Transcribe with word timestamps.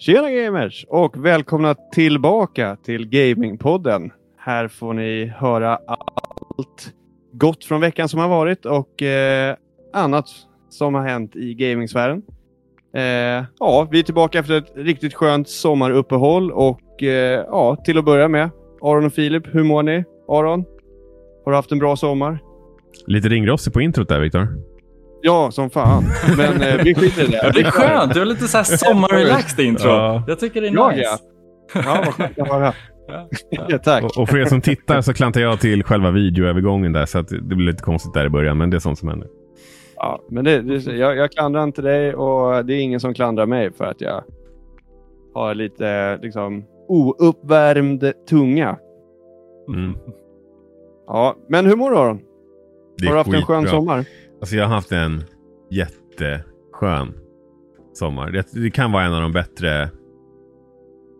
Tjena 0.00 0.30
gamers 0.30 0.86
och 0.88 1.24
välkomna 1.24 1.74
tillbaka 1.74 2.76
till 2.76 3.08
Gamingpodden. 3.08 4.12
Här 4.36 4.68
får 4.68 4.92
ni 4.94 5.32
höra 5.36 5.78
allt 5.86 6.94
gott 7.32 7.64
från 7.64 7.80
veckan 7.80 8.08
som 8.08 8.20
har 8.20 8.28
varit 8.28 8.66
och 8.66 9.02
eh, 9.02 9.56
annat 9.92 10.24
som 10.68 10.94
har 10.94 11.02
hänt 11.02 11.36
i 11.36 11.54
gamingsfären. 11.54 12.22
Eh, 12.94 13.44
ja, 13.58 13.88
vi 13.90 13.98
är 13.98 14.02
tillbaka 14.02 14.38
efter 14.38 14.58
ett 14.58 14.72
riktigt 14.76 15.14
skönt 15.14 15.48
sommaruppehåll 15.48 16.52
och 16.52 17.02
eh, 17.02 17.44
ja, 17.46 17.76
till 17.84 17.98
att 17.98 18.04
börja 18.04 18.28
med. 18.28 18.50
Aron 18.82 19.06
och 19.06 19.12
Filip, 19.12 19.54
hur 19.54 19.62
mår 19.62 19.82
ni? 19.82 20.04
Aron, 20.28 20.64
har 21.44 21.52
du 21.52 21.56
haft 21.56 21.72
en 21.72 21.78
bra 21.78 21.96
sommar? 21.96 22.38
Lite 23.06 23.28
ringrostig 23.28 23.72
på 23.72 23.80
introt 23.80 24.08
där, 24.08 24.20
Viktor. 24.20 24.48
Ja, 25.22 25.50
som 25.50 25.70
fan. 25.70 26.04
Men 26.36 26.62
eh, 26.62 26.84
vi 26.84 26.94
skiter 26.94 27.22
i 27.22 27.26
det. 27.26 27.50
Det 27.54 27.60
är 27.60 27.70
skönt. 27.70 28.14
Du 28.14 28.18
har 28.18 28.26
lite 28.26 28.48
så 28.48 28.56
här 28.56 28.64
sommarrelaxed 28.76 29.64
intro. 29.66 29.88
Ja. 29.88 30.22
Jag 30.28 30.38
tycker 30.40 30.60
det 30.60 30.68
är 30.68 30.74
Ja, 30.74 30.90
nice. 30.90 31.02
ja. 31.02 31.18
Ja, 31.74 32.02
vad 32.06 32.14
skönt 32.14 32.38
att 32.38 32.48
höra. 32.48 32.72
Ja, 33.68 33.78
tack. 33.78 34.04
Och, 34.04 34.18
och 34.18 34.28
för 34.28 34.38
er 34.38 34.44
som 34.44 34.60
tittar 34.60 35.00
så 35.00 35.14
klantar 35.14 35.40
jag 35.40 35.60
till 35.60 35.84
själva 35.84 36.10
videoövergången 36.10 36.92
där, 36.92 37.06
så 37.06 37.18
att 37.18 37.28
det 37.28 37.40
blir 37.40 37.66
lite 37.66 37.82
konstigt 37.82 38.14
där 38.14 38.26
i 38.26 38.28
början, 38.28 38.58
men 38.58 38.70
det 38.70 38.76
är 38.76 38.78
sånt 38.78 38.98
som 38.98 39.08
händer. 39.08 39.28
Ja, 39.96 40.20
men 40.30 40.44
det, 40.44 40.62
det, 40.62 40.92
jag, 40.92 41.16
jag 41.16 41.32
klandrar 41.32 41.64
inte 41.64 41.82
dig 41.82 42.14
och 42.14 42.64
det 42.66 42.74
är 42.74 42.78
ingen 42.80 43.00
som 43.00 43.14
klandrar 43.14 43.46
mig 43.46 43.72
för 43.72 43.84
att 43.84 44.00
jag 44.00 44.24
har 45.34 45.54
lite 45.54 46.18
liksom 46.22 46.64
ouppvärmd 46.88 48.12
tunga. 48.30 48.76
Mm. 49.68 49.94
Ja, 51.06 51.36
men 51.48 51.66
hur 51.66 51.76
mår 51.76 51.90
du 51.90 51.96
Aron? 51.96 52.20
Är 53.02 53.06
Har 53.06 53.12
du 53.12 53.18
haft 53.18 53.32
en 53.34 53.42
skön 53.42 53.62
skitbra. 53.62 53.78
sommar? 53.78 54.04
Alltså 54.40 54.56
jag 54.56 54.64
har 54.64 54.74
haft 54.74 54.92
en 54.92 55.22
jätteskön 55.70 57.14
sommar. 57.92 58.30
Det, 58.30 58.46
det 58.52 58.70
kan 58.70 58.92
vara 58.92 59.04
en 59.04 59.14
av 59.14 59.22
de 59.22 59.32
bättre, 59.32 59.82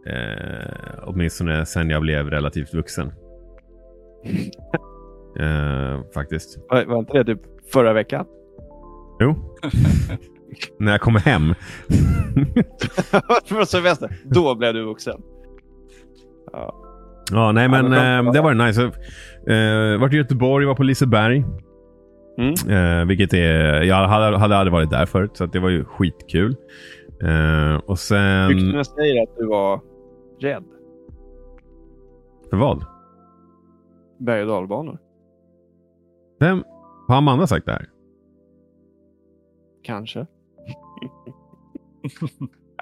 eh, 0.06 0.98
åtminstone 1.02 1.66
sen 1.66 1.90
jag 1.90 2.02
blev 2.02 2.30
relativt 2.30 2.74
vuxen. 2.74 3.12
Eh, 5.40 6.00
faktiskt. 6.14 6.58
Var, 6.68 6.84
var 6.84 6.98
inte 6.98 7.18
det 7.18 7.24
typ 7.24 7.40
förra 7.72 7.92
veckan? 7.92 8.26
Jo. 9.20 9.56
När 10.78 10.92
jag 10.92 11.00
kommer 11.00 11.20
hem. 11.20 11.54
Från 13.44 13.66
semester. 13.66 14.16
Då 14.24 14.54
blev 14.54 14.74
du 14.74 14.84
vuxen. 14.84 15.20
Ja. 16.52 16.74
ja, 17.30 17.52
nej 17.52 17.68
men 17.68 17.84
eh, 17.92 18.32
det 18.32 18.40
var 18.40 18.54
nice. 18.54 18.82
Eh, 18.82 20.00
vart 20.00 20.12
i 20.12 20.16
Göteborg, 20.16 20.66
var 20.66 20.74
på 20.74 20.82
Liseberg. 20.82 21.44
Mm. 22.38 22.54
Eh, 23.00 23.06
vilket 23.06 23.32
är, 23.32 23.82
jag 23.82 24.08
hade, 24.08 24.36
hade 24.38 24.56
aldrig 24.56 24.72
varit 24.72 24.90
där 24.90 25.06
förut, 25.06 25.30
så 25.36 25.46
det 25.46 25.58
var 25.58 25.68
ju 25.68 25.84
skitkul. 25.84 26.56
Eh, 27.22 27.76
och 27.86 27.98
sen... 27.98 28.48
Ryktena 28.48 28.84
säger 28.84 29.22
att 29.22 29.36
du 29.38 29.46
var 29.46 29.80
rädd. 30.40 30.64
För 32.50 32.56
vad? 32.56 32.84
Berg 34.18 34.42
och 34.42 34.48
dalbanor. 34.48 34.98
Vem? 36.40 36.64
Har 37.08 37.16
Amanda 37.16 37.46
sagt 37.46 37.66
det 37.66 37.72
här? 37.72 37.86
Kanske. 39.82 40.26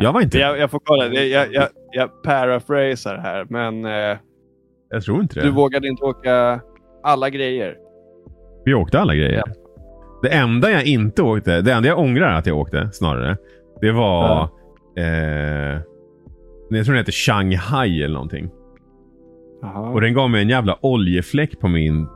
Jag 0.00 0.12
var 0.12 0.20
inte 0.20 0.38
Jag, 0.38 0.58
jag 0.58 0.70
får 0.70 0.80
kolla. 0.84 1.06
Jag, 1.06 1.26
jag, 1.26 1.54
jag, 1.54 1.68
jag 1.92 2.22
paraphrasar 2.22 3.16
här, 3.16 3.46
men 3.50 3.84
eh, 3.84 4.18
Jag 4.88 5.02
tror 5.02 5.22
inte 5.22 5.40
det. 5.40 5.46
du 5.46 5.52
vågade 5.52 5.88
inte 5.88 6.04
åka 6.04 6.60
alla 7.02 7.30
grejer. 7.30 7.76
Vi 8.66 8.74
åkte 8.74 9.00
alla 9.00 9.14
grejer. 9.14 9.44
Det 10.22 10.28
enda 10.28 10.70
jag 10.70 10.84
inte 10.84 11.22
åkte, 11.22 11.60
det 11.60 11.72
enda 11.72 11.88
jag 11.88 11.98
ångrar 11.98 12.32
att 12.32 12.46
jag 12.46 12.58
åkte 12.58 12.88
snarare, 12.92 13.36
det 13.80 13.92
var... 13.92 14.48
Eh, 14.96 15.80
jag 16.70 16.84
tror 16.84 16.94
den 16.94 16.96
heter 16.96 17.12
Shanghai 17.12 18.02
eller 18.02 18.14
någonting. 18.14 18.50
Jaha. 19.62 19.90
Och 19.90 20.00
den 20.00 20.14
gav 20.14 20.30
mig 20.30 20.42
en 20.42 20.48
jävla 20.48 20.78
oljefläck 20.80 21.60
på 21.60 21.68
min 21.68 22.06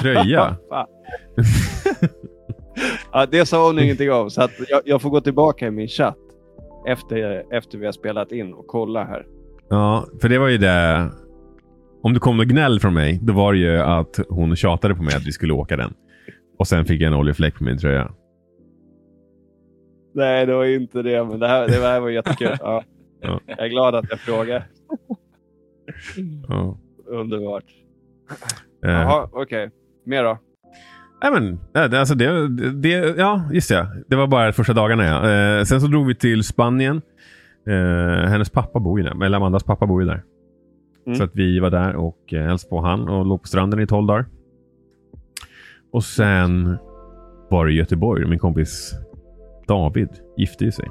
tröja. 0.00 0.56
Ja, 3.12 3.26
det 3.26 3.46
sa 3.46 3.66
hon 3.66 3.78
ingenting 3.78 4.12
om, 4.12 4.30
så 4.30 4.42
att 4.42 4.50
jag, 4.68 4.80
jag 4.84 5.02
får 5.02 5.10
gå 5.10 5.20
tillbaka 5.20 5.66
i 5.66 5.70
min 5.70 5.88
chatt 5.88 6.16
efter, 6.86 7.44
efter 7.52 7.78
vi 7.78 7.84
har 7.84 7.92
spelat 7.92 8.32
in 8.32 8.54
och 8.54 8.66
kolla 8.66 9.04
här. 9.04 9.26
Ja, 9.68 10.06
för 10.20 10.28
det 10.28 10.38
var 10.38 10.48
ju 10.48 10.58
det. 10.58 11.10
Om 12.02 12.14
det 12.14 12.20
kom 12.20 12.36
något 12.36 12.46
gnäll 12.46 12.80
från 12.80 12.94
mig, 12.94 13.18
då 13.22 13.32
var 13.32 13.52
det 13.52 13.58
ju 13.58 13.78
att 13.78 14.20
hon 14.28 14.56
tjatade 14.56 14.94
på 14.94 15.02
mig 15.02 15.14
att 15.16 15.26
vi 15.26 15.32
skulle 15.32 15.52
åka 15.52 15.76
den. 15.76 15.94
Och 16.58 16.66
sen 16.66 16.84
fick 16.84 17.00
jag 17.02 17.06
en 17.12 17.14
oljefläck 17.18 17.54
på 17.58 17.64
min 17.64 17.78
tröja. 17.78 18.10
Nej, 20.14 20.46
det 20.46 20.54
var 20.54 20.64
ju 20.64 20.76
inte 20.76 21.02
det, 21.02 21.24
men 21.24 21.40
det 21.40 21.48
här, 21.48 21.66
det 21.68 21.74
här 21.80 22.00
var 22.00 22.08
jättekul. 22.10 22.48
Ja. 22.60 22.84
Ja. 23.20 23.40
Jag 23.46 23.58
är 23.58 23.68
glad 23.68 23.94
att 23.94 24.04
jag 24.10 24.18
frågade. 24.20 24.64
Ja. 26.48 26.78
Underbart. 27.06 27.64
Eh, 28.84 28.90
Jaha, 28.90 29.28
okej. 29.32 29.70
Mer 30.06 30.24
då? 30.24 30.38
Nej 31.22 31.32
men, 31.32 31.58
det- 31.90 32.00
alltså 32.00 32.14
det, 32.14 32.48
det, 32.72 32.88
ja 33.18 33.42
just 33.52 33.68
det. 33.68 33.86
Det 34.08 34.16
var 34.16 34.26
bara 34.26 34.52
första 34.52 34.72
dagarna 34.72 35.04
ja. 35.04 35.30
Eh, 35.58 35.64
sen 35.64 35.80
så 35.80 35.86
drog 35.86 36.06
vi 36.06 36.14
till 36.14 36.44
Spanien. 36.44 37.02
Eh, 37.66 38.28
hennes 38.30 38.50
pappa 38.50 38.80
bor 38.80 39.00
ju 39.00 39.04
där, 39.06 39.24
eller 39.24 39.36
Amandas 39.36 39.64
pappa 39.64 39.86
bor 39.86 40.02
ju 40.02 40.08
där. 40.08 40.22
Mm. 41.08 41.18
Så 41.18 41.24
att 41.24 41.30
vi 41.34 41.58
var 41.58 41.70
där 41.70 41.96
och 41.96 42.32
eh, 42.32 42.42
hälsade 42.42 42.70
på 42.70 42.80
han 42.80 43.08
och 43.08 43.26
låg 43.26 43.42
på 43.42 43.48
stranden 43.48 43.80
i 43.80 43.86
12 43.86 44.06
dagar. 44.06 44.26
Och 45.92 46.04
sen 46.04 46.76
var 47.50 47.66
det 47.66 47.72
i 47.72 47.76
Göteborg. 47.76 48.26
Min 48.26 48.38
kompis 48.38 48.94
David 49.68 50.08
gifte 50.36 50.64
ju 50.64 50.72
sig. 50.72 50.88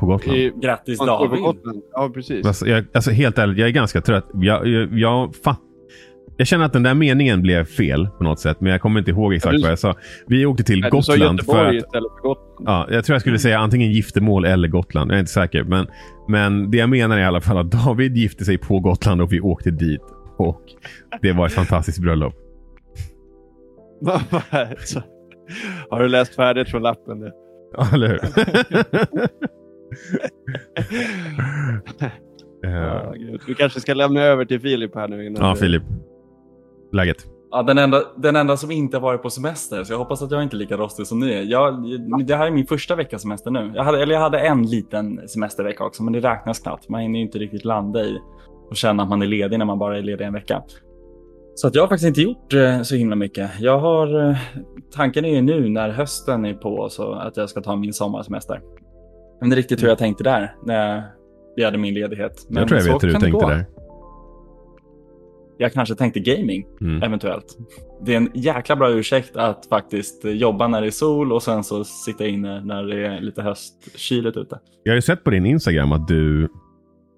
På 0.00 0.06
Gotland. 0.06 0.38
I, 0.38 0.52
Grattis 0.56 0.98
på 0.98 1.06
David. 1.06 1.40
Gotland. 1.40 1.82
Ja, 1.92 2.10
precis. 2.14 2.46
Alltså, 2.46 2.66
jag, 2.66 2.84
alltså 2.94 3.10
helt 3.10 3.38
ärligt, 3.38 3.58
jag 3.58 3.68
är 3.68 3.72
ganska 3.72 4.00
trött. 4.00 4.26
Jag, 4.34 4.66
jag, 4.66 4.98
jag, 4.98 5.34
fatt, 5.34 5.60
jag 6.42 6.46
känner 6.46 6.64
att 6.64 6.72
den 6.72 6.82
där 6.82 6.94
meningen 6.94 7.42
blev 7.42 7.64
fel 7.64 8.08
på 8.18 8.24
något 8.24 8.40
sätt, 8.40 8.60
men 8.60 8.72
jag 8.72 8.80
kommer 8.80 8.98
inte 8.98 9.10
ihåg 9.10 9.34
exakt 9.34 9.56
du- 9.56 9.62
vad 9.62 9.70
jag 9.70 9.78
sa. 9.78 9.94
Vi 10.26 10.46
åkte 10.46 10.64
till 10.64 10.80
Nej, 10.80 10.90
du 10.92 11.02
sa 11.02 11.12
Gotland 11.12 11.44
för 11.44 11.66
att... 11.66 11.74
för 11.92 12.22
Gotland. 12.22 12.68
Ja, 12.68 12.86
jag 12.90 13.04
tror 13.04 13.14
jag 13.14 13.20
skulle 13.20 13.38
säga 13.38 13.58
antingen 13.58 13.92
giftermål 13.92 14.44
eller 14.44 14.68
Gotland. 14.68 15.10
Jag 15.10 15.16
är 15.16 15.20
inte 15.20 15.32
säker. 15.32 15.64
Men, 15.64 15.86
men 16.28 16.70
det 16.70 16.76
jag 16.78 16.88
menar 16.88 17.16
är 17.16 17.20
i 17.20 17.24
alla 17.24 17.40
fall 17.40 17.58
att 17.58 17.70
David 17.70 18.16
gifte 18.16 18.44
sig 18.44 18.58
på 18.58 18.80
Gotland 18.80 19.22
och 19.22 19.32
vi 19.32 19.40
åkte 19.40 19.70
dit. 19.70 20.02
Och 20.36 20.62
det 21.22 21.32
var 21.32 21.46
ett 21.46 21.52
fantastiskt 21.52 21.98
bröllop. 21.98 22.34
Har 25.90 26.00
du 26.00 26.08
läst 26.08 26.34
färdigt 26.34 26.68
från 26.68 26.82
lappen? 26.82 27.18
nu? 27.18 27.30
Ja, 27.76 27.88
eller 27.94 28.08
hur? 28.08 28.20
Eh, 32.64 32.70
Ja. 32.72 33.14
Du 33.46 33.54
kanske 33.54 33.80
ska 33.80 33.94
lämna 33.94 34.20
över 34.20 34.44
till 34.44 34.60
Filip 34.60 34.94
här 34.94 35.08
nu 35.08 35.26
innan 35.26 35.44
ja, 35.46 35.54
du... 35.54 35.60
Filip. 35.60 35.82
Läget? 36.92 37.16
Ja, 37.50 37.62
den, 37.62 37.78
enda, 37.78 38.02
den 38.16 38.36
enda 38.36 38.56
som 38.56 38.70
inte 38.70 38.96
har 38.96 39.02
varit 39.02 39.22
på 39.22 39.30
semester, 39.30 39.84
så 39.84 39.92
jag 39.92 39.98
hoppas 39.98 40.22
att 40.22 40.30
jag 40.30 40.42
inte 40.42 40.56
är 40.56 40.58
lika 40.58 40.76
rostig 40.76 41.06
som 41.06 41.20
ni 41.20 41.32
är. 41.32 41.42
Jag, 41.42 41.84
det 42.26 42.36
här 42.36 42.46
är 42.46 42.50
min 42.50 42.66
första 42.66 42.94
vecka 42.94 43.18
semester 43.18 43.50
nu. 43.50 43.72
Jag 43.74 43.84
hade, 43.84 44.02
eller 44.02 44.14
jag 44.14 44.20
hade 44.20 44.40
en 44.40 44.66
liten 44.66 45.28
semestervecka 45.28 45.84
också, 45.84 46.02
men 46.02 46.12
det 46.12 46.20
räknas 46.20 46.60
knappt. 46.60 46.88
Man 46.88 47.00
hinner 47.00 47.18
ju 47.18 47.24
inte 47.24 47.38
riktigt 47.38 47.64
landa 47.64 48.00
i 48.00 48.18
och 48.70 48.76
känna 48.76 49.02
att 49.02 49.08
man 49.08 49.22
är 49.22 49.26
ledig 49.26 49.58
när 49.58 49.64
man 49.64 49.78
bara 49.78 49.98
är 49.98 50.02
ledig 50.02 50.24
en 50.24 50.32
vecka. 50.32 50.62
Så 51.54 51.66
att 51.66 51.74
jag 51.74 51.82
har 51.82 51.88
faktiskt 51.88 52.08
inte 52.08 52.20
gjort 52.20 52.54
eh, 52.54 52.82
så 52.82 52.94
himla 52.94 53.16
mycket. 53.16 53.50
Jag 53.60 53.78
har, 53.78 54.28
eh, 54.28 54.36
tanken 54.94 55.24
är 55.24 55.34
ju 55.34 55.42
nu 55.42 55.68
när 55.68 55.90
hösten 55.90 56.44
är 56.44 56.54
på 56.54 56.88
så 56.88 57.12
att 57.12 57.36
jag 57.36 57.50
ska 57.50 57.60
ta 57.60 57.76
min 57.76 57.92
sommarsemester. 57.92 58.54
Jag 58.54 59.40
vet 59.40 59.44
inte 59.44 59.56
riktigt 59.56 59.82
hur 59.82 59.88
jag 59.88 59.98
tänkte 59.98 60.24
där 60.24 60.54
när 60.64 61.02
vi 61.56 61.64
hade 61.64 61.78
min 61.78 61.94
ledighet. 61.94 62.46
Men 62.48 62.58
jag 62.58 62.68
tror 62.68 62.80
jag 62.80 62.92
vet 62.92 63.02
hur 63.02 63.08
du 63.08 63.14
det 63.14 63.20
tänkte 63.20 63.40
gå. 63.40 63.48
där. 63.48 63.66
Jag 65.62 65.72
kanske 65.72 65.94
tänkte 65.94 66.20
gaming 66.20 66.66
Mm. 66.80 67.02
eventuellt. 67.02 67.58
Det 68.00 68.12
är 68.12 68.16
en 68.16 68.30
jäkla 68.34 68.76
bra 68.76 68.90
ursäkt 68.90 69.36
att 69.36 69.66
faktiskt 69.66 70.24
jobba 70.24 70.68
när 70.68 70.80
det 70.80 70.86
är 70.86 70.90
sol 70.90 71.32
och 71.32 71.42
sen 71.42 71.64
så 71.64 71.84
sitta 71.84 72.26
inne 72.26 72.60
när 72.64 72.84
det 72.84 73.06
är 73.06 73.20
lite 73.20 73.42
höstkyligt 73.42 74.36
ute. 74.36 74.58
Jag 74.82 74.92
har 74.92 74.94
ju 74.96 75.02
sett 75.02 75.24
på 75.24 75.30
din 75.30 75.46
Instagram 75.46 75.92
att 75.92 76.08
du 76.08 76.48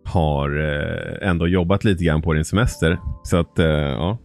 har 0.04 0.58
eh, 0.60 1.28
ändå 1.28 1.48
jobbat 1.48 1.84
lite 1.84 2.04
grann 2.04 2.22
på 2.22 2.32
din 2.32 2.44
semester. 2.44 2.98
Så 3.22 3.36
att, 3.36 3.58
eh, 3.58 3.66
ja. 3.66 4.18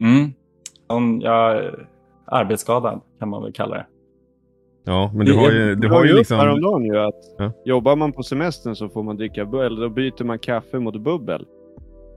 Mm. 0.00 0.32
Om 0.86 1.20
jag 1.20 1.56
är 1.56 1.86
arbetsskadad 2.26 3.00
kan 3.18 3.28
man 3.28 3.42
väl 3.42 3.52
kalla 3.52 3.74
det. 3.74 3.86
Ja, 4.84 5.12
men 5.14 5.26
du 5.26 5.34
har 5.34 5.50
ju, 5.50 5.74
du 5.74 5.88
har 5.88 6.04
ju 6.04 6.14
liksom... 6.14 6.38
häromdagen 6.38 6.84
ju 6.84 6.98
att 6.98 7.14
Ja. 7.38 7.52
jobbar 7.64 7.96
man 7.96 8.12
på 8.12 8.22
semestern 8.22 8.76
så 8.76 8.88
får 8.88 9.02
man 9.02 9.16
dricka 9.16 9.44
bubbel, 9.44 9.66
eller 9.66 9.80
då 9.82 9.88
byter 9.88 10.24
man 10.24 10.38
kaffe 10.38 10.78
mot 10.78 11.00
bubbel. 11.00 11.46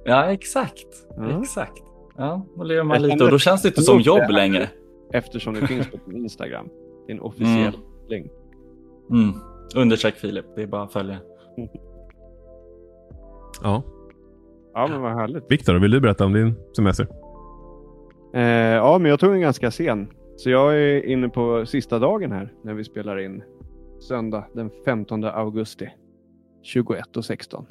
Ja, 0.05 0.31
exakt. 0.31 0.87
Ja. 1.17 1.41
Exakt. 1.41 1.83
Ja, 2.17 2.45
då 2.55 2.63
lever 2.63 2.83
man 2.83 3.01
lite 3.01 3.23
och 3.23 3.31
då 3.31 3.39
känns 3.39 3.61
det 3.61 3.67
inte 3.67 3.81
som 3.81 3.99
jobb 3.99 4.29
längre. 4.29 4.69
Eftersom 5.13 5.53
det 5.53 5.67
finns 5.67 5.87
på 5.91 5.97
din 6.05 6.17
Instagram. 6.17 6.69
Din 7.07 7.19
officiell 7.19 7.77
länk. 8.09 8.31
Mm. 9.09 9.33
Understreck 9.75 10.15
Filip, 10.15 10.45
det 10.55 10.61
är 10.61 10.67
bara 10.67 10.83
att 10.83 10.93
följa. 10.93 11.17
Ja. 13.63 13.83
Ja, 14.73 14.87
men 14.87 15.01
vad 15.01 15.13
härligt. 15.13 15.51
Viktor, 15.51 15.79
vill 15.79 15.91
du 15.91 16.01
berätta 16.01 16.25
om 16.25 16.33
din 16.33 16.55
semester? 16.75 17.07
Eh, 18.33 18.41
ja, 18.75 18.97
men 18.97 19.09
jag 19.09 19.19
tog 19.19 19.33
en 19.33 19.41
ganska 19.41 19.71
sen 19.71 20.07
Så 20.35 20.49
jag 20.49 20.75
är 20.75 21.05
inne 21.05 21.29
på 21.29 21.65
sista 21.65 21.99
dagen 21.99 22.31
här 22.31 22.53
när 22.63 22.73
vi 22.73 22.83
spelar 22.83 23.19
in 23.19 23.43
söndag 23.99 24.45
den 24.53 24.71
15 24.85 25.23
augusti 25.23 25.89
21.16. 26.75 27.65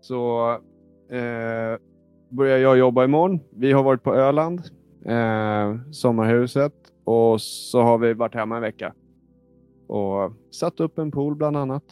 Så 0.00 0.50
eh, 1.10 1.78
börjar 2.28 2.58
jag 2.58 2.78
jobba 2.78 3.04
imorgon. 3.04 3.40
Vi 3.50 3.72
har 3.72 3.82
varit 3.82 4.02
på 4.02 4.14
Öland, 4.14 4.60
eh, 5.04 5.76
sommarhuset 5.90 6.72
och 7.04 7.40
så 7.40 7.82
har 7.82 7.98
vi 7.98 8.14
varit 8.14 8.34
hemma 8.34 8.56
en 8.56 8.62
vecka 8.62 8.92
och 9.86 10.32
satt 10.50 10.80
upp 10.80 10.98
en 10.98 11.10
pool 11.10 11.34
bland 11.34 11.56
annat. 11.56 11.84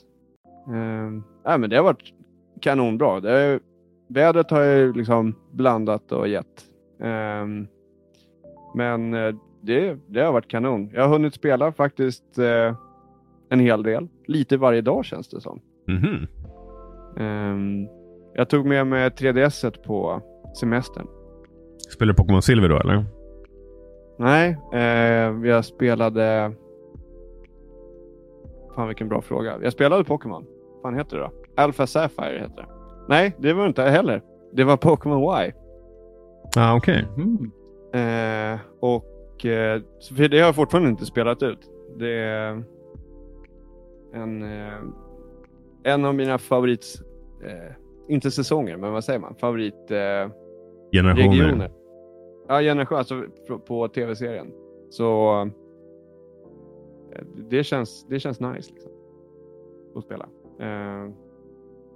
Eh, 0.69 1.53
äh, 1.53 1.59
men 1.59 1.71
det 1.71 1.77
har 1.77 1.85
varit 1.85 2.15
kanonbra. 2.61 3.21
Det 3.21 3.31
är, 3.31 3.61
vädret 4.09 4.51
har 4.51 4.63
ju 4.63 4.93
liksom 4.93 5.35
blandat 5.53 6.13
och 6.13 6.29
gett. 6.29 6.65
Eh, 7.01 7.47
men 8.75 9.15
eh, 9.15 9.35
det, 9.61 9.99
det 10.07 10.21
har 10.21 10.33
varit 10.33 10.49
kanon. 10.49 10.91
Jag 10.95 11.03
har 11.03 11.09
hunnit 11.09 11.35
spela 11.35 11.73
faktiskt 11.73 12.39
eh, 12.39 12.77
en 13.49 13.61
hel 13.61 13.83
del. 13.83 14.09
Lite 14.27 14.57
varje 14.57 14.81
dag 14.81 15.05
känns 15.05 15.29
det 15.29 15.41
som. 15.41 15.61
Mhm. 15.87 16.27
Ehm, 17.17 17.89
jag 18.35 18.49
tog 18.49 18.67
med 18.67 18.87
mig 18.87 19.09
3DS 19.09 19.83
på 19.87 20.21
semestern. 20.61 21.07
Spelar 21.91 22.13
du 22.13 22.17
Pokémon 22.17 22.43
Silver 22.43 22.69
då 22.69 22.77
eller? 22.77 23.05
Nej, 24.19 24.57
eh, 24.73 25.49
jag 25.49 25.65
spelade... 25.65 26.53
Fan 28.75 28.89
vilken 28.89 29.09
bra 29.09 29.23
fråga. 29.23 29.59
Jag 29.63 29.73
spelade 29.73 30.05
Pokémon. 30.05 30.45
Vad 30.73 30.83
fan 30.83 30.99
heter 30.99 31.17
det 31.17 31.23
då? 31.23 31.31
Alpha 31.63 31.87
Sapphire 31.87 32.39
heter 32.39 32.57
det. 32.57 32.67
Nej, 33.09 33.37
det 33.39 33.53
var 33.53 33.67
inte 33.67 33.83
heller. 33.83 34.23
Det 34.53 34.65
var 34.65 34.77
Pokémon 34.77 35.45
Y. 35.47 35.53
ah, 36.57 36.77
okej. 36.77 37.07
Mm. 37.17 37.51
Eh, 37.95 38.61
och 38.81 39.47
eh, 39.47 39.81
för 40.17 40.29
det 40.29 40.39
har 40.39 40.47
jag 40.47 40.55
fortfarande 40.55 40.91
inte 40.91 41.07
spelat 41.07 41.43
ut. 41.43 41.71
Det 41.97 42.15
är 42.15 42.65
en, 44.15 44.43
eh, 44.43 44.79
en 45.85 46.05
av 46.05 46.15
mina 46.15 46.39
favorit, 46.39 47.03
eh, 47.45 47.73
inte 48.09 48.31
säsonger, 48.31 48.77
men 48.77 48.93
vad 48.93 49.05
säger 49.05 49.19
man? 49.21 49.35
Favorit 49.35 49.91
eh, 49.91 50.31
Generationer. 50.93 51.29
regioner. 51.31 51.71
Ja, 52.49 52.61
generation, 52.61 52.99
alltså 52.99 53.23
på, 53.49 53.59
på 53.59 53.89
tv-serien. 53.89 54.53
Så 54.91 55.41
eh, 57.13 57.23
det 57.51 57.65
känns, 57.65 58.07
det 58.09 58.21
känns 58.21 58.41
nice 58.41 58.73
liksom. 58.75 58.93
Att 59.97 60.05
spela. 60.05 60.29
Eh, 60.61 61.11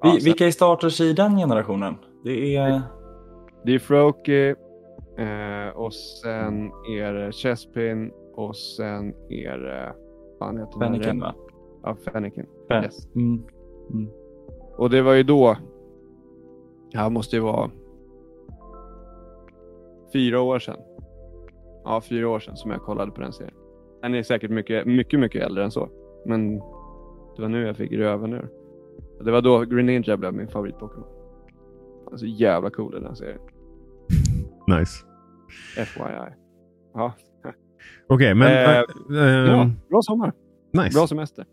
ja, 0.02 0.12
Vi, 0.18 0.24
vilka 0.24 0.46
är 0.46 0.50
starters 0.50 1.00
i 1.00 1.12
den 1.12 1.36
generationen? 1.36 1.94
Det 2.24 2.56
är... 2.56 2.82
Det 3.64 3.74
är 3.74 3.78
Froakie 3.78 4.50
eh, 5.18 5.76
och 5.76 5.94
sen 5.94 6.70
är 6.98 7.12
det 7.12 7.32
Chespin 7.32 8.12
och 8.34 8.56
sen 8.56 9.14
är 9.28 9.58
det... 9.58 9.94
Fan 10.38 10.58
heter? 10.58 10.78
Fennekin 10.80 11.20
va? 11.20 11.34
Ja, 11.82 11.94
Fennekin. 12.12 12.46
Fen- 12.68 12.84
Yes. 12.84 13.14
Mm. 13.14 13.42
Och 14.76 14.90
det 14.90 15.02
var 15.02 15.12
ju 15.14 15.22
då... 15.22 15.56
Ja, 16.90 17.08
måste 17.08 17.36
ju 17.36 17.42
vara... 17.42 17.70
Fyra 20.12 20.40
år 20.40 20.58
sedan. 20.58 20.76
Ja, 21.84 22.00
fyra 22.00 22.28
år 22.28 22.40
sedan 22.40 22.56
som 22.56 22.70
jag 22.70 22.82
kollade 22.82 23.12
på 23.12 23.20
den 23.20 23.32
serien. 23.32 23.54
Den 24.02 24.14
är 24.14 24.22
säkert 24.22 24.50
mycket, 24.50 24.86
mycket, 24.86 25.20
mycket 25.20 25.42
äldre 25.42 25.64
än 25.64 25.70
så. 25.70 25.88
Men 26.26 26.54
det 27.36 27.42
var 27.42 27.48
nu 27.48 27.66
jag 27.66 27.76
fick 27.76 27.92
röven 27.92 28.32
ur. 28.32 28.48
Det 29.24 29.30
var 29.30 29.42
då 29.42 29.60
Green 29.60 29.86
Ninja 29.86 30.16
blev 30.16 30.34
min 30.34 30.48
favorit-Pokémon. 30.48 31.06
Han 32.04 32.14
är 32.14 32.16
så 32.16 32.26
jävla 32.26 32.70
cool 32.70 32.94
i 32.94 32.98
den 32.98 33.06
här 33.06 33.14
serien. 33.14 33.40
Nice. 34.78 35.04
FYI. 35.76 36.34
Ja, 36.94 37.12
Okej, 38.06 38.34
men... 38.34 38.48
Eh, 38.48 38.78
eh, 38.78 38.84
ja 39.08 39.62
ehm, 39.62 39.70
bra 39.88 40.02
sommar. 40.02 40.32
Nice. 40.72 40.98
Bra 40.98 41.06
semester. 41.06 41.46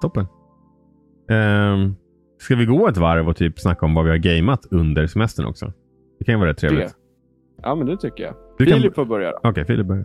Toppen. 0.00 0.26
Um, 1.30 1.96
ska 2.38 2.56
vi 2.56 2.64
gå 2.64 2.88
ett 2.88 2.96
varv 2.96 3.28
och 3.28 3.36
typ 3.36 3.58
snacka 3.60 3.86
om 3.86 3.94
vad 3.94 4.04
vi 4.04 4.10
har 4.10 4.16
gameat 4.16 4.66
under 4.70 5.06
semestern 5.06 5.46
också? 5.46 5.72
Det 6.18 6.24
kan 6.24 6.34
ju 6.34 6.38
vara 6.38 6.50
rätt 6.50 6.58
trevligt. 6.58 6.88
Det. 6.88 6.94
Ja, 7.62 7.74
men 7.74 7.86
det 7.86 7.96
tycker 7.96 8.24
jag. 8.24 8.34
Du 8.58 8.66
kan- 8.66 8.74
Filip 8.78 8.94
får 8.94 9.04
börja. 9.04 9.32
Okej, 9.42 9.64
Filip 9.64 9.86
börjar. 9.86 10.04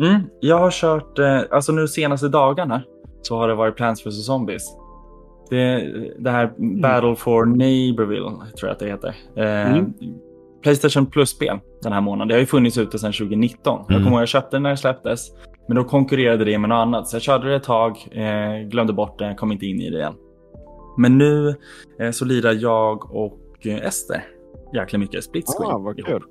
Mm. 0.00 0.20
Jag 0.40 0.58
har 0.58 0.70
kört, 0.70 1.18
eh, 1.18 1.40
alltså 1.50 1.72
nu 1.72 1.88
senaste 1.88 2.28
dagarna 2.28 2.82
så 3.22 3.36
har 3.36 3.48
det 3.48 3.54
varit 3.54 3.76
Plants 3.76 4.06
vs 4.06 4.26
Zombies. 4.26 4.62
Det, 5.50 5.92
det 6.18 6.30
här 6.30 6.52
Battle 6.82 7.16
for 7.16 7.44
Neighborville 7.46 8.30
tror 8.30 8.68
jag 8.68 8.70
att 8.70 8.78
det 8.78 8.86
heter. 8.86 9.14
Eh, 9.36 9.72
Mm. 9.76 9.92
Playstation 10.62 11.06
Plus-spel 11.06 11.58
den 11.82 11.92
här 11.92 12.00
månaden. 12.00 12.28
Det 12.28 12.34
har 12.34 12.40
ju 12.40 12.46
funnits 12.46 12.78
ute 12.78 12.98
sedan 12.98 13.12
2019. 13.12 13.78
Jag 13.88 13.90
Mm. 13.90 14.04
kommer 14.04 14.16
ihåg 14.16 14.20
jag 14.22 14.28
köpte 14.28 14.56
den 14.56 14.62
när 14.62 14.70
det 14.70 14.76
släpptes. 14.76 15.28
Men 15.68 15.76
då 15.76 15.84
konkurrerade 15.84 16.44
det 16.44 16.58
med 16.58 16.68
något 16.68 16.76
annat. 16.76 17.08
Så 17.08 17.16
jag 17.16 17.22
körde 17.22 17.48
det 17.48 17.56
ett 17.56 17.62
tag, 17.62 17.96
eh, 18.12 18.68
glömde 18.68 18.92
bort 18.92 19.18
det, 19.18 19.34
kom 19.38 19.52
inte 19.52 19.66
in 19.66 19.80
i 19.80 19.90
det 19.90 19.96
igen. 19.98 20.12
Men 20.96 21.18
nu 21.18 21.54
eh, 22.00 22.10
så 22.10 22.24
lirar 22.24 22.52
jag 22.52 23.14
och 23.14 23.66
eh, 23.66 23.86
Ester 23.86 24.24
jäkla 24.74 24.98
mycket 24.98 25.24
split 25.24 25.44
screen. 25.46 25.70
Ah, 25.72 25.78
vad 25.78 26.04
kul. 26.04 26.22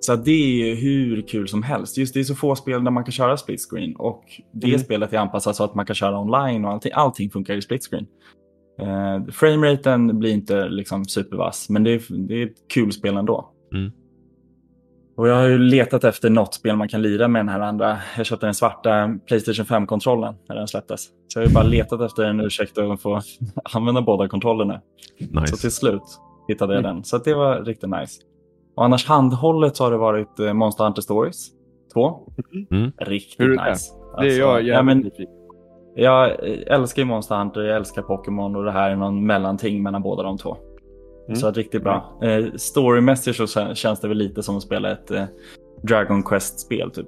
Så 0.00 0.16
det 0.16 0.30
är 0.30 0.66
ju 0.66 0.74
hur 0.74 1.22
kul 1.28 1.48
som 1.48 1.62
helst. 1.62 1.98
Just 1.98 2.14
det 2.14 2.20
är 2.20 2.24
så 2.24 2.34
få 2.34 2.54
spel 2.54 2.84
där 2.84 2.90
man 2.90 3.04
kan 3.04 3.12
köra 3.12 3.36
split 3.36 3.60
screen 3.70 3.96
och 3.96 4.24
det 4.52 4.66
Mm. 4.66 4.78
spelet 4.78 5.12
är 5.12 5.18
anpassat 5.18 5.56
så 5.56 5.64
att 5.64 5.74
man 5.74 5.86
kan 5.86 5.94
köra 5.94 6.20
online 6.20 6.64
och 6.64 6.70
allting, 6.70 6.92
allting 6.94 7.30
funkar 7.30 7.54
i 7.54 7.62
split 7.62 7.82
screen. 7.84 8.06
Uh, 8.82 9.30
Frameraten 9.30 10.18
blir 10.18 10.30
inte 10.32 10.68
liksom 10.68 11.04
supervass, 11.04 11.68
men 11.70 11.84
det 11.84 11.90
är, 11.90 12.26
det 12.28 12.42
är 12.42 12.46
ett 12.46 12.68
kul 12.74 12.92
spel 12.92 13.16
ändå. 13.16 13.50
Mm. 13.74 13.92
Och 15.16 15.28
jag 15.28 15.34
har 15.34 15.48
ju 15.48 15.58
letat 15.58 16.04
efter 16.04 16.30
något 16.30 16.54
spel 16.54 16.76
man 16.76 16.88
kan 16.88 17.02
lira 17.02 17.28
med 17.28 17.40
den 17.40 17.48
här 17.48 17.60
andra. 17.60 17.98
Jag 18.16 18.26
köpte 18.26 18.46
den 18.46 18.54
svarta 18.54 19.14
Playstation 19.26 19.64
5-kontrollen 19.64 20.34
när 20.48 20.56
den 20.56 20.68
släpptes. 20.68 21.04
Så 21.28 21.38
jag 21.38 21.42
har 21.42 21.48
ju 21.48 21.54
bara 21.54 21.64
letat 21.64 22.00
efter 22.00 22.24
en 22.24 22.40
ursäkt 22.40 22.78
att 22.78 23.02
få 23.02 23.20
använda 23.74 24.02
båda 24.02 24.28
kontrollerna. 24.28 24.80
Så 25.34 25.40
Nice. 25.40 25.56
till 25.56 25.70
slut 25.72 26.02
hittade 26.48 26.74
jag 26.74 26.80
Mm. 26.84 26.94
den. 26.94 27.04
Så 27.04 27.16
att 27.16 27.24
det 27.24 27.34
var 27.34 27.60
riktigt 27.64 27.90
nice. 27.90 28.22
Och 28.76 28.84
annars 28.84 29.06
handhållet 29.06 29.76
så 29.76 29.84
har 29.84 29.90
det 29.90 29.96
varit 29.96 30.38
eh, 30.38 30.52
Monster 30.52 30.84
Hunter 30.84 31.02
Stories 31.02 31.48
2. 31.94 32.18
Mm. 32.70 32.92
Riktigt 32.98 33.40
Hur 33.40 33.52
är 33.60 33.64
det? 33.64 33.70
nice. 33.70 33.92
Det 34.20 34.26
är 34.26 34.38
jag 34.38 34.48
Alltså, 34.50 34.66
jävligt 34.66 34.74
ja, 34.74 34.82
men. 34.82 35.10
Jag 35.94 36.30
eh, 36.48 36.74
älskar 36.76 37.02
ju 37.02 37.06
Monster 37.06 37.34
Hunter, 37.36 37.60
jag 37.60 37.76
älskar 37.76 38.02
Pokémon 38.02 38.56
och 38.56 38.64
det 38.64 38.70
här 38.72 38.90
är 38.90 38.96
någon 38.96 39.26
mellanting 39.26 39.82
mellan 39.82 40.02
båda 40.02 40.22
de 40.22 40.38
två. 40.38 40.56
Mm. 41.28 41.36
Så 41.36 41.46
att 41.46 41.56
riktigt 41.56 41.82
bra. 41.82 42.18
Eh, 42.22 42.44
storymässigt 42.56 43.36
så 43.36 43.44
kän- 43.44 43.74
känns 43.74 44.00
det 44.00 44.08
väl 44.08 44.16
lite 44.18 44.42
som 44.42 44.56
att 44.56 44.62
spela 44.62 44.92
ett 44.92 45.10
eh, 45.10 45.24
Dragon 45.82 46.22
Quest-spel 46.22 46.90
typ. 46.90 47.06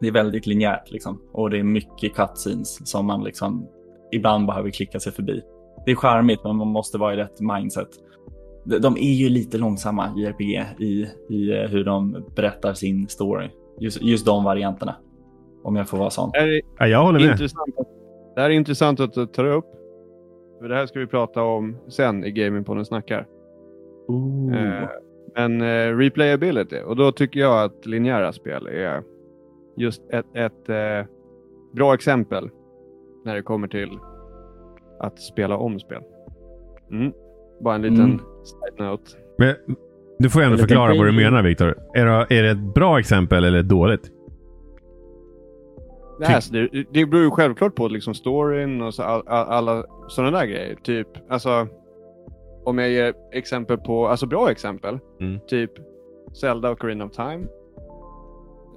Det 0.00 0.08
är 0.08 0.12
väldigt 0.12 0.46
linjärt 0.46 0.90
liksom. 0.90 1.20
Och 1.32 1.50
det 1.50 1.58
är 1.58 1.62
mycket 1.62 2.14
cutscenes 2.14 2.90
som 2.90 3.06
man 3.06 3.24
liksom 3.24 3.66
ibland 4.12 4.46
behöver 4.46 4.70
klicka 4.70 5.00
sig 5.00 5.12
förbi. 5.12 5.42
Det 5.86 5.90
är 5.92 5.96
charmigt 5.96 6.44
men 6.44 6.56
man 6.56 6.68
måste 6.68 6.98
vara 6.98 7.14
i 7.14 7.16
rätt 7.16 7.40
mindset. 7.40 7.88
De, 8.64 8.78
de 8.78 8.96
är 8.96 9.12
ju 9.14 9.28
lite 9.28 9.58
långsamma 9.58 10.08
i 10.16 10.24
RPG 10.24 10.66
i, 10.78 11.06
i 11.28 11.50
eh, 11.50 11.68
hur 11.70 11.84
de 11.84 12.24
berättar 12.36 12.74
sin 12.74 13.08
story. 13.08 13.48
Just, 13.80 14.02
just 14.02 14.26
de 14.26 14.44
varianterna. 14.44 14.96
Om 15.64 15.76
jag 15.76 15.88
får 15.88 15.98
vara 15.98 16.10
sån. 16.10 16.30
Är 16.34 16.60
Ja, 16.78 16.86
jag 16.86 17.02
håller 17.04 17.20
med. 17.20 17.30
intressant, 17.30 17.78
att- 17.78 17.86
det 18.34 18.40
här 18.40 18.50
är 18.50 18.54
intressant 18.54 19.00
att 19.00 19.12
du 19.12 19.26
tar 19.26 19.44
upp. 19.44 19.64
För 20.62 20.68
det 20.68 20.74
här 20.74 20.86
ska 20.86 20.98
vi 20.98 21.06
prata 21.06 21.42
om 21.42 21.76
sen 21.88 22.24
i 22.24 22.30
Gamingpodden 22.30 22.84
snackar. 22.84 23.26
Eh, 24.54 24.88
men 25.34 25.60
eh, 25.60 25.96
replayability. 25.96 26.80
Och 26.80 26.96
då 26.96 27.12
tycker 27.12 27.40
jag 27.40 27.64
att 27.64 27.86
linjära 27.86 28.32
spel 28.32 28.66
är 28.66 29.02
just 29.76 30.02
ett, 30.10 30.26
ett 30.34 30.68
eh, 30.68 31.06
bra 31.72 31.94
exempel 31.94 32.50
när 33.24 33.34
det 33.34 33.42
kommer 33.42 33.68
till 33.68 33.90
att 35.00 35.18
spela 35.18 35.56
om 35.56 35.78
spel. 35.80 36.02
Mm. 36.90 37.12
Bara 37.60 37.74
en 37.74 37.82
liten 37.82 38.04
Mm. 38.04 38.18
side 38.44 38.78
note. 38.86 39.10
Men, 39.38 39.54
du 40.18 40.30
får 40.30 40.42
ändå 40.42 40.58
förklara 40.58 40.94
vad 40.98 41.06
du 41.06 41.12
menar 41.12 41.42
Viktor. 41.42 41.74
Är, 41.94 42.06
det- 42.06 42.38
är 42.38 42.42
det 42.42 42.50
ett 42.50 42.74
bra 42.74 42.98
exempel 42.98 43.44
eller 43.44 43.58
ett 43.58 43.68
dåligt? 43.68 44.10
Så 46.40 46.52
det, 46.52 46.68
det 46.92 47.06
beror 47.06 47.24
ju 47.24 47.30
självklart 47.30 47.74
på 47.74 47.88
liksom 47.88 48.14
storyn 48.14 48.82
och 48.82 48.94
så 48.94 49.02
all, 49.02 49.22
all, 49.26 49.46
alla 49.46 49.84
sådana 50.08 50.38
där 50.38 50.46
grejer. 50.46 50.74
Typ, 50.74 51.08
alltså, 51.28 51.68
om 52.64 52.78
jag 52.78 52.90
ger 52.90 53.14
exempel 53.32 53.78
på, 53.78 54.08
alltså 54.08 54.26
bra 54.26 54.50
exempel. 54.50 54.98
Mm. 55.20 55.40
Typ 55.46 55.70
Zelda 56.40 56.70
och 56.70 56.78
Ocarina 56.78 57.04
of 57.04 57.12
Time. 57.12 57.46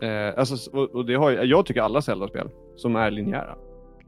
Eh, 0.01 0.39
alltså, 0.39 0.71
och, 0.77 0.95
och 0.95 1.05
det 1.05 1.15
har, 1.15 1.31
jag 1.31 1.65
tycker 1.65 1.81
alla 1.81 2.01
Zelda-spel 2.01 2.49
som 2.75 2.95
är 2.95 3.11
linjära. 3.11 3.55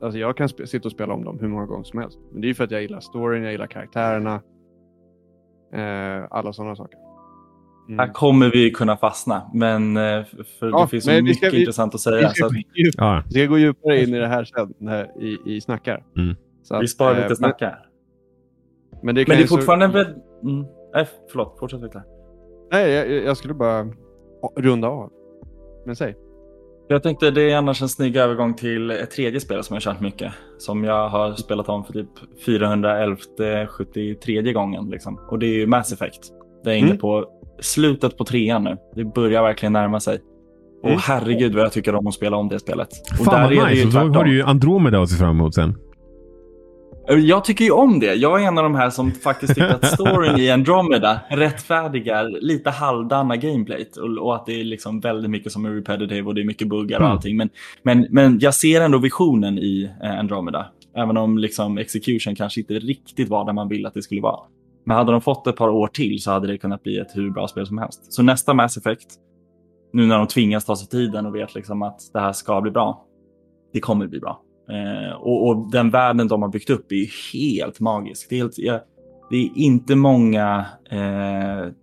Alltså 0.01 0.20
jag 0.20 0.38
kan 0.38 0.50
sitta 0.50 0.88
och 0.88 0.91
spela 0.91 1.13
om 1.13 1.24
dem 1.24 1.39
hur 1.39 1.48
många 1.48 1.65
gånger 1.65 1.84
som 1.84 2.00
helst. 2.00 2.20
Men 2.32 2.41
det 2.41 2.50
är 2.50 2.53
för 2.53 2.63
att 2.63 2.72
jag 2.72 2.82
gillar 2.82 3.00
storyn, 3.00 3.44
jag 3.44 3.51
gillar 3.51 3.67
karaktärerna. 3.67 4.41
Eh, 5.74 6.25
alla 6.29 6.53
sådana 6.53 6.75
saker. 6.75 7.06
Mm. 7.88 8.00
Här 8.00 8.08
kommer 8.13 8.51
vi 8.51 8.72
kunna 8.72 8.98
fastna, 8.98 9.41
men 9.53 9.98
eh, 9.98 10.24
för 10.60 10.70
Ja, 10.70 10.82
det 10.82 10.88
finns 10.88 11.03
så 11.03 11.10
men 11.10 11.15
vi 11.15 11.22
mycket 11.22 11.38
ska- 11.38 11.50
vi- 11.50 11.60
intressant 11.60 11.96
att 11.96 12.00
Vi 12.00 12.03
säga. 12.03 12.29
ska, 12.29 12.39
Så 12.39 12.46
att 12.46 12.51
gå 12.53 12.58
djup, 12.75 12.94
Ja. 12.98 13.24
vi 13.25 13.32
ska 13.32 13.46
gå 13.46 13.58
djupare 13.58 14.03
in 14.03 14.13
i 14.13 14.20
det 14.20 14.27
här 14.27 14.44
sen 14.44 14.74
när, 14.77 15.24
i, 15.24 15.38
i 15.46 15.62
snackar. 15.62 16.03
Mm. 16.17 16.36
Så 16.63 16.77
vi 16.79 16.84
att, 16.84 16.89
sparar 16.89 17.15
eh, 17.15 17.22
lite 17.24 17.36
snack 17.36 17.62
här. 17.62 17.79
Men, 18.91 19.00
men 19.03 19.15
det, 19.15 19.22
Men 19.22 19.29
det 19.29 19.34
är 19.36 19.41
ju 19.41 19.48
så- 19.48 19.56
fortfarande 19.56 19.88
väl... 19.88 20.06
Mm. 20.44 20.65
Nej, 20.94 21.08
förlåt. 21.32 21.56
Fortsätt 21.60 21.82
Viktor. 21.84 22.01
Nej, 22.72 22.91
jag, 22.91 23.12
jag 23.12 23.38
skulle 23.38 23.53
bara 23.53 23.88
runda 24.58 24.88
av. 24.88 25.12
Men 25.86 25.96
säg. 25.96 26.15
Jag 26.89 27.03
tänkte 27.03 27.32
det 27.32 27.51
är 27.51 27.58
annars 27.58 27.82
en 27.82 27.89
snygg 27.89 28.15
övergång 28.17 28.53
till 28.53 28.91
ett 28.91 29.12
tredje 29.12 29.39
spel 29.39 29.63
som 29.63 29.74
jag 29.74 29.82
har 29.82 29.94
kört 29.94 30.01
mycket. 30.01 30.34
Som 30.58 30.84
jag 30.84 31.10
har 31.10 31.34
spelat 31.34 31.70
om 31.70 31.84
för 31.86 31.94
typ 31.94 32.10
411 32.46 33.67
73 33.67 34.53
gången. 34.53 34.89
Liksom. 34.89 35.20
Och 35.32 35.39
det 35.39 35.46
är 35.46 35.53
ju 35.53 35.67
Mass 35.67 35.94
Effect. 35.94 36.20
Det 36.63 36.72
är 36.72 36.75
inne 36.75 36.88
Mm. 36.88 36.98
på 36.98 37.25
slutet 37.59 38.17
på 38.17 38.23
trean 38.25 38.63
nu. 38.63 38.77
Det 38.95 39.05
börjar 39.05 39.41
verkligen 39.43 39.73
närma 39.73 39.99
sig. 39.99 40.19
Och 40.83 40.89
Mm. 40.89 40.99
herregud 41.03 41.55
vad 41.55 41.63
jag 41.63 41.71
tycker 41.71 41.95
om 41.95 42.07
att 42.07 42.13
spela 42.13 42.37
om 42.37 42.49
det 42.49 42.59
spelet. 42.59 42.87
Och 43.19 43.25
Fan 43.25 43.41
vad 43.43 43.51
är 43.51 43.55
det 43.65 43.69
nice. 43.69 43.91
Tvärtom. 43.91 44.15
har 44.15 44.23
du 44.23 44.33
ju 44.35 44.43
Andromeda 44.43 45.01
att 45.01 45.09
se 45.09 45.15
fram 45.17 45.29
emot 45.29 45.55
sen. 45.55 45.75
Jag 47.09 47.45
tycker 47.45 47.65
ju 47.65 47.71
om 47.71 47.99
det. 47.99 48.13
Jag 48.13 48.43
är 48.43 48.47
en 48.47 48.57
av 48.57 48.63
de 48.63 48.75
här 48.75 48.89
som 48.89 49.11
faktiskt 49.11 49.55
tycker 49.55 49.69
att 49.75 49.85
storyn 49.85 50.37
i 50.39 50.49
Andromeda 50.51 51.19
rättfärdigar 51.29 52.41
lite 52.41 52.69
halvdana 52.69 53.35
gameplayt 53.35 53.97
och, 53.97 54.17
och 54.17 54.35
att 54.35 54.45
det 54.45 54.59
är 54.59 54.63
liksom 54.63 54.99
väldigt 54.99 55.31
mycket 55.31 55.51
som 55.51 55.65
är 55.65 55.69
repetitive 55.69 56.27
och 56.27 56.35
det 56.35 56.41
är 56.41 56.45
mycket 56.45 56.67
buggar 56.67 56.97
och 56.99 57.05
Mm. 57.05 57.15
allting. 57.17 57.37
Men, 57.37 57.49
men, 57.83 58.07
men 58.09 58.39
jag 58.39 58.53
ser 58.53 58.81
ändå 58.81 58.97
visionen 58.97 59.57
i 59.57 59.89
eh, 60.03 60.19
Andromeda. 60.19 60.65
Även 60.95 61.17
om 61.17 61.37
liksom 61.37 61.77
execution 61.77 62.35
kanske 62.35 62.59
inte 62.59 62.73
riktigt 62.73 63.29
var 63.29 63.45
där 63.45 63.53
man 63.53 63.67
vill 63.69 63.85
att 63.85 63.93
det 63.93 64.01
skulle 64.01 64.21
vara. 64.21 64.39
Men 64.88 64.98
hade 64.98 65.12
de 65.12 65.22
fått 65.22 65.48
ett 65.48 65.56
par 65.56 65.70
år 65.70 65.88
till 65.88 66.24
så 66.24 66.32
hade 66.32 66.48
det 66.48 66.58
kunnat 66.58 66.84
bli 66.84 66.98
ett 66.98 67.15
hur 67.15 67.29
bra 67.29 67.48
spel 67.48 67.67
som 67.67 67.77
helst. 67.77 68.13
Så 68.13 68.24
nästa 68.24 68.53
Mass 68.53 68.77
Effect, 68.77 69.08
nu 69.94 70.06
när 70.06 70.17
de 70.17 70.27
tvingas 70.27 70.65
ta 70.65 70.75
sig 70.75 70.88
tiden 70.88 71.25
och 71.25 71.36
vet 71.36 71.56
liksom 71.56 71.82
att 71.82 72.00
det 72.13 72.20
här 72.20 72.34
ska 72.34 72.62
bli 72.62 72.72
bra, 72.72 73.06
det 73.74 73.79
kommer 73.79 74.08
bli 74.08 74.20
bra. 74.20 74.41
Eh, 74.70 75.15
och, 75.15 75.48
och 75.48 75.72
den 75.72 75.89
världen 75.89 76.27
de 76.27 76.41
har 76.41 76.50
byggt 76.50 76.70
upp 76.70 76.91
är 76.91 76.96
ju 76.96 77.08
helt 77.34 77.79
magisk. 77.79 78.29
Det 78.29 78.36
är, 78.36 78.38
helt, 78.38 78.58
ja, 78.58 78.79
det 79.29 79.36
är 79.36 79.50
inte 79.56 79.96
många 79.96 80.65
eh, 80.91 81.74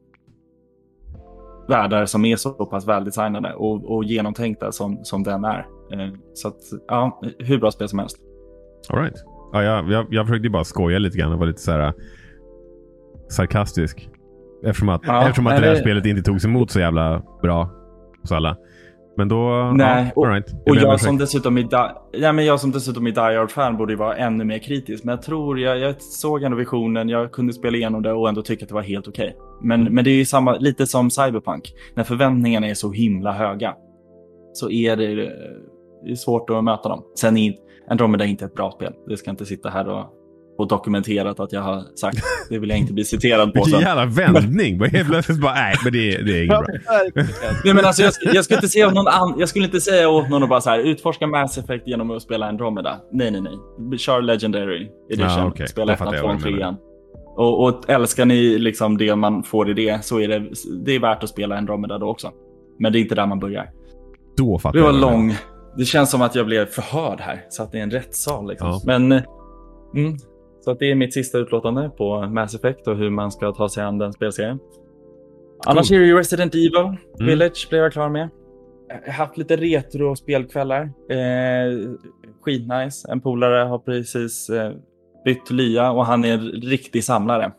världar 1.68 2.06
som 2.06 2.24
är 2.24 2.36
så 2.36 2.50
pass 2.50 2.88
väldesignade 2.88 3.54
och, 3.54 3.96
och 3.96 4.04
genomtänkta 4.04 4.72
som, 4.72 4.98
som 5.02 5.22
den 5.22 5.44
är. 5.44 5.66
Eh, 5.92 6.14
så 6.34 6.48
att, 6.48 6.60
ja, 6.88 7.20
hur 7.38 7.58
bra 7.58 7.70
spel 7.70 7.88
som 7.88 7.98
helst. 7.98 8.16
All 8.90 8.98
right. 8.98 9.24
Ja, 9.52 9.62
jag, 9.62 9.90
jag, 9.90 10.06
jag 10.10 10.26
försökte 10.26 10.50
bara 10.50 10.64
skoja 10.64 10.98
lite 10.98 11.18
grann 11.18 11.32
och 11.32 11.38
vara 11.38 11.48
lite 11.48 11.62
så 11.62 11.72
här 11.72 11.92
sarkastisk. 13.34 14.08
Eftersom 14.66 14.88
att, 14.88 15.00
Ja, 15.06 15.22
eftersom 15.22 15.46
att 15.46 15.56
det 15.60 15.66
här 15.66 15.74
det- 15.74 15.80
spelet 15.80 16.06
inte 16.06 16.22
togs 16.22 16.44
emot 16.44 16.70
så 16.70 16.80
jävla 16.80 17.22
bra 17.42 17.70
hos 18.22 18.32
alla. 18.32 18.56
Men 19.16 19.28
då... 19.28 19.72
Nej, 19.74 20.12
ja, 20.16 20.22
all 20.26 20.32
right. 20.32 20.46
Jag 20.64 20.76
Och 20.76 20.82
jag 20.82 21.00
som, 21.00 21.18
dessutom 21.18 21.58
är 21.58 21.68
ja, 22.12 22.32
men 22.32 22.44
jag 22.44 22.60
som 22.60 22.70
dessutom 22.72 23.06
är 23.06 23.10
Die 23.10 23.20
Hard-fan 23.38 23.76
borde 23.76 23.92
ju 23.92 23.96
vara 23.98 24.16
ännu 24.16 24.44
mer 24.44 24.58
kritisk. 24.58 25.04
Men 25.04 25.12
jag 25.12 25.22
tror, 25.22 25.60
jag, 25.60 25.78
jag 25.78 25.94
såg 26.02 26.42
ändå 26.42 26.56
visionen, 26.56 27.08
jag 27.08 27.32
kunde 27.32 27.52
spela 27.52 27.76
igenom 27.76 28.02
det 28.02 28.12
och 28.12 28.28
ändå 28.28 28.42
tycka 28.42 28.64
att 28.64 28.68
det 28.68 28.74
var 28.74 28.82
helt 28.82 29.08
okej. 29.08 29.36
Men, 29.62 29.80
Mm. 29.80 29.94
men 29.94 30.04
det 30.04 30.10
är 30.10 30.14
ju 30.16 30.24
samma, 30.24 30.52
lite 30.56 30.86
som 30.86 31.10
Cyberpunk. 31.10 31.72
När 31.94 32.04
förväntningarna 32.04 32.66
är 32.68 32.74
så 32.74 32.92
himla 32.92 33.32
höga 33.32 33.74
så 34.52 34.70
är 34.70 34.96
det, 34.96 35.04
eh, 35.12 35.28
det 36.04 36.10
är 36.10 36.14
svårt 36.14 36.50
att 36.50 36.64
möta 36.64 36.88
dem. 36.88 37.02
Sen 37.20 37.36
är 37.36 37.54
Andromeda 37.90 38.24
inte 38.24 38.44
ett 38.44 38.54
bra 38.54 38.70
spel. 38.70 38.92
Det 39.08 39.16
ska 39.16 39.30
inte 39.30 39.44
sitta 39.46 39.68
här 39.68 39.88
och 39.88 40.04
och 40.58 40.68
dokumenterat 40.68 41.40
att 41.40 41.52
jag 41.52 41.60
har 41.60 41.82
sagt. 41.96 42.18
Det 42.50 42.58
vill 42.58 42.70
jag 42.70 42.78
inte 42.78 42.92
bli 42.92 43.04
citerad 43.04 43.52
på 43.54 43.64
Vilken 43.64 43.80
sen. 43.80 43.96
jävla 43.96 44.06
vändning! 44.06 44.80
Helt 44.84 45.08
plötsligt 45.08 45.40
bara, 45.40 45.54
nej, 45.54 45.74
men 45.84 45.92
det, 45.92 45.98
det 46.22 46.32
är 46.38 46.44
inget 46.44 46.48
bra. 46.48 46.66
Nej, 47.64 47.74
men 47.74 47.84
alltså, 47.84 48.02
jag, 48.02 48.12
jag, 48.34 48.44
skulle 48.44 48.56
inte 48.58 48.68
säga 48.68 48.90
någon 48.90 49.08
an- 49.08 49.34
jag 49.38 49.48
skulle 49.48 49.64
inte 49.64 49.80
säga 49.80 50.08
åt 50.08 50.28
någon 50.28 50.42
att 50.42 50.48
bara 50.48 50.60
så 50.60 50.70
här, 50.70 50.78
utforska 50.78 51.26
Mass 51.26 51.58
Effect 51.58 51.86
genom 51.86 52.10
att 52.10 52.22
spela 52.22 52.46
Andromeda. 52.48 52.96
Nej, 53.12 53.30
nej, 53.30 53.40
nej. 53.40 53.98
Kör 53.98 54.22
Legendary 54.22 54.88
Edition. 55.10 55.30
Ja, 55.38 55.46
okej. 55.46 55.68
Spela 55.68 55.92
Då 55.92 55.96
fattar 55.96 56.14
ettan, 56.14 56.14
jag 56.14 56.22
tvåan, 56.22 56.36
vad 56.42 56.52
du 56.52 56.56
menar. 56.58 56.72
trean. 56.72 56.76
Och, 57.36 57.64
och 57.64 57.90
älskar 57.90 58.24
ni 58.24 58.58
liksom 58.58 58.98
det 58.98 59.16
man 59.16 59.42
får 59.42 59.70
i 59.70 59.74
det 59.74 60.04
så 60.04 60.20
är 60.20 60.28
det, 60.28 60.44
det 60.84 60.92
är 60.92 61.00
värt 61.00 61.22
att 61.22 61.28
spela 61.30 61.56
Andromeda 61.58 61.98
då 61.98 62.06
också. 62.06 62.30
Men 62.78 62.92
det 62.92 62.98
är 62.98 63.00
inte 63.00 63.14
där 63.14 63.26
man 63.26 63.38
börjar. 63.38 63.70
Då 64.36 64.58
fattar 64.58 64.78
Det 64.78 64.82
var 64.84 64.92
jag. 64.92 65.00
lång. 65.00 65.34
Det 65.76 65.84
känns 65.84 66.10
som 66.10 66.22
att 66.22 66.34
jag 66.34 66.46
blev 66.46 66.66
förhörd 66.66 67.20
här. 67.20 67.44
Så 67.48 67.62
att 67.62 67.72
det 67.72 67.78
är 67.78 67.82
en 67.82 67.90
rättssal 67.90 68.48
liksom. 68.48 68.68
Ja. 68.68 68.80
Men, 68.86 69.12
mm, 69.12 70.16
så 70.64 70.70
att 70.70 70.78
det 70.78 70.90
är 70.90 70.94
mitt 70.94 71.14
sista 71.14 71.38
utlåtande 71.38 71.90
på 71.96 72.20
Mass 72.26 72.54
Effect 72.54 72.88
och 72.88 72.96
hur 72.96 73.10
man 73.10 73.32
ska 73.32 73.52
ta 73.52 73.68
sig 73.68 73.84
an 73.84 73.98
den 73.98 74.12
spelserien. 74.12 74.58
Annars 75.66 75.92
är 75.92 75.98
det 76.00 76.06
ju 76.06 76.18
Resident 76.18 76.54
Evil 76.54 76.76
Mm. 76.76 77.26
Village 77.26 77.66
blev 77.70 77.82
jag 77.82 77.92
klar 77.92 78.08
med. 78.08 78.28
Jag 78.88 79.12
har 79.12 79.12
haft 79.12 79.38
lite 79.38 79.56
retro 79.56 80.16
spelkvällar. 80.16 80.82
Eh, 81.10 81.96
skitnice. 82.40 83.12
En 83.12 83.20
polare 83.20 83.64
har 83.68 83.78
precis 83.78 84.50
eh, 84.50 84.72
bytt 85.24 85.50
lya 85.50 85.90
och 85.90 86.06
han 86.06 86.24
är 86.24 86.38
riktig 86.68 87.04
samlare. 87.04 87.52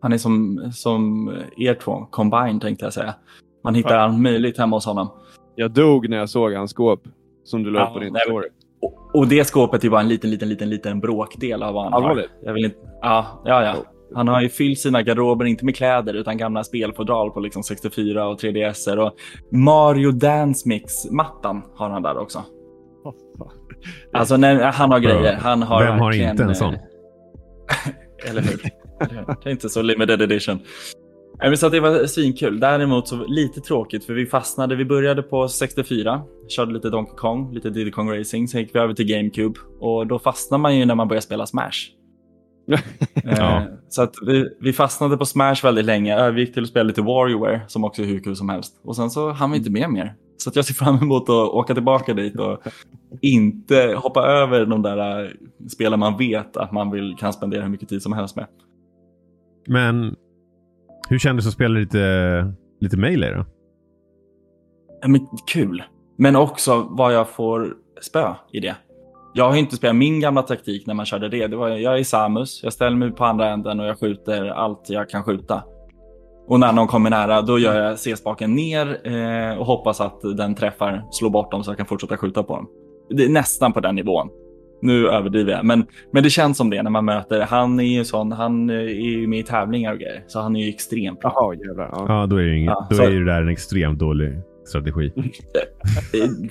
Han 0.00 0.12
är 0.12 0.18
som, 0.18 0.60
som 0.74 1.28
er 1.56 1.74
två, 1.74 2.06
combined 2.10 2.60
tänkte 2.60 2.84
jag 2.84 2.92
säga. 2.92 3.14
Man 3.64 3.74
hittar 3.74 3.98
allt 3.98 4.20
möjligt 4.20 4.58
hemma 4.58 4.76
hos 4.76 4.86
honom. 4.86 5.08
Jag 5.54 5.70
dog 5.70 6.08
när 6.08 6.16
jag 6.16 6.28
såg 6.28 6.52
hans 6.52 6.70
skåp 6.70 7.00
som 7.44 7.62
du 7.62 7.70
la 7.70 7.82
upp 7.82 7.88
Ja, 7.88 7.94
på 7.94 8.00
din 8.00 8.16
story. 8.26 8.48
Och, 8.84 9.10
och 9.14 9.28
det 9.28 9.44
skåpet 9.44 9.84
är 9.84 9.90
bara 9.90 10.00
en 10.00 10.08
liten, 10.08 10.30
liten, 10.30 10.48
liten, 10.48 10.70
liten 10.70 11.00
bråkdel 11.00 11.62
av 11.62 11.74
vad 11.74 11.84
han 11.84 11.94
Allvarligt? 11.94 12.30
har. 12.40 12.46
Jag 12.46 12.54
vill 12.54 12.64
inte, 12.64 12.76
ja, 13.02 13.42
ja, 13.44 13.64
ja. 13.64 13.74
Han 14.14 14.28
har 14.28 14.40
ju 14.40 14.48
fyllt 14.48 14.78
sina 14.78 15.02
garderober, 15.02 15.44
inte 15.44 15.64
med 15.64 15.76
kläder, 15.76 16.14
utan 16.14 16.36
gamla 16.36 16.64
spelfodral 16.64 17.30
på 17.30 17.40
liksom 17.40 17.62
64 17.62 18.26
och 18.28 18.40
3DS. 18.40 18.96
Och 18.96 19.12
Mario 19.50 20.10
Dance 20.10 20.68
Mix-mattan 20.68 21.62
har 21.74 21.90
han 21.90 22.02
där 22.02 22.18
också. 22.18 22.44
Alltså, 24.12 24.36
nej, 24.36 24.70
han 24.74 24.90
har 24.90 24.98
grejer. 24.98 25.36
Han 25.36 25.62
har 25.62 25.84
Vem 25.84 25.98
har 25.98 26.06
verkligen, 26.06 26.30
inte 26.30 26.42
en 26.42 26.48
eh, 26.48 26.54
sån? 26.54 26.74
Eller 28.28 28.42
hur? 28.42 28.62
Det 29.42 29.48
är 29.48 29.52
inte 29.52 29.68
så 29.68 29.82
limited 29.82 30.22
edition. 30.22 30.60
Men 31.48 31.58
Så 31.58 31.66
att 31.66 31.72
det 31.72 31.80
var 31.80 32.06
svinkul. 32.06 32.60
Däremot 32.60 33.08
så 33.08 33.26
lite 33.26 33.60
tråkigt 33.60 34.04
för 34.04 34.14
vi 34.14 34.26
fastnade. 34.26 34.76
Vi 34.76 34.84
började 34.84 35.22
på 35.22 35.48
64, 35.48 36.22
körde 36.48 36.72
lite 36.72 36.90
Donkey 36.90 37.14
Kong, 37.16 37.54
lite 37.54 37.70
Diddy 37.70 37.90
Kong 37.90 38.18
Racing. 38.18 38.48
Sen 38.48 38.60
gick 38.60 38.74
vi 38.74 38.78
över 38.78 38.94
till 38.94 39.06
GameCube 39.06 39.60
och 39.80 40.06
då 40.06 40.18
fastnar 40.18 40.58
man 40.58 40.76
ju 40.76 40.84
när 40.84 40.94
man 40.94 41.08
börjar 41.08 41.20
spela 41.20 41.46
Smash. 41.46 41.70
Eh, 43.24 43.34
Ja. 43.38 43.62
Så 43.88 44.02
att 44.02 44.14
vi, 44.26 44.48
vi 44.60 44.72
fastnade 44.72 45.16
på 45.16 45.24
Smash 45.24 45.56
väldigt 45.62 45.84
länge, 45.84 46.16
övergick 46.16 46.54
till 46.54 46.62
att 46.62 46.68
spela 46.68 46.82
lite 46.82 47.02
WarioWare 47.02 47.60
som 47.68 47.84
också 47.84 48.02
är 48.02 48.06
hur 48.06 48.20
kul 48.20 48.36
som 48.36 48.48
helst. 48.48 48.80
Och 48.84 48.96
sen 48.96 49.10
så 49.10 49.32
hann 49.32 49.50
vi 49.50 49.58
inte 49.58 49.70
med 49.70 49.90
mer. 49.90 50.14
Så 50.36 50.50
att 50.50 50.56
jag 50.56 50.64
ser 50.64 50.74
fram 50.74 50.98
emot 50.98 51.22
att 51.22 51.48
åka 51.48 51.74
tillbaka 51.74 52.14
dit 52.14 52.36
och 52.36 52.58
inte 53.20 53.94
hoppa 53.96 54.22
över 54.26 54.66
de 54.66 54.82
där 54.82 55.24
eh, 55.24 55.30
spelen 55.68 56.00
man 56.00 56.16
vet 56.16 56.56
att 56.56 56.72
man 56.72 56.90
vill, 56.90 57.16
kan 57.18 57.32
spendera 57.32 57.62
hur 57.62 57.70
mycket 57.70 57.88
tid 57.88 58.02
som 58.02 58.12
helst 58.12 58.36
med. 58.36 58.46
Men 59.66 60.16
hur 61.08 61.18
kändes 61.18 61.44
det 61.44 61.48
att 61.48 61.54
spela 61.54 61.74
lite, 61.74 62.52
lite 62.80 62.96
Melee 62.96 63.34
då? 63.34 63.44
Ja, 65.02 65.08
Men, 65.08 65.26
kul. 65.46 65.82
Men 66.18 66.36
också 66.36 66.86
vad 66.90 67.14
jag 67.14 67.28
får 67.28 67.74
spö 68.00 68.34
i 68.52 68.60
det. 68.60 68.76
Jag 69.34 69.50
har 69.50 69.56
inte 69.56 69.76
spelat 69.76 69.96
min 69.96 70.20
gamla 70.20 70.42
taktik 70.42 70.86
när 70.86 70.94
man 70.94 71.06
körde 71.06 71.28
det. 71.28 71.46
det 71.46 71.56
var, 71.56 71.68
jag 71.68 71.98
är 71.98 72.04
Samus, 72.04 72.60
jag 72.62 72.72
ställer 72.72 72.96
mig 72.96 73.10
på 73.10 73.24
andra 73.24 73.50
änden 73.50 73.80
och 73.80 73.86
jag 73.86 74.00
skjuter 74.00 74.46
allt 74.46 74.90
jag 74.90 75.10
kan 75.10 75.24
skjuta. 75.24 75.62
Och 76.48 76.60
när 76.60 76.72
någon 76.72 76.86
kommer 76.86 77.10
nära 77.10 77.42
då 77.42 77.58
gör 77.58 77.80
jag 77.80 77.98
C-spaken 77.98 78.54
ner 78.54 79.08
eh, 79.08 79.58
och 79.58 79.66
hoppas 79.66 80.00
att 80.00 80.20
den 80.36 80.54
träffar, 80.54 81.04
slår 81.10 81.30
bort 81.30 81.50
dem 81.50 81.64
så 81.64 81.70
jag 81.70 81.76
kan 81.76 81.86
fortsätta 81.86 82.16
skjuta 82.16 82.42
på 82.42 82.56
dem. 82.56 82.68
Det 83.10 83.24
är 83.24 83.28
nästan 83.28 83.72
på 83.72 83.80
den 83.80 83.94
nivån. 83.94 84.28
Nu 84.84 85.08
överdriver 85.08 85.52
jag, 85.52 85.64
men, 85.64 85.86
men 86.12 86.22
det 86.22 86.30
känns 86.30 86.56
som 86.56 86.70
det 86.70 86.82
när 86.82 86.90
man 86.90 87.04
möter. 87.04 87.40
Han 87.40 87.80
är 87.80 87.84
ju 87.84 88.04
sån, 88.04 88.32
han 88.32 88.70
eh, 88.70 88.76
är 88.76 88.80
ju 89.18 89.26
med 89.28 89.38
i 89.38 89.42
tävlingar 89.42 89.92
och 89.92 89.98
grejer, 89.98 90.24
så 90.26 90.40
han 90.40 90.56
är 90.56 90.60
ju 90.64 90.68
extremt 90.68 91.20
bra. 91.20 91.32
Jaha, 91.34 91.54
jävlar. 91.54 91.88
Ja. 91.92 92.04
Ja, 92.08 92.26
då 92.26 92.36
är, 92.36 92.42
det 92.42 92.56
inget, 92.56 92.66
Ja, 92.70 92.86
då 92.90 92.96
så- 92.96 93.02
är 93.02 93.10
det 93.10 93.24
där 93.24 93.42
en 93.42 93.48
extremt 93.48 93.98
dålig 93.98 94.32
strategi. 94.64 95.12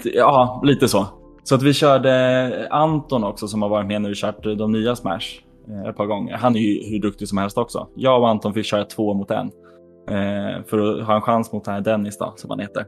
Ja, 0.03 0.61
lite 0.65 0.87
så. 0.87 1.05
Så 1.43 1.55
att 1.55 1.63
vi 1.63 1.73
körde 1.73 2.67
Anton 2.71 3.23
också 3.23 3.47
som 3.47 3.61
har 3.61 3.69
varit 3.69 3.87
med 3.87 4.01
när 4.01 4.09
vi 4.09 4.15
kört 4.15 4.43
de 4.43 4.71
nya 4.71 4.95
Smash 4.95 5.19
eh, 5.69 5.89
ett 5.89 5.97
par 5.97 6.05
gånger. 6.05 6.33
Han 6.37 6.55
är 6.55 6.59
ju 6.59 6.89
hur 6.89 6.99
duktig 6.99 7.27
som 7.27 7.37
helst 7.37 7.57
också. 7.57 7.87
Jag 7.95 8.21
och 8.21 8.29
Anton 8.29 8.53
fick 8.53 8.65
köra 8.65 8.85
två 8.85 9.13
mot 9.13 9.31
en. 9.31 9.45
Eh, 10.09 10.63
för 10.67 10.99
att 10.99 11.05
ha 11.07 11.15
en 11.15 11.21
chans 11.21 11.51
mot 11.51 11.65
den 11.65 11.73
här 11.73 11.81
Dennis 11.81 12.17
då, 12.17 12.33
som 12.35 12.49
han 12.49 12.59
heter. 12.59 12.85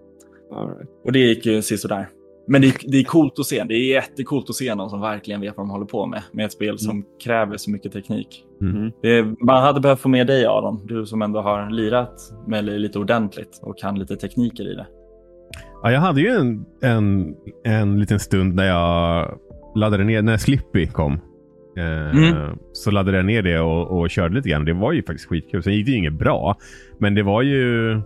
All 0.55 0.67
right. 0.67 0.89
Och 1.05 1.11
det 1.11 1.19
gick 1.19 1.45
ju 1.45 1.61
sisådär. 1.61 2.07
Men 2.47 2.61
det, 2.61 2.75
det 2.87 2.97
är 2.97 3.03
coolt 3.03 3.39
att 3.39 3.45
se. 3.45 3.63
Det 3.63 3.73
är 3.73 3.93
jättecoolt 3.93 4.49
att 4.49 4.55
se 4.55 4.75
någon 4.75 4.89
som 4.89 5.01
verkligen 5.01 5.41
vet 5.41 5.57
vad 5.57 5.65
de 5.65 5.69
håller 5.71 5.85
på 5.85 6.05
med. 6.05 6.21
Med 6.31 6.45
ett 6.45 6.51
spel 6.51 6.79
som 6.79 7.05
kräver 7.23 7.57
så 7.57 7.71
mycket 7.71 7.91
teknik. 7.93 8.43
Mm. 8.61 8.91
Det, 9.01 9.23
man 9.39 9.63
hade 9.63 9.79
behövt 9.79 9.99
få 9.99 10.09
med 10.09 10.27
dig 10.27 10.45
Aron. 10.45 10.81
Du 10.85 11.05
som 11.05 11.21
ändå 11.21 11.41
har 11.41 11.69
lirat 11.69 12.13
med 12.47 12.65
lite 12.65 12.99
ordentligt 12.99 13.59
och 13.61 13.77
kan 13.77 13.99
lite 13.99 14.15
tekniker 14.15 14.71
i 14.71 14.75
det. 14.75 14.87
Ja, 15.83 15.91
jag 15.91 15.99
hade 15.99 16.21
ju 16.21 16.29
en, 16.29 16.65
en, 16.81 17.35
en 17.63 17.99
liten 17.99 18.19
stund 18.19 18.55
när 18.55 18.65
jag 18.65 19.39
laddade 19.75 20.03
ner, 20.03 20.21
när 20.21 20.37
Slippy 20.37 20.87
kom. 20.87 21.13
Eh, 21.77 22.17
Mm. 22.17 22.57
Så 22.73 22.91
laddade 22.91 23.17
jag 23.17 23.25
ner 23.25 23.41
det 23.41 23.59
och, 23.59 23.99
och 23.99 24.09
körde 24.09 24.35
lite 24.35 24.49
grann. 24.49 24.65
Det 24.65 24.73
var 24.73 24.91
ju 24.91 25.03
faktiskt 25.03 25.29
skitkul. 25.29 25.63
Sen 25.63 25.73
gick 25.73 25.85
det 25.85 25.91
ju 25.91 25.97
inget 25.97 26.13
bra. 26.13 26.57
Men 26.99 27.15
det 27.15 27.23
var 27.23 27.41
ju... 27.41 28.01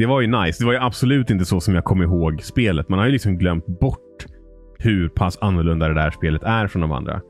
Det 0.00 0.06
var 0.06 0.20
ju 0.20 0.26
nice. 0.26 0.62
Det 0.62 0.66
var 0.66 0.72
ju 0.72 0.78
absolut 0.78 1.30
inte 1.30 1.44
så 1.44 1.60
som 1.60 1.74
jag 1.74 1.84
kom 1.84 2.02
ihåg 2.02 2.42
spelet. 2.42 2.88
Man 2.88 2.98
har 2.98 3.06
ju 3.06 3.12
liksom 3.12 3.38
glömt 3.38 3.66
bort 3.66 4.26
hur 4.78 5.08
pass 5.08 5.38
annorlunda 5.40 5.88
det 5.88 5.94
där 5.94 6.10
spelet 6.10 6.42
är 6.42 6.66
från 6.66 6.82
de 6.82 6.92
andra. 6.92 7.20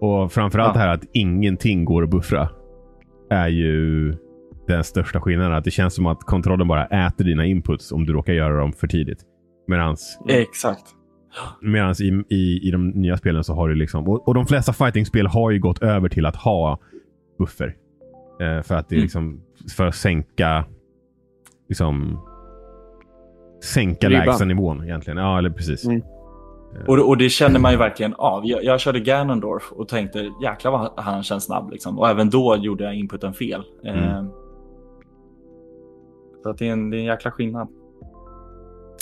Och 0.00 0.32
framförallt 0.32 0.68
Ja. 0.76 0.80
det 0.80 0.86
här 0.86 0.94
att 0.94 1.04
ingenting 1.12 1.84
går 1.84 2.02
att 2.04 2.10
buffra. 2.10 2.48
Är 3.30 3.48
ju 3.48 4.14
den 4.66 4.84
största 4.84 5.20
skillnaden. 5.20 5.52
Att 5.52 5.64
det 5.64 5.70
känns 5.70 5.94
som 5.94 6.06
att 6.06 6.20
kontrollen 6.20 6.68
bara 6.68 6.86
äter 6.86 7.24
dina 7.24 7.44
inputs 7.46 7.92
om 7.92 8.06
du 8.06 8.12
råkar 8.12 8.32
göra 8.32 8.56
dem 8.60 8.72
för 8.72 8.86
tidigt. 8.86 9.18
Medans, 9.68 10.18
Exakt. 10.28 10.84
medans 11.62 12.00
i, 12.00 12.22
i, 12.28 12.68
i 12.68 12.70
de 12.70 12.88
nya 12.88 13.16
spelen 13.16 13.44
så 13.44 13.54
har 13.54 13.68
du 13.68 13.74
liksom... 13.74 14.08
Och, 14.08 14.28
och 14.28 14.34
de 14.34 14.46
flesta 14.46 14.72
fightingspel 14.72 15.26
har 15.26 15.50
ju 15.50 15.58
gått 15.58 15.82
över 15.82 16.08
till 16.08 16.26
att 16.26 16.36
ha 16.36 16.78
buffer. 17.38 17.74
Eh, 18.40 18.62
för 18.62 18.74
att 18.74 18.88
det 18.88 18.94
Mm. 18.94 19.02
liksom... 19.02 19.40
För 19.76 19.86
att 19.86 19.94
sänka... 19.94 20.64
Liksom... 21.68 22.20
Sänka 23.64 24.08
Ribban. 24.08 24.26
lägsta 24.26 24.44
nivån 24.44 24.84
egentligen. 24.84 25.16
Ja, 25.16 25.38
eller 25.38 25.50
precis. 25.50 25.84
Mm. 25.86 26.02
Och, 26.88 27.08
och 27.08 27.16
det 27.16 27.28
känner 27.28 27.60
man 27.60 27.72
ju 27.72 27.78
verkligen 27.78 28.14
av. 28.14 28.46
Jag, 28.46 28.64
jag 28.64 28.80
körde 28.80 29.00
Ganondorf 29.00 29.72
och 29.72 29.88
tänkte 29.88 30.30
jäklar 30.42 30.70
vad 30.72 30.90
han 31.04 31.22
känns 31.22 31.44
snabb. 31.44 31.70
Liksom. 31.70 31.98
Och 31.98 32.08
även 32.08 32.30
då 32.30 32.56
gjorde 32.56 32.84
jag 32.84 32.94
inputen 32.94 33.32
fel. 33.34 33.62
Eh, 33.84 34.14
Mm. 34.14 34.28
så 36.42 36.50
att 36.50 36.58
det, 36.58 36.68
är 36.68 36.72
en, 36.72 36.90
det 36.90 36.96
är 36.96 36.98
en 36.98 37.04
jäkla 37.04 37.30
skillnad. 37.30 37.68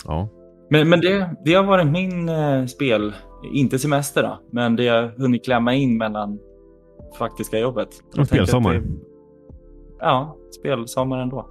Ja. 0.07 0.29
Men, 0.71 0.89
men 0.89 1.01
det, 1.01 1.31
det 1.45 1.55
har 1.55 1.65
varit 1.65 1.87
min 1.87 2.29
eh, 2.29 2.67
spel, 2.67 3.13
inte 3.53 3.79
semester 3.79 4.23
då, 4.23 4.39
men 4.51 4.77
det 4.77 4.85
jag 4.85 5.09
hunnit 5.09 5.45
klämma 5.45 5.75
in 5.75 5.99
mellan 5.99 6.39
faktiska 7.19 7.59
jobbet. 7.59 7.89
Att 8.19 8.29
spelsommar. 8.29 8.75
det- 8.75 8.83
Ja, 9.99 10.37
spelsommar 10.61 11.19
ändå. 11.19 11.49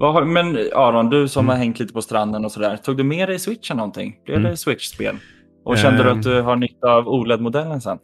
Har, 0.00 0.24
men 0.24 0.56
Aron, 0.74 1.10
du 1.10 1.28
som 1.28 1.44
Mm. 1.44 1.48
har 1.50 1.56
hängt 1.56 1.78
lite 1.80 1.92
på 1.92 2.02
stranden 2.02 2.44
och 2.44 2.52
sådär. 2.52 2.76
Tog 2.76 2.96
du 2.96 3.04
med 3.04 3.28
dig 3.28 3.38
switchen 3.38 3.76
någonting? 3.76 4.16
Blev 4.24 4.38
Mm. 4.38 4.50
det 4.50 4.56
switch-spel? 4.56 5.16
Och 5.64 5.78
kände 5.78 6.02
du 6.02 6.10
Ehm. 6.10 6.18
att 6.18 6.24
du 6.24 6.40
har 6.40 6.56
nytta 6.56 6.92
av 6.94 7.08
OLED-modellen 7.08 7.80
sen? 7.80 7.98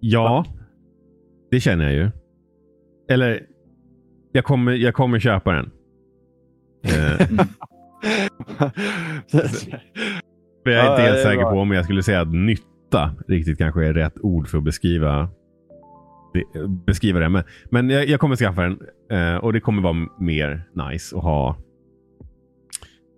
Ja, 0.00 0.44
det 1.50 1.60
känner 1.60 1.84
jag 1.84 1.94
ju. 1.94 2.10
Eller, 3.10 3.42
jag 4.32 4.44
kommer, 4.44 4.72
jag 4.72 4.94
kommer 4.94 5.18
köpa 5.20 5.52
den. 5.52 5.70
Eh, 6.84 7.26
för 10.64 10.70
jag 10.70 10.86
är 10.86 10.90
inte 10.90 11.02
helt 11.02 11.22
säker 11.22 11.42
på 11.42 11.58
om 11.60 11.70
jag 11.70 11.84
skulle 11.84 12.02
säga 12.02 12.20
att 12.20 12.32
nytta 12.34 13.14
riktigt 13.28 13.58
kanske 13.58 13.86
är 13.86 13.92
rätt 13.94 14.14
ord 14.20 14.48
för 14.48 14.58
att 14.58 14.64
beskriva 14.64 15.28
beskriva 16.86 17.18
det. 17.20 17.28
Men, 17.28 17.42
men 17.70 17.90
jag, 17.90 18.08
jag 18.08 18.20
kommer 18.20 18.36
skaffa 18.36 18.62
den 18.62 18.78
eh, 19.10 19.36
och 19.36 19.52
det 19.52 19.60
kommer 19.60 19.82
vara 19.82 20.06
mer 20.20 20.62
nice 20.90 21.16
att 21.16 21.22
ha 21.22 21.56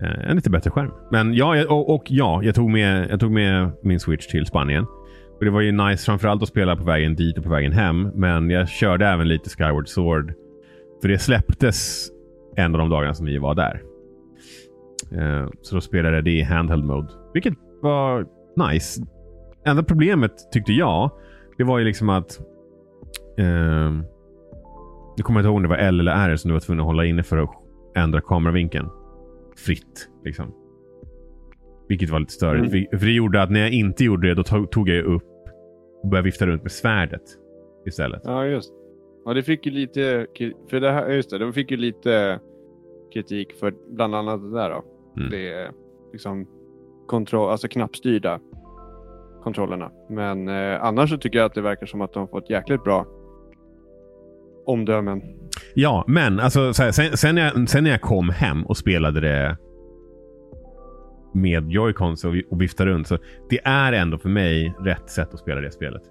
eh, 0.02 0.30
en 0.30 0.36
lite 0.36 0.50
bättre 0.50 0.70
skärm. 0.70 0.90
Men 1.10 1.34
ja, 1.34 1.56
jag- 1.56 1.70
och, 1.70 1.94
och 1.94 2.04
ja, 2.08 2.42
jag 2.42 2.54
tog, 2.54 2.70
med, 2.70 3.10
jag 3.10 3.20
tog 3.20 3.30
med 3.32 3.70
min 3.82 4.00
switch 4.00 4.26
till 4.26 4.46
Spanien. 4.46 4.84
Och 5.38 5.44
Det 5.44 5.50
var 5.50 5.60
ju 5.60 5.72
nice 5.72 6.04
framförallt 6.04 6.42
att 6.42 6.48
spela 6.48 6.76
på 6.76 6.84
vägen 6.84 7.14
dit 7.16 7.38
och 7.38 7.44
på 7.44 7.50
vägen 7.50 7.72
hem. 7.72 8.10
Men 8.14 8.50
jag 8.50 8.68
körde 8.68 9.06
även 9.06 9.28
lite 9.28 9.50
Skyward 9.50 9.88
Sword. 9.88 10.32
För 11.02 11.08
det 11.08 11.18
släpptes 11.18 12.08
en 12.56 12.74
av 12.74 12.78
de 12.78 12.90
dagarna 12.90 13.14
som 13.14 13.26
vi 13.26 13.38
var 13.38 13.54
där. 13.54 13.82
Eh, 15.12 15.48
så 15.62 15.74
då 15.74 15.80
spelade 15.80 16.16
jag 16.16 16.24
det 16.24 16.30
i 16.30 16.42
handheld 16.42 16.84
mode. 16.84 17.08
Vilket 17.34 17.54
var 17.82 18.26
nice. 18.70 19.02
Enda 19.66 19.82
problemet 19.82 20.32
tyckte 20.52 20.72
jag, 20.72 21.10
det 21.58 21.64
var 21.64 21.78
ju 21.78 21.84
liksom 21.84 22.08
att... 22.08 22.40
Eh, 23.38 23.92
nu 25.16 25.22
kommer 25.22 25.40
jag 25.40 25.42
inte 25.42 25.48
ihåg 25.48 25.56
om 25.56 25.62
det 25.62 25.68
var 25.68 25.76
L 25.76 26.00
eller 26.00 26.30
R 26.30 26.36
som 26.36 26.48
du 26.48 26.52
var 26.52 26.60
tvungen 26.60 26.80
att 26.80 26.86
hålla 26.86 27.04
inne 27.04 27.22
för 27.22 27.38
att 27.38 27.50
ändra 27.96 28.20
kameravinkeln. 28.20 28.88
Fritt 29.56 30.08
liksom. 30.24 30.54
Vilket 31.88 32.10
var 32.10 32.20
lite 32.20 32.32
störigt. 32.32 32.74
Mm. 32.74 32.98
För 32.98 33.06
det 33.06 33.12
gjorde 33.12 33.42
att 33.42 33.50
när 33.50 33.60
jag 33.60 33.70
inte 33.70 34.04
gjorde 34.04 34.28
det, 34.28 34.34
då 34.34 34.66
tog, 34.66 34.88
jag 34.88 35.04
upp 35.04 35.22
och 36.02 36.08
började 36.08 36.24
vifta 36.24 36.46
runt 36.46 36.62
med 36.62 36.72
svärdet 36.72 37.22
istället. 37.86 38.22
Ja, 38.24 38.46
just 38.46 38.72
Ja, 39.24 39.34
det 39.34 39.42
fick 39.42 39.66
ju 39.66 39.72
lite... 39.72 40.26
För 40.70 40.80
det 40.80 40.90
här, 40.90 41.08
just 41.08 41.30
det, 41.30 41.38
de 41.38 41.52
fick 41.52 41.70
ju 41.70 41.76
lite 41.76 42.40
kritik 43.12 43.52
för 43.52 43.74
bland 43.90 44.14
annat 44.14 44.42
det 44.42 44.50
där 44.50 44.70
då. 44.70 44.84
Mm. 45.16 45.30
Det 45.30 45.52
är 45.52 45.70
liksom 46.12 46.46
kontroll, 47.06 47.50
alltså 47.50 47.68
knappstyrda 47.68 48.40
kontrollerna. 49.42 49.90
Men 50.08 50.48
eh, 50.48 50.84
annars 50.84 51.10
så 51.10 51.18
tycker 51.18 51.38
jag 51.38 51.46
att 51.46 51.54
det 51.54 51.60
verkar 51.60 51.86
som 51.86 52.00
att 52.00 52.12
de 52.12 52.18
har 52.18 52.26
fått 52.26 52.50
jäkligt 52.50 52.84
bra 52.84 53.06
omdömen. 54.66 55.22
Ja, 55.74 56.04
men 56.08 56.40
alltså, 56.40 56.72
så 56.74 56.82
här, 56.82 56.90
sen, 56.92 57.16
sen, 57.16 57.34
när 57.34 57.42
jag, 57.54 57.68
sen 57.68 57.84
när 57.84 57.90
jag 57.90 58.00
kom 58.00 58.28
hem 58.30 58.66
och 58.66 58.76
spelade 58.76 59.20
det 59.20 59.56
med 61.34 61.70
joycons 61.70 62.24
och, 62.24 62.34
och 62.50 62.60
viftade 62.60 62.90
runt. 62.90 63.06
Så 63.08 63.18
det 63.50 63.60
är 63.64 63.92
ändå 63.92 64.18
för 64.18 64.28
mig 64.28 64.74
rätt 64.80 65.10
sätt 65.10 65.34
att 65.34 65.40
spela 65.40 65.60
det 65.60 65.70
spelet. 65.70 66.02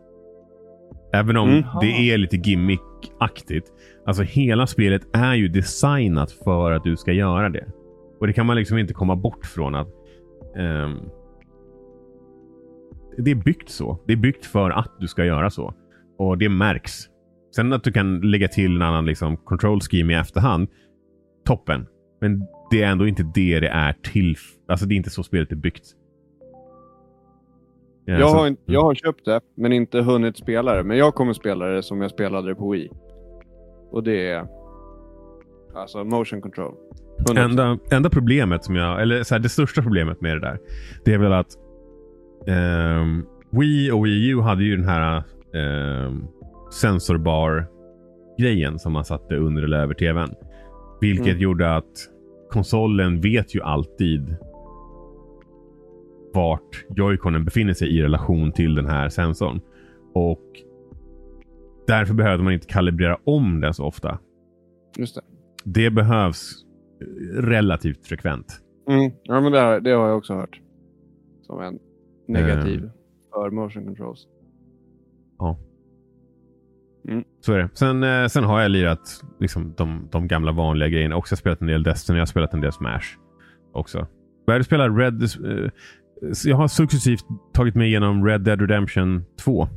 Även 1.14 1.38
om 1.38 1.50
Mm. 1.50 1.64
det 1.82 2.12
är 2.12 2.18
lite 2.18 2.38
gimmick-aktigt. 2.38 3.66
Alltså 4.06 4.24
hela 4.24 4.68
spelet 4.68 5.02
är 5.14 5.34
ju 5.36 5.48
designat 5.48 6.32
för 6.32 6.72
att 6.72 6.84
du 6.84 6.98
ska 6.98 7.12
göra 7.12 7.50
det. 7.50 7.66
Och 8.20 8.28
det 8.28 8.34
kan 8.34 8.46
man 8.46 8.56
liksom 8.58 8.78
inte 8.78 8.94
komma 8.94 9.16
bort 9.16 9.46
från. 9.46 9.76
att 9.76 9.88
ehm, 10.58 10.98
Det 13.18 13.32
är 13.32 13.36
byggt 13.36 13.70
så. 13.70 14.00
Det 14.08 14.14
är 14.14 14.18
byggt 14.18 14.46
för 14.46 14.70
att 14.70 14.92
du 15.00 15.08
ska 15.08 15.26
göra 15.26 15.50
så. 15.50 15.74
Och 16.18 16.38
det 16.38 16.50
märks. 16.50 16.94
Sen 17.56 17.74
att 17.74 17.84
du 17.84 17.92
kan 17.92 18.20
lägga 18.20 18.48
till 18.48 18.76
en 18.76 18.82
annan 18.82 19.06
liksom, 19.06 19.38
control 19.38 19.82
scheme 19.82 20.14
i 20.14 20.16
efterhand. 20.16 20.68
Toppen. 21.46 21.86
Men 22.22 22.48
det 22.72 22.84
är 22.84 22.88
ändå 22.88 23.08
inte 23.08 23.24
det 23.36 23.60
det 23.60 23.68
är 23.68 23.94
till. 23.94 24.36
Alltså 24.68 24.86
det 24.86 24.94
är 24.94 24.98
inte 24.98 25.10
så 25.10 25.24
spelet 25.24 25.52
är 25.52 25.56
byggt. 25.56 25.86
Ja, 28.06 28.20
Jag 28.20 28.28
har, 28.28 28.56
jag 28.66 28.84
har 28.84 28.96
köpt 28.96 29.26
det, 29.26 29.42
men 29.58 29.74
inte 29.74 30.02
hunnit 30.02 30.38
spela 30.38 30.76
det. 30.76 30.84
Men 30.84 30.98
jag 30.98 31.16
kommer 31.16 31.34
spela 31.34 31.66
det 31.66 31.84
som 31.84 32.02
jag 32.02 32.12
spelade 32.12 32.48
det 32.48 32.56
på 32.56 32.72
Wii. 32.72 32.90
Och 33.92 34.04
det 34.04 34.30
är 34.30 34.46
alltså 35.76 36.04
motion 36.04 36.42
control. 36.42 36.76
100%. 37.30 37.40
Enda, 37.40 37.78
enda 37.92 38.10
problemet 38.10 38.64
som 38.64 38.76
jag, 38.76 39.02
eller 39.02 39.24
så 39.24 39.36
här, 39.36 39.40
det 39.40 39.50
största 39.50 39.82
problemet 39.82 40.22
med 40.22 40.36
det 40.36 40.40
där. 40.40 40.60
Det 41.06 41.14
är 41.14 41.18
väl 41.18 41.34
att 41.34 41.58
ehm, 42.48 43.26
Wii 43.50 43.92
och 43.92 44.06
Wii 44.06 44.30
U 44.30 44.42
hade 44.42 44.64
ju 44.64 44.76
den 44.76 44.86
här 44.86 45.24
ehm, 46.72 47.00
sensorbar-grejen 47.00 48.80
som 48.80 48.94
man 48.94 49.06
satte 49.06 49.36
under 49.36 49.64
eller 49.64 49.78
över 49.80 49.94
tvn. 49.94 50.30
Vilket 51.02 51.28
Mm. 51.28 51.40
gjorde 51.40 51.76
att 51.76 51.92
konsolen 52.50 53.22
vet 53.22 53.56
ju 53.56 53.62
alltid 53.62 54.36
vart 56.34 56.86
joyconen 56.90 57.46
befinner 57.46 57.74
sig 57.74 57.98
i 57.98 58.02
relation 58.02 58.52
till 58.52 58.76
den 58.76 58.86
här 58.86 59.10
sensorn. 59.10 59.62
Och 60.14 60.44
därför 61.88 62.14
behövde 62.14 62.44
man 62.44 62.54
inte 62.54 62.68
kalibrera 62.68 63.18
om 63.24 63.62
den 63.62 63.74
så 63.74 63.86
ofta. 63.86 64.20
Just 64.98 65.16
det. 65.16 65.22
Det 65.66 65.90
behövs 65.92 66.52
eh, 67.02 67.06
relativt 67.42 68.06
frekvent. 68.08 68.62
Mm. 68.90 69.12
Ja, 69.24 69.42
men 69.42 69.52
det, 69.52 69.60
har- 69.60 69.80
det 69.80 69.92
har 69.92 70.08
jag 70.08 70.18
också 70.18 70.34
hört. 70.34 70.62
Som 71.42 71.62
en 71.62 71.80
negativ 72.28 72.84
Eh. 72.84 72.90
för 73.34 73.50
motion 73.52 73.86
controls. 73.86 74.28
Mm. 77.08 77.24
Så 77.42 77.54
är 77.54 77.58
det. 77.58 77.70
Sen, 77.74 78.04
eh, 78.04 78.28
sen 78.28 78.44
har 78.44 78.62
jag 78.62 78.72
lirat 78.72 79.22
liksom, 79.40 79.74
de, 79.78 80.08
de 80.12 80.28
gamla 80.28 80.52
vanliga 80.52 80.90
grejerna 80.90 81.16
också. 81.16 81.34
Jag 81.34 81.38
har 81.38 81.40
spelat 81.40 81.62
en 81.62 81.68
del 81.68 81.84
Destiny, 81.84 82.18
jag 82.18 82.22
har 82.22 82.26
spelat 82.26 82.54
en 82.54 82.62
del 82.62 82.72
Smash 82.72 83.18
också. 83.74 84.08
Började 84.46 84.64
spela 84.64 84.90
Red... 84.90 85.24
Uh, 85.46 85.70
jag 86.46 86.56
har 86.56 86.68
successivt 86.68 87.26
tagit 87.54 87.76
mig 87.76 87.88
igenom 87.88 88.26
Red 88.26 88.42
Dead 88.42 88.62
Redemption 88.62 89.26
2 89.40 89.68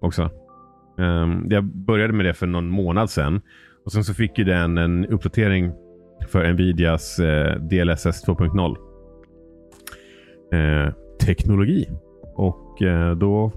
också. 0.00 0.30
Um, 0.96 1.46
jag 1.50 1.64
började 1.64 2.12
med 2.12 2.26
det 2.26 2.34
för 2.34 2.46
någon 2.46 2.68
månad 2.68 3.10
sedan. 3.10 3.40
Och 3.84 3.92
sen 3.92 4.04
så 4.04 4.14
fick 4.14 4.38
ju 4.38 4.44
den 4.44 4.78
en 4.78 5.06
uppdatering 5.06 5.72
för 6.28 6.52
Nvidias 6.52 7.18
eh, 7.18 7.56
DLSS 7.60 8.26
2.0. 8.26 8.76
Eh, 10.52 10.92
teknologi. 11.26 11.88
Och 12.34 12.82
eh, 12.82 13.16
då 13.16 13.52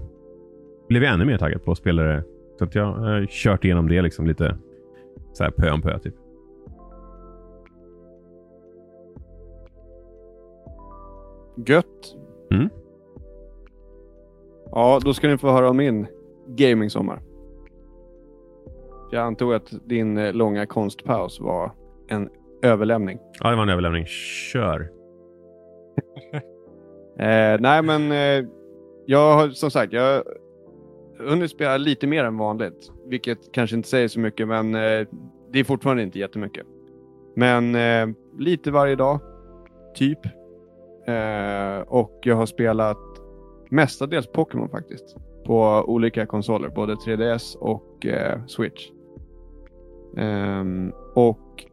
blev 0.89 1.03
jag 1.03 1.13
ännu 1.13 1.25
mer 1.25 1.37
taggad 1.37 1.63
på 1.63 1.71
att 1.71 1.77
spela 1.77 2.03
det 2.03 2.23
så 2.61 2.65
att 2.65 2.75
jag 2.75 2.85
har 2.85 3.25
kört 3.25 3.65
igenom 3.65 3.87
det 3.87 4.01
liksom 4.01 4.27
lite 4.27 4.57
så 5.33 5.43
här 5.43 5.51
pö 5.51 5.71
om 5.71 5.81
pö. 5.81 5.99
Typ. 5.99 6.15
Gött. 11.67 12.15
Mm. 12.51 12.69
Ja, 14.71 14.99
då 15.03 15.13
ska 15.13 15.27
ni 15.27 15.37
få 15.37 15.51
höra 15.51 15.69
om 15.69 15.77
min 15.77 16.07
gaming-sommar. 16.47 17.21
Jag 19.11 19.23
antog 19.23 19.53
att 19.53 19.73
din 19.85 20.17
eh, 20.17 20.33
långa 20.33 20.65
konstpaus 20.65 21.39
var 21.39 21.71
en 22.07 22.29
överlämning. 22.63 23.19
Ja, 23.39 23.49
det 23.49 23.55
var 23.55 23.63
en 23.63 23.69
överlämning. 23.69 24.05
Kör. 24.05 24.91
Eh, 27.11 27.59
nej, 27.59 27.83
men 27.83 28.11
eh, 28.11 28.45
jag 29.05 29.33
har 29.33 29.49
som 29.49 29.71
sagt, 29.71 29.93
jag 29.93 30.23
hunnit 31.29 31.51
spela 31.51 31.77
lite 31.77 32.07
mer 32.07 32.23
än 32.23 32.37
vanligt. 32.37 32.91
Vilket 33.07 33.51
kanske 33.51 33.75
inte 33.75 33.89
säger 33.89 34.07
så 34.07 34.19
mycket, 34.19 34.47
men 34.47 34.75
eh, 34.75 35.07
det 35.51 35.59
är 35.59 35.63
fortfarande 35.63 36.03
inte 36.03 36.19
jättemycket. 36.19 36.65
Men 37.35 37.75
eh, 37.75 38.15
lite 38.39 38.71
varje 38.71 38.95
dag, 38.95 39.19
typ. 39.95 40.25
Eh, 41.07 41.79
och 41.87 42.19
jag 42.23 42.35
har 42.35 42.45
spelat 42.45 42.97
mestadels 43.69 44.27
Pokémon 44.27 44.69
faktiskt. 44.69 45.15
På 45.45 45.83
olika 45.87 46.25
konsoler, 46.25 46.69
både 46.69 46.93
3DS 46.93 47.57
och 47.57 48.05
eh, 48.05 48.45
Switch. 48.45 48.89
Ehm, 50.17 50.93
och 51.15 51.65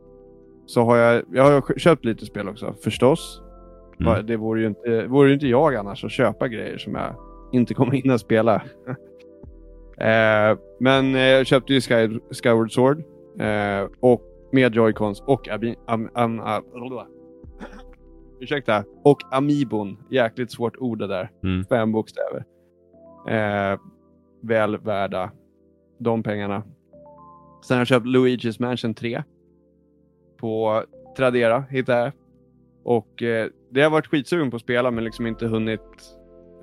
så 0.66 0.84
har 0.84 0.96
jag, 0.96 1.24
jag 1.32 1.42
har 1.42 1.78
köpt 1.78 2.04
lite 2.04 2.26
spel 2.26 2.48
också, 2.48 2.74
förstås. 2.84 3.42
Mm. 4.00 4.26
Det 4.26 4.36
vore 4.36 4.60
ju, 4.60 4.66
inte, 4.66 5.06
vore 5.06 5.28
ju 5.28 5.34
inte 5.34 5.46
jag 5.46 5.74
annars 5.74 6.04
att 6.04 6.12
köpa 6.12 6.48
grejer 6.48 6.78
som 6.78 6.94
jag 6.94 7.14
inte 7.52 7.74
kommer 7.74 7.92
hinna 7.92 8.18
spela. 8.18 8.62
Eh, 10.00 10.58
men 10.80 11.14
eh, 11.14 11.20
jag 11.20 11.46
köpte 11.46 11.74
ju 11.74 11.80
Sky, 11.80 12.18
Skyward 12.30 12.72
Sword 12.72 12.98
eh, 13.40 13.88
och 14.00 14.22
med 14.52 14.74
Joy-Cons 14.74 15.22
och 15.26 15.48
abi, 15.48 15.74
am, 15.86 16.10
am, 16.14 16.40
am, 16.40 16.62
Ursäkta. 18.40 18.84
Och 19.04 19.18
Amibon. 19.30 19.98
Jäkligt 20.10 20.52
svårt 20.52 20.76
ord 20.76 20.98
det 20.98 21.06
där. 21.06 21.30
Mm. 21.42 21.64
Fem 21.64 21.92
bokstäver. 21.92 22.44
Eh, 23.28 23.78
väl 24.40 24.78
värda 24.78 25.32
de 25.98 26.22
pengarna. 26.22 26.62
Sen 27.64 27.74
har 27.74 27.80
jag 27.80 27.86
köpt 27.86 28.06
Luigi's 28.06 28.62
Mansion 28.62 28.94
3. 28.94 29.22
På 30.36 30.84
Tradera 31.16 31.64
hittade 31.70 31.98
jag. 31.98 32.12
Och 32.84 33.22
eh, 33.22 33.48
det 33.70 33.82
har 33.82 33.90
varit 33.90 34.06
skitsugen 34.06 34.50
på 34.50 34.56
att 34.56 34.62
spela 34.62 34.90
men 34.90 35.04
liksom 35.04 35.26
inte 35.26 35.46
hunnit. 35.46 35.80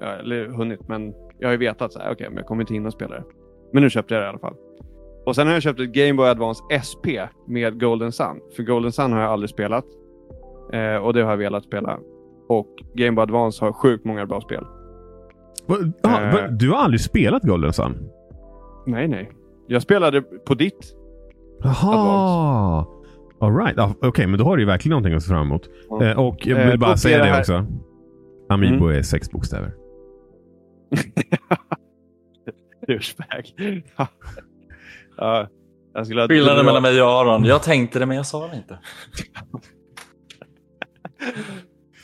Eller 0.02 0.48
hunnit 0.48 0.88
men 0.88 1.14
jag 1.40 1.48
har 1.48 1.52
ju 1.52 1.58
vetat 1.58 1.94
så 1.94 2.00
här, 2.00 2.12
okej 2.12 2.28
men 2.30 2.38
jag 2.38 2.46
kommer 2.46 2.62
inte 2.64 2.74
hinna 2.74 2.92
spela 2.92 3.16
det. 3.16 3.24
Men 3.74 3.84
nu 3.84 3.90
köpte 3.90 4.14
jag 4.14 4.24
det 4.24 4.26
i 4.26 4.30
alla 4.30 4.40
fall. 4.40 4.54
Och 5.26 5.36
sen 5.36 5.48
har 5.48 5.54
jag 5.54 5.64
köpt 5.64 5.80
ett 5.80 5.94
Game 5.94 6.14
Boy 6.14 6.28
Advance 6.30 6.64
SP 6.90 7.06
med 7.48 7.80
Golden 7.80 8.12
Sun. 8.12 8.40
För 8.56 8.64
Golden 8.64 8.92
Sun 8.92 9.12
har 9.14 9.22
jag 9.22 9.32
aldrig 9.32 9.50
spelat. 9.50 9.86
Eh, 10.74 10.96
och 10.96 11.14
det 11.14 11.22
har 11.24 11.30
jag 11.30 11.38
velat 11.38 11.64
spela. 11.64 12.00
Och 12.50 12.68
Game 12.94 13.12
Boy 13.12 13.24
Advance 13.24 13.66
har 13.66 13.72
sjukt 13.74 14.06
många 14.06 14.26
bra 14.26 14.42
spel. 14.42 14.64
Va, 15.68 15.76
ah, 16.04 16.22
Eh. 16.22 16.34
va, 16.34 16.48
du 16.48 16.70
har 16.72 16.78
aldrig 16.78 17.02
spelat 17.02 17.44
Golden 17.44 17.74
Sun? 17.74 18.10
Nej, 18.86 19.08
nej. 19.08 19.32
Jag 19.68 19.82
spelade 19.82 20.22
på 20.22 20.54
ditt. 20.54 20.96
Jaha! 21.64 22.86
Alright, 23.40 23.80
ah, 23.80 23.94
okej 24.02 24.28
men 24.28 24.40
då 24.40 24.46
har 24.46 24.58
du 24.58 24.64
ju 24.64 24.68
verkligen 24.68 24.92
någonting 24.92 25.14
att 25.14 25.24
se 25.24 25.30
fram 25.30 25.42
emot. 25.48 25.70
Ja. 25.90 26.04
Eh, 26.04 26.20
och 26.20 26.48
jag 26.48 26.62
Eh, 26.62 26.70
vill 26.70 26.80
bara 26.80 26.98
säga 26.98 27.18
det 27.18 27.24
här- 27.24 27.40
också. 27.40 27.66
Amiibo 28.50 28.88
är 28.88 29.02
sex 29.02 29.32
bokstäver. 29.32 29.72
Douchebag. 32.88 33.54
ja, 35.18 35.48
jag 35.94 36.06
skulle 36.06 36.22
ha 36.22 36.28
Skillnaden 36.28 36.66
mellan 36.66 36.82
mig 36.82 37.02
och 37.02 37.10
Aron. 37.10 37.44
Jag 37.46 37.64
tänkte 37.64 38.00
det 38.00 38.06
men 38.06 38.18
jag 38.18 38.26
sa 38.26 38.48
det 38.48 38.56
inte. 38.58 38.80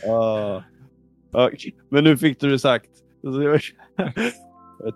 Ja. 0.04 0.64
Ja, 1.32 1.50
Men 1.90 2.04
nu 2.04 2.18
fick 2.18 2.40
du 2.40 2.50
det 2.50 2.60
sagt. 2.60 2.90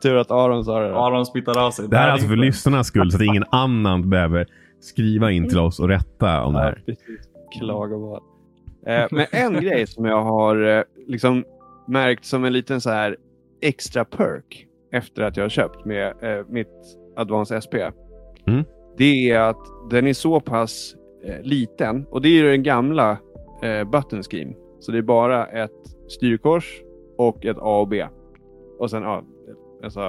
Tur 0.01 0.15
att 0.17 0.31
Aron 0.31 0.65
sa 0.65 0.79
det. 0.79 0.89
då. 0.89 0.95
Aron 0.95 1.25
spittar 1.25 1.65
av 1.65 1.71
sig. 1.71 1.87
Det 1.89 1.97
här 1.97 2.07
är 2.07 2.11
alltså 2.11 2.27
för 2.27 2.35
lyssnarnas 2.35 2.87
skull 2.87 3.11
så 3.11 3.17
att 3.17 3.23
ingen 3.23 3.43
annan 3.51 4.09
behöver 4.09 4.47
skriva 4.79 5.31
in 5.31 5.49
till 5.49 5.59
oss 5.59 5.79
och 5.79 5.87
rätta 5.87 6.43
om 6.43 6.53
det 6.53 6.59
här. 6.59 6.81
precis. 6.85 7.29
Klagomål. 7.59 8.21
Eh, 8.87 9.05
men 9.11 9.25
en 9.31 9.53
grej 9.53 9.87
som 9.87 10.05
jag 10.05 10.23
har 10.23 10.77
eh, 10.77 10.83
liksom 11.07 11.43
märkt 11.87 12.25
som 12.25 12.45
en 12.45 12.53
liten 12.53 12.81
så 12.81 12.89
här 12.89 13.17
extra 13.67 14.05
perk 14.05 14.67
efter 14.91 15.21
att 15.23 15.37
jag 15.37 15.43
har 15.43 15.49
köpt 15.49 15.85
med 15.85 16.13
eh, 16.21 16.45
mitt 16.49 16.97
Advance 17.15 17.61
SP. 17.65 17.75
Mm. 18.47 18.63
Det 18.97 19.29
är 19.31 19.39
att 19.39 19.65
den 19.89 20.07
är 20.07 20.13
så 20.13 20.39
pass 20.39 20.95
eh, 21.23 21.41
liten 21.41 22.05
och 22.09 22.21
det 22.21 22.27
är 22.29 22.31
ju 22.43 22.51
den 22.51 22.63
gamla 22.63 23.17
eh, 23.63 23.89
button 23.89 24.23
scheme. 24.23 24.53
Så 24.79 24.91
det 24.91 24.97
är 24.97 25.01
bara 25.01 25.45
ett 25.45 25.71
styrkors 26.07 26.81
och 27.17 27.45
ett 27.45 27.57
A 27.59 27.79
och 27.79 27.87
B. 27.87 28.05
Och 28.79 28.89
sen 28.89 29.03
ja, 29.03 29.23
alltså, 29.83 29.99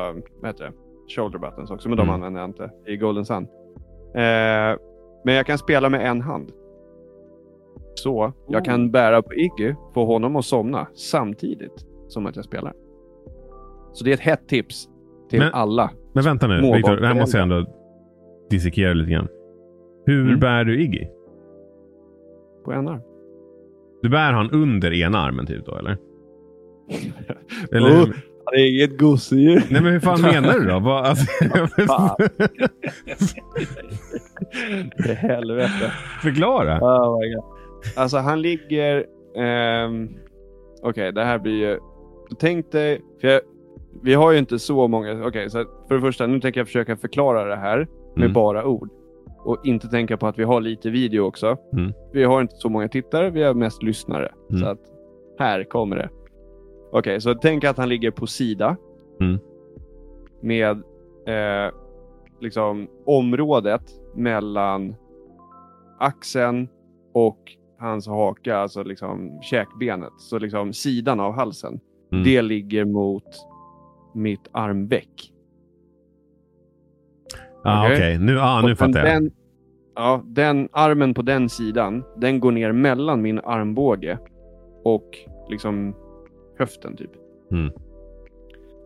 vad 0.40 0.46
heter 0.46 0.64
det? 0.64 0.72
Shoulder 1.14 1.38
buttons 1.38 1.70
också, 1.70 1.88
men 1.88 1.96
de 1.98 2.02
Mm. 2.02 2.14
använder 2.14 2.40
jag 2.40 2.50
inte 2.50 2.70
i 2.86 2.96
Golden 2.96 3.24
Sun. 3.24 3.42
Eh, 4.14 4.76
men 5.24 5.34
jag 5.34 5.46
kan 5.46 5.58
spela 5.58 5.88
med 5.88 6.06
en 6.10 6.20
hand. 6.20 6.52
Så 7.94 8.32
jag 8.48 8.64
kan 8.64 8.90
bära 8.90 9.22
på 9.22 9.34
Iggy, 9.34 9.74
få 9.94 10.04
honom 10.04 10.36
att 10.36 10.44
somna 10.44 10.86
samtidigt 10.94 11.86
som 12.08 12.26
att 12.26 12.36
jag 12.36 12.44
spelar. 12.44 12.72
Så 13.96 14.04
det 14.04 14.10
är 14.10 14.14
ett 14.14 14.20
hett 14.20 14.48
tips 14.48 14.88
till 15.30 15.38
Men- 15.38 15.52
alla. 15.54 15.90
Men 16.14 16.24
vänta 16.24 16.46
nu, 16.46 16.72
Viktor. 16.76 16.96
Det 16.96 17.06
här 17.06 17.14
måste 17.14 17.36
jag 17.38 17.42
ändå 17.42 17.66
dissekera 18.50 18.92
lite 18.94 19.10
grann. 19.10 19.28
Hur 20.06 20.26
Mm. 20.26 20.40
bär 20.40 20.64
du 20.64 20.82
Iggy? 20.82 21.06
på 22.64 22.72
en 22.72 22.88
arm. 22.88 23.00
Du 24.02 24.08
bär 24.08 24.32
han 24.32 24.50
under 24.50 24.92
ena 24.92 25.18
armen 25.18 25.46
typ 25.46 25.66
då 25.66 25.76
eller? 25.76 25.96
eller 27.72 27.90
Oh, 27.90 28.08
Det 28.52 28.56
är 28.60 28.70
inget 28.76 28.98
gosedjur. 28.98 29.62
Nej 29.70 29.82
men 29.82 29.92
hur 29.92 30.00
fan 30.00 30.22
menar 30.32 30.52
du 30.52 30.66
då? 30.66 30.78
Vad, 30.78 31.04
alltså. 31.06 31.26
För 35.04 35.14
helvete. 35.14 35.92
Förklara. 36.22 36.78
Oh 36.80 37.20
my 37.20 37.34
God. 37.34 37.44
Alltså 37.96 38.16
han 38.16 38.42
ligger... 38.42 39.04
ehm, 39.36 40.08
Okej, 40.82 41.12
det 41.12 41.24
här 41.24 41.38
blir 41.38 41.52
ju... 41.70 41.78
Tänk 42.38 42.72
dig... 42.72 43.00
För 43.20 43.28
jag, 43.28 43.40
vi 44.02 44.14
har 44.14 44.32
ju 44.32 44.38
inte 44.38 44.58
så 44.58 44.88
många... 44.88 45.26
Okej, 45.26 45.50
så 45.50 45.64
för 45.88 45.94
det 45.94 46.00
första, 46.00 46.26
nu 46.26 46.40
tänker 46.40 46.60
jag 46.60 46.66
försöka 46.66 46.96
förklara 46.96 47.44
det 47.44 47.56
här 47.56 47.78
med 48.14 48.24
Mm. 48.24 48.32
bara 48.32 48.66
ord. 48.66 48.90
Och 49.44 49.60
inte 49.66 49.88
tänka 49.88 50.16
på 50.16 50.26
att 50.26 50.38
vi 50.38 50.44
har 50.44 50.60
lite 50.60 50.90
video 50.90 51.20
också. 51.22 51.56
Mm. 51.72 51.92
Vi 52.12 52.24
har 52.24 52.40
inte 52.40 52.56
så 52.56 52.68
många 52.68 52.88
tittare, 52.88 53.30
vi 53.30 53.42
har 53.42 53.54
mest 53.54 53.82
lyssnare. 53.82 54.32
Mm. 54.50 54.62
Så 54.62 54.68
att 54.68 54.80
här 55.38 55.64
kommer 55.64 55.96
det. 55.96 56.08
Okej, 56.92 57.20
så 57.20 57.34
tänk 57.34 57.64
att 57.64 57.76
han 57.78 57.88
ligger 57.88 58.10
på 58.10 58.26
sida. 58.26 58.76
Mm. 59.20 59.38
Med 60.40 60.70
eh, 61.26 61.72
liksom 62.40 62.88
området 63.06 63.82
mellan 64.14 64.94
axeln 65.98 66.68
och 67.14 67.38
hans 67.78 68.06
haka, 68.08 68.56
alltså 68.56 68.82
liksom 68.82 69.38
käkbenet. 69.42 70.12
Så 70.18 70.38
liksom 70.38 70.72
sidan 70.72 71.20
av 71.20 71.32
halsen. 71.32 71.80
Mm. 72.12 72.24
Det 72.24 72.42
ligger 72.42 72.84
mot 72.84 73.24
mitt 74.16 74.48
armveck. 74.52 75.32
ah, 77.64 77.84
okej. 77.86 77.96
Okej, 77.96 78.18
nu, 78.18 78.40
ah, 78.40 78.62
nu 78.62 78.76
fattar 78.76 79.06
jag. 79.06 79.22
Den, 79.22 79.30
ja, 79.94 80.22
den 80.26 80.68
armen 80.72 81.14
på 81.14 81.22
den 81.22 81.48
sidan, 81.48 82.04
den 82.16 82.40
går 82.40 82.52
ner 82.52 82.72
mellan 82.72 83.22
min 83.22 83.38
armbåge 83.38 84.18
och 84.84 85.18
liksom 85.50 85.94
höften 86.58 86.96
typ. 86.96 87.10
Mm. 87.52 87.72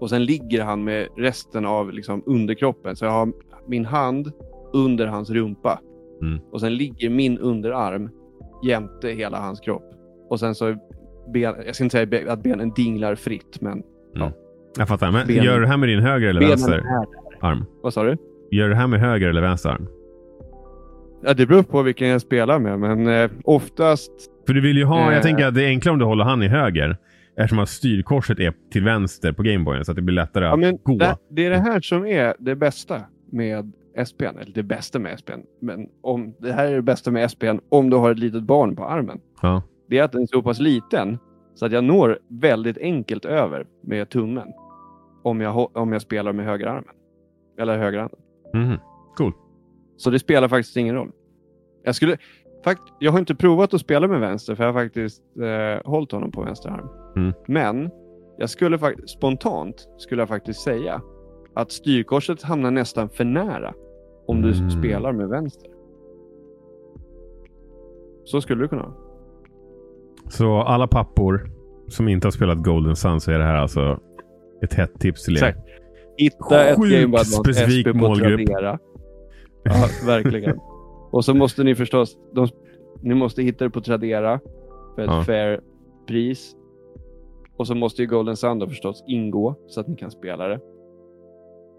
Och 0.00 0.10
sen 0.10 0.24
ligger 0.24 0.64
han 0.64 0.84
med 0.84 1.08
resten 1.16 1.66
av 1.66 1.92
liksom 1.92 2.22
underkroppen. 2.26 2.96
Så 2.96 3.04
jag 3.04 3.12
har 3.12 3.32
min 3.66 3.84
hand 3.84 4.32
under 4.72 5.06
hans 5.06 5.30
rumpa. 5.30 5.80
Mm. 6.22 6.40
Och 6.52 6.60
sen 6.60 6.74
ligger 6.74 7.10
min 7.10 7.38
underarm 7.38 8.10
jämte 8.64 9.08
hela 9.08 9.40
hans 9.40 9.60
kropp. 9.60 9.94
Och 10.28 10.40
sen 10.40 10.54
så, 10.54 10.76
ben, 11.32 11.54
jag 11.66 11.74
ska 11.74 11.84
inte 11.84 12.06
säga 12.06 12.32
att 12.32 12.42
benen 12.42 12.70
dinglar 12.70 13.14
fritt, 13.14 13.60
men 13.60 13.82
Jag 14.78 14.88
fattar. 14.88 15.10
Men 15.10 15.26
Benen- 15.26 15.44
gör 15.44 15.54
du 15.54 15.60
det 15.60 15.66
här 15.68 15.76
med 15.76 15.88
din 15.88 16.00
höger 16.00 16.28
eller 16.28 16.40
benen 16.40 16.50
vänster 16.50 16.84
arm? 17.40 17.64
Vad 17.82 17.94
sa 17.94 18.02
du? 18.04 18.16
Gör 18.50 18.64
du 18.64 18.70
det 18.70 18.76
här 18.80 18.86
med 18.86 19.00
höger 19.00 19.28
eller 19.28 19.40
vänster 19.40 19.70
arm? 19.70 19.86
Ja, 21.22 21.34
det 21.34 21.46
beror 21.46 21.62
på 21.62 21.82
vilken 21.82 22.08
jag 22.08 22.20
spelar 22.20 22.58
med, 22.58 22.78
men 22.80 23.06
eh, 23.06 23.30
oftast 23.44 24.10
För 24.46 24.54
du 24.54 24.60
vill 24.60 24.76
ju 24.76 24.84
ha, 24.84 25.08
Eh. 25.08 25.14
jag 25.14 25.22
tänker 25.22 25.46
att 25.46 25.54
det 25.54 25.64
är 25.64 25.68
enklare 25.68 25.92
om 25.92 25.98
du 25.98 26.04
håller 26.04 26.24
han 26.24 26.42
i 26.42 26.48
höger. 26.48 26.96
Eftersom 27.36 27.58
att 27.58 27.68
styrkorset 27.68 28.38
är 28.40 28.52
till 28.72 28.84
vänster 28.84 29.32
på 29.32 29.42
Gameboyen 29.42 29.84
så 29.84 29.92
att 29.92 29.96
det 29.96 30.02
blir 30.02 30.14
lättare 30.14 30.44
Ja, 30.44 30.68
att 30.68 30.84
gå. 30.84 30.96
det, 30.98 31.16
det 31.30 31.46
är 31.46 31.50
det 31.50 31.58
här 31.58 31.80
som 31.80 32.06
är 32.06 32.34
det 32.38 32.54
bästa 32.54 33.00
med 33.32 33.72
SPn. 34.06 34.24
Eller 34.24 34.52
det 34.54 34.62
bästa 34.62 34.98
med 34.98 35.18
SPn. 35.18 35.40
Men 35.60 35.86
om, 36.02 36.34
det 36.38 36.52
här 36.52 36.66
är 36.66 36.74
det 36.76 36.82
bästa 36.82 37.10
med 37.10 37.30
SPn 37.30 37.58
om 37.68 37.90
du 37.90 37.96
har 37.96 38.10
ett 38.10 38.18
litet 38.18 38.42
barn 38.42 38.76
på 38.76 38.84
armen. 38.84 39.20
Ja. 39.42 39.62
Det 39.88 39.98
är 39.98 40.02
att 40.04 40.12
den 40.12 40.22
är 40.22 40.26
så 40.26 40.42
pass 40.42 40.60
liten 40.60 41.18
så 41.54 41.66
att 41.66 41.72
jag 41.72 41.84
når 41.84 42.18
väldigt 42.28 42.78
enkelt 42.78 43.24
över 43.24 43.66
med 43.86 44.08
tummen. 44.08 44.48
Om 45.22 45.40
jag, 45.40 45.76
om 45.76 45.92
jag 45.92 46.02
spelar 46.02 46.32
med 46.32 46.46
högerarmen. 46.46 46.94
Eller 47.58 47.78
högerhanden. 47.78 48.18
Mhm. 48.54 48.78
Så 49.96 50.10
det 50.10 50.18
spelar 50.18 50.48
faktiskt 50.48 50.76
ingen 50.76 50.94
roll. 50.94 51.10
Jag, 51.84 51.94
skulle, 51.94 52.16
fakt, 52.64 52.82
jag 52.98 53.12
har 53.12 53.18
inte 53.18 53.34
provat 53.34 53.74
att 53.74 53.80
spela 53.80 54.08
med 54.08 54.20
vänster 54.20 54.54
för 54.54 54.64
jag 54.64 54.72
har 54.72 54.80
faktiskt 54.80 55.22
eh, 55.36 55.90
hållit 55.90 56.12
honom 56.12 56.30
på 56.32 56.42
vänster 56.42 56.68
arm. 56.70 56.88
Mm. 57.16 57.32
Men 57.48 57.90
jag 58.38 58.50
skulle 58.50 58.78
spontant 59.06 59.88
skulle 59.98 60.22
jag 60.22 60.28
faktiskt 60.28 60.60
säga 60.60 61.02
att 61.54 61.72
styrkorset 61.72 62.42
hamnar 62.42 62.70
nästan 62.70 63.08
för 63.08 63.24
nära 63.24 63.74
om 64.26 64.42
du 64.42 64.52
Mm. 64.52 64.70
spelar 64.70 65.12
med 65.12 65.28
vänster. 65.28 65.70
Så 68.24 68.40
skulle 68.40 68.62
det 68.64 68.68
kunna 68.68 68.82
vara. 68.82 68.94
Så 70.28 70.60
alla 70.60 70.86
pappor 70.86 71.50
som 71.88 72.08
inte 72.08 72.26
har 72.26 72.32
spelat 72.32 72.58
Golden 72.64 72.96
Sun 72.96 73.20
så 73.20 73.30
är 73.30 73.38
det 73.38 73.44
här 73.44 73.54
alltså 73.54 74.00
ett 74.62 74.74
hett 74.74 75.00
tips 75.00 75.24
till 75.24 75.36
er. 75.36 75.38
Exakt. 75.44 75.58
Hitta 76.16 76.64
ett 76.68 76.76
Sjukt 76.78 76.90
Game 76.92 77.06
Boy 77.06 77.20
Advance 77.20 77.30
specifik 77.32 77.86
SP 77.86 77.92
på 77.92 77.98
målgrupp. 77.98 78.46
Tradera. 78.46 78.78
Ja, 79.64 79.86
verkligen. 80.06 80.58
Och 81.10 81.24
så 81.24 81.34
måste 81.34 81.64
ni 81.64 81.74
förstås, 81.74 82.16
de, 82.34 82.48
ni 83.02 83.14
måste 83.14 83.42
hitta 83.42 83.64
det 83.64 83.70
på 83.70 83.80
Tradera 83.80 84.40
för 84.94 85.02
ett 85.02 85.08
Ja. 85.10 85.24
fair 85.24 85.60
pris. 86.08 86.52
Och 87.56 87.66
så 87.66 87.74
måste 87.74 88.02
ju 88.02 88.08
Golden 88.08 88.36
Sun 88.36 88.68
förstås 88.68 89.04
ingå 89.08 89.54
så 89.68 89.80
att 89.80 89.88
ni 89.88 89.96
kan 89.96 90.10
spela 90.10 90.48
det. 90.48 90.58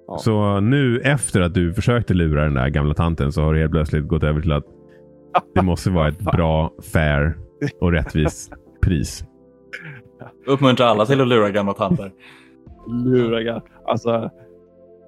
Ja. 0.08 0.17
Så 0.17 0.60
nu 0.60 1.00
efter 1.00 1.41
att 1.41 1.54
du 1.54 1.74
försökte 1.74 2.13
lura 2.13 2.44
den 2.44 2.54
där 2.54 2.70
gamla 2.70 2.94
tanten 2.94 3.32
så 3.32 3.41
har 3.41 3.54
det 3.54 3.60
helt 3.60 3.72
plötsligt 3.72 4.08
gått 4.08 4.24
över 4.24 4.41
till 4.41 4.52
att 4.52 4.65
det 5.56 5.62
måste 5.62 5.89
vara 5.89 6.08
ett 6.08 6.20
bra, 6.34 6.74
fair 6.94 7.38
och 7.82 7.91
rättvist 7.91 8.54
pris. 8.82 9.24
Uppmuntrar 10.48 10.88
alla 10.88 11.06
till 11.06 11.22
att 11.22 11.28
lura 11.28 11.50
gamla 11.50 11.74
tanter. 11.74 12.12
Luriga. 12.88 13.62
Alltså, 13.86 14.30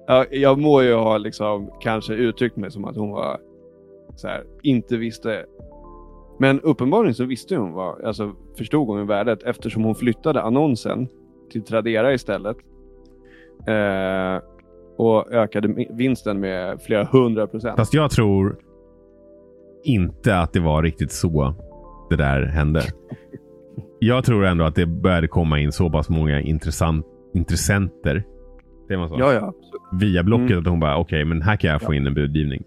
jag, 0.06 0.34
jag 0.34 0.58
må 0.58 0.82
ju 0.82 0.94
ha 0.94 1.18
liksom 1.18 1.70
kanske 1.80 2.14
uttryckt 2.14 2.56
mig 2.56 2.70
som 2.70 2.84
att 2.84 2.96
hon 2.96 3.10
var 3.10 3.38
så 4.16 4.28
här, 4.28 4.44
inte 4.62 4.96
visste. 4.96 5.44
Men 6.38 6.60
uppenbarligen 6.60 7.14
så 7.14 7.24
visste 7.24 7.56
hon 7.56 7.72
vad, 7.72 8.04
alltså 8.04 8.32
förstod 8.58 8.88
hon 8.88 9.06
värdet 9.06 9.42
eftersom 9.42 9.84
hon 9.84 9.94
flyttade 9.94 10.42
annonsen 10.42 11.08
till 11.52 11.62
Tradera 11.62 12.14
istället. 12.14 12.56
Eh, 13.66 14.42
och 14.96 15.32
ökade 15.32 15.86
vinsten 15.90 16.40
med 16.40 16.82
flera 16.82 17.04
hundra 17.04 17.46
procent. 17.46 17.76
Fast 17.76 17.94
jag 17.94 18.10
tror 18.10 18.56
inte 19.84 20.38
att 20.38 20.52
det 20.52 20.60
var 20.60 20.82
riktigt 20.82 21.12
så 21.12 21.54
det 22.10 22.16
där 22.16 22.42
hände. 22.42 22.82
Jag 23.98 24.24
tror 24.24 24.44
ändå 24.44 24.64
att 24.64 24.74
det 24.74 24.86
började 24.86 25.28
komma 25.28 25.60
in 25.60 25.72
så 25.72 25.90
pass 25.90 26.08
många 26.08 26.40
intressant, 26.40 27.06
intressenter. 27.34 28.24
Det 28.88 28.96
var 28.96 29.08
så. 29.08 29.16
Ja, 29.18 29.32
ja. 29.32 29.40
absolut. 29.46 29.82
Via 30.02 30.22
Blocket 30.22 30.50
Mm. 30.50 30.58
att 30.60 30.66
hon 30.66 30.80
bara, 30.80 30.96
okej, 30.98 31.24
men 31.24 31.42
här 31.42 31.56
kan 31.56 31.70
jag 31.70 31.82
få 31.82 31.94
in 31.94 32.06
en 32.06 32.14
budgivning. 32.14 32.64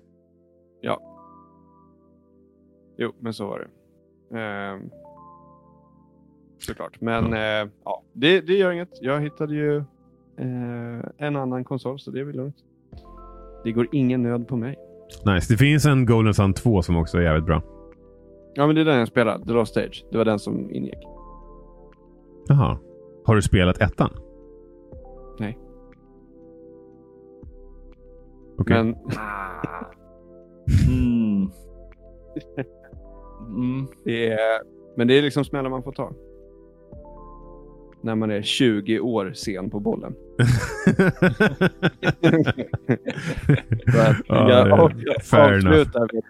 Jo, 2.99 3.11
men 3.19 3.33
så 3.33 3.47
var 3.47 3.59
det. 3.59 3.67
Eh, 4.39 4.79
såklart. 6.59 7.01
Men 7.01 7.33
eh, 7.33 7.69
ja, 7.85 8.03
det, 8.13 8.41
det 8.41 8.53
gör 8.53 8.71
inget. 8.71 8.89
Jag 9.01 9.21
hittade 9.21 9.55
ju 9.55 9.77
eh, 10.37 11.05
en 11.17 11.35
annan 11.35 11.63
konsol, 11.63 11.99
så 11.99 12.11
det 12.11 12.19
är 12.19 12.23
väl 12.23 12.35
lugnt. 12.35 12.55
Det 13.63 13.71
går 13.71 13.87
ingen 13.91 14.23
nöd 14.23 14.47
på 14.47 14.55
mig. 14.55 14.75
Nice. 15.25 15.53
Det 15.53 15.57
finns 15.57 15.85
en 15.85 16.05
Golden 16.05 16.33
Sun 16.33 16.53
2 16.53 16.81
som 16.81 16.97
också 16.97 17.17
är 17.17 17.21
jävligt 17.21 17.45
bra. 17.45 17.61
Ja, 18.53 18.65
men 18.67 18.75
det 18.75 18.81
är 18.81 18.85
den 18.85 18.99
jag 18.99 19.07
spelade. 19.07 19.45
The 19.45 19.51
Lost 19.53 19.71
Stage. 19.71 20.05
Det 20.11 20.17
var 20.17 20.25
den 20.25 20.39
som 20.39 20.71
ingick. 20.71 20.99
Jaha. 22.47 22.77
Har 23.25 23.35
du 23.35 23.41
spelat 23.41 23.81
ettan? 23.81 24.09
Nej. 25.37 25.57
Okej. 28.57 28.83
Men 28.83 28.95
Mm. 30.87 31.49
Mm. 33.47 33.87
det 34.05 34.27
är, 34.31 34.39
men 34.97 35.07
det 35.07 35.17
är 35.17 35.21
liksom 35.21 35.43
smällar 35.45 35.69
man 35.69 35.83
får 35.83 35.91
ta. 35.91 36.11
När 38.01 38.15
man 38.15 38.31
är 38.31 38.41
20 38.41 38.99
år 38.99 39.31
sen 39.35 39.69
på 39.69 39.79
bollen. 39.79 40.15
Ja, 43.85 44.15
jag, 44.27 44.67
jag 44.67 44.81
avslutar, 44.81 46.13
med, 46.13 46.23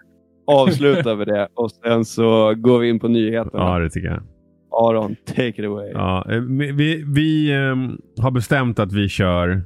avslutar 0.46 1.16
med 1.16 1.26
det 1.26 1.48
och 1.54 1.70
sen 1.70 2.04
så 2.04 2.54
går 2.54 2.78
vi 2.78 2.88
in 2.88 3.00
på 3.00 3.08
nyheterna. 3.08 3.62
ja, 3.62 3.78
det 3.78 3.90
tycker 3.90 4.08
jag. 4.08 4.22
Aron, 4.70 5.16
take 5.24 5.48
it 5.48 5.64
away. 5.64 5.90
Ja, 5.92 6.26
eh, 6.30 6.40
vi 6.40 6.72
vi, 6.72 7.04
vi 7.06 7.52
ehm, 7.52 8.00
har 8.18 8.30
bestämt 8.30 8.78
att 8.78 8.92
vi 8.92 9.08
kör 9.08 9.62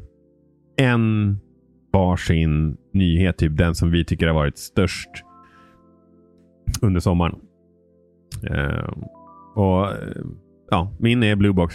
en 0.77 1.39
varsin 1.93 2.77
nyhet. 2.93 3.39
Typ 3.39 3.57
den 3.57 3.75
som 3.75 3.91
vi 3.91 4.05
tycker 4.05 4.27
har 4.27 4.35
varit 4.35 4.59
störst 4.59 5.11
under 6.83 7.01
sommaren. 7.01 7.39
Uh, 8.51 8.93
och 9.55 9.83
uh, 9.83 10.27
ja, 10.71 10.93
Min 10.99 11.23
är 11.23 11.37
Bluebox. 11.37 11.75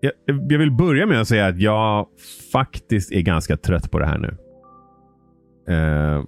Jag, 0.00 0.12
jag 0.26 0.58
vill 0.58 0.70
börja 0.70 1.06
med 1.06 1.20
att 1.20 1.28
säga 1.28 1.46
att 1.46 1.58
jag 1.58 2.08
faktiskt 2.52 3.12
är 3.12 3.20
ganska 3.20 3.56
trött 3.56 3.90
på 3.90 3.98
det 3.98 4.06
här 4.06 4.18
nu. 4.18 4.28
Uh, 5.74 6.24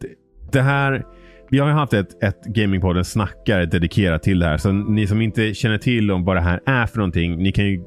det, 0.00 0.08
det 0.52 0.60
här... 0.60 1.06
Vi 1.50 1.58
har 1.58 1.68
ju 1.68 1.74
haft 1.74 1.92
ett, 1.92 2.22
ett 2.22 2.44
Gamingpodden 2.44 3.04
snackare 3.04 3.66
dedikerat 3.66 4.22
till 4.22 4.38
det 4.38 4.46
här. 4.46 4.56
Så 4.56 4.72
ni 4.72 5.06
som 5.06 5.22
inte 5.22 5.54
känner 5.54 5.78
till 5.78 6.10
om 6.10 6.24
vad 6.24 6.36
det 6.36 6.40
här 6.40 6.60
är 6.66 6.86
för 6.86 6.96
någonting, 6.96 7.36
ni 7.36 7.52
kan 7.52 7.66
ju 7.66 7.84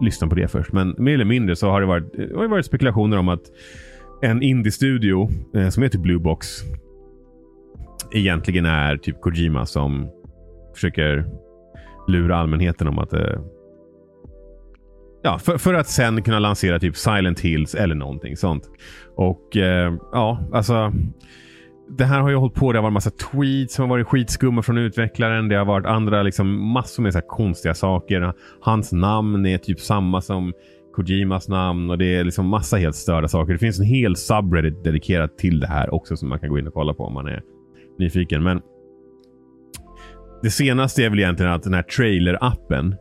lyssna 0.00 0.28
på 0.28 0.34
det 0.34 0.48
först. 0.48 0.72
Men 0.72 0.94
mer 0.98 1.14
eller 1.14 1.24
mindre 1.24 1.56
så 1.56 1.70
har 1.70 1.80
det 1.80 1.86
varit, 1.86 2.12
det 2.12 2.36
har 2.36 2.48
varit 2.48 2.66
spekulationer 2.66 3.18
om 3.18 3.28
att 3.28 3.42
en 4.22 4.42
indie-studio 4.42 5.30
eh, 5.56 5.68
som 5.68 5.82
heter 5.82 5.98
Bluebox 5.98 6.46
egentligen 8.12 8.66
är 8.66 8.96
typ 8.96 9.20
Kojima 9.20 9.66
som 9.66 10.10
försöker 10.74 11.26
lura 12.08 12.36
allmänheten 12.36 12.88
om 12.88 12.98
att 12.98 13.12
eh, 13.12 13.40
Ja, 15.26 15.38
för, 15.38 15.58
för 15.58 15.74
att 15.74 15.88
sen 15.88 16.22
kunna 16.22 16.38
lansera 16.38 16.78
typ 16.78 16.96
Silent 16.96 17.40
Hills 17.40 17.74
eller 17.74 17.94
någonting 17.94 18.36
sånt. 18.36 18.70
Och 19.16 19.56
eh, 19.56 19.94
ja, 20.12 20.48
alltså 20.52 20.92
det 21.88 22.04
här 22.04 22.20
har 22.20 22.30
ju 22.30 22.36
hållit 22.36 22.54
på. 22.54 22.72
Det 22.72 22.78
har 22.78 22.82
varit 22.82 22.92
massa 22.92 23.10
tweets 23.10 23.74
som 23.74 23.82
har 23.82 23.88
varit 23.88 24.06
skitskumma 24.06 24.62
från 24.62 24.78
utvecklaren. 24.78 25.48
Det 25.48 25.56
har 25.56 25.64
varit 25.64 25.86
andra 25.86 26.22
liksom 26.22 26.72
massor 26.72 27.02
med 27.02 27.12
så 27.12 27.18
här 27.18 27.26
konstiga 27.26 27.74
saker. 27.74 28.32
Hans 28.60 28.92
namn 28.92 29.46
är 29.46 29.58
typ 29.58 29.80
samma 29.80 30.20
som 30.20 30.52
Kojimas 30.94 31.48
namn 31.48 31.90
och 31.90 31.98
det 31.98 32.16
är 32.16 32.24
liksom 32.24 32.46
massa 32.46 32.76
helt 32.76 32.96
störda 32.96 33.28
saker. 33.28 33.52
Det 33.52 33.58
finns 33.58 33.78
en 33.78 33.86
hel 33.86 34.16
subreddit 34.16 34.84
dedikerad 34.84 35.36
till 35.36 35.60
det 35.60 35.66
här 35.66 35.94
också 35.94 36.16
som 36.16 36.28
man 36.28 36.38
kan 36.38 36.48
gå 36.48 36.58
in 36.58 36.66
och 36.66 36.74
kolla 36.74 36.94
på 36.94 37.04
om 37.04 37.14
man 37.14 37.26
är 37.26 37.42
nyfiken. 37.98 38.42
Men 38.42 38.60
det 40.42 40.50
senaste 40.50 41.04
är 41.04 41.10
väl 41.10 41.18
egentligen 41.18 41.52
att 41.52 41.62
den 41.62 41.74
här 41.74 41.82
trailer-appen 41.82 42.96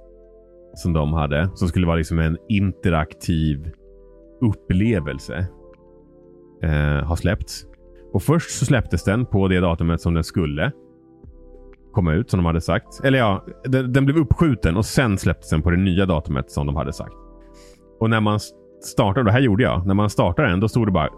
som 0.75 0.93
de 0.93 1.13
hade, 1.13 1.49
som 1.55 1.67
skulle 1.67 1.87
vara 1.87 1.97
liksom 1.97 2.19
en 2.19 2.37
interaktiv 2.49 3.71
upplevelse, 4.41 5.47
eh, 6.63 7.05
har 7.05 7.15
släppts. 7.15 7.65
Och 8.13 8.23
först 8.23 8.59
så 8.59 8.65
släpptes 8.65 9.03
den 9.03 9.25
på 9.25 9.47
det 9.47 9.59
datumet 9.59 10.01
som 10.01 10.13
den 10.13 10.23
skulle 10.23 10.71
komma 11.91 12.13
ut, 12.13 12.29
som 12.29 12.37
de 12.37 12.45
hade 12.45 12.61
sagt. 12.61 13.01
Eller 13.03 13.19
ja, 13.19 13.45
den, 13.63 13.93
den 13.93 14.05
blev 14.05 14.17
uppskjuten 14.17 14.77
och 14.77 14.85
sen 14.85 15.17
släpptes 15.17 15.49
den 15.49 15.61
på 15.61 15.69
det 15.69 15.77
nya 15.77 16.05
datumet 16.05 16.51
som 16.51 16.67
de 16.67 16.75
hade 16.75 16.93
sagt. 16.93 17.13
Och 17.99 18.09
när 18.09 18.21
man 18.21 18.39
startade, 18.81 19.25
det 19.25 19.31
här 19.31 19.39
gjorde 19.39 19.63
jag, 19.63 19.87
när 19.87 19.93
man 19.93 20.09
startade 20.09 20.49
den, 20.49 20.59
då 20.59 20.67
stod 20.67 20.87
det 20.87 20.91
bara 20.91 21.09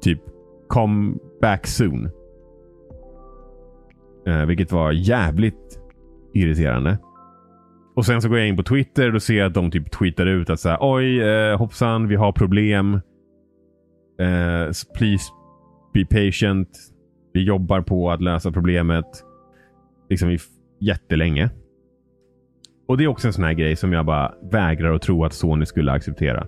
typ 0.00 0.20
“Come 0.68 1.14
back 1.40 1.66
soon”. 1.66 2.10
Eh, 4.26 4.44
vilket 4.46 4.72
var 4.72 4.92
jävligt 4.92 5.80
irriterande. 6.34 6.98
Och 7.96 8.06
sen 8.06 8.22
så 8.22 8.28
går 8.28 8.38
jag 8.38 8.48
in 8.48 8.56
på 8.56 8.62
Twitter 8.62 9.06
och 9.06 9.12
då 9.12 9.20
ser 9.20 9.34
jag 9.34 9.46
att 9.46 9.54
de 9.54 9.70
typ 9.70 9.90
tweetar 9.90 10.26
ut 10.26 10.50
att 10.50 10.60
så 10.60 10.68
här, 10.68 10.78
oj, 10.80 11.22
eh, 11.22 11.58
hoppsan, 11.58 12.08
vi 12.08 12.16
har 12.16 12.32
problem. 12.32 12.94
Eh, 14.20 14.70
please 14.94 15.32
be 15.92 16.04
patient. 16.04 16.68
Vi 17.32 17.42
jobbar 17.42 17.80
på 17.80 18.10
att 18.10 18.22
lösa 18.22 18.52
problemet. 18.52 19.06
Liksom 20.10 20.30
i 20.30 20.38
jättelänge. 20.80 21.50
Och 22.88 22.98
det 22.98 23.04
är 23.04 23.08
också 23.08 23.26
en 23.26 23.32
sån 23.32 23.44
här 23.44 23.52
grej 23.52 23.76
som 23.76 23.92
jag 23.92 24.06
bara 24.06 24.34
vägrar 24.52 24.94
att 24.94 25.02
tro 25.02 25.24
att 25.24 25.32
Sony 25.32 25.66
skulle 25.66 25.92
acceptera. 25.92 26.46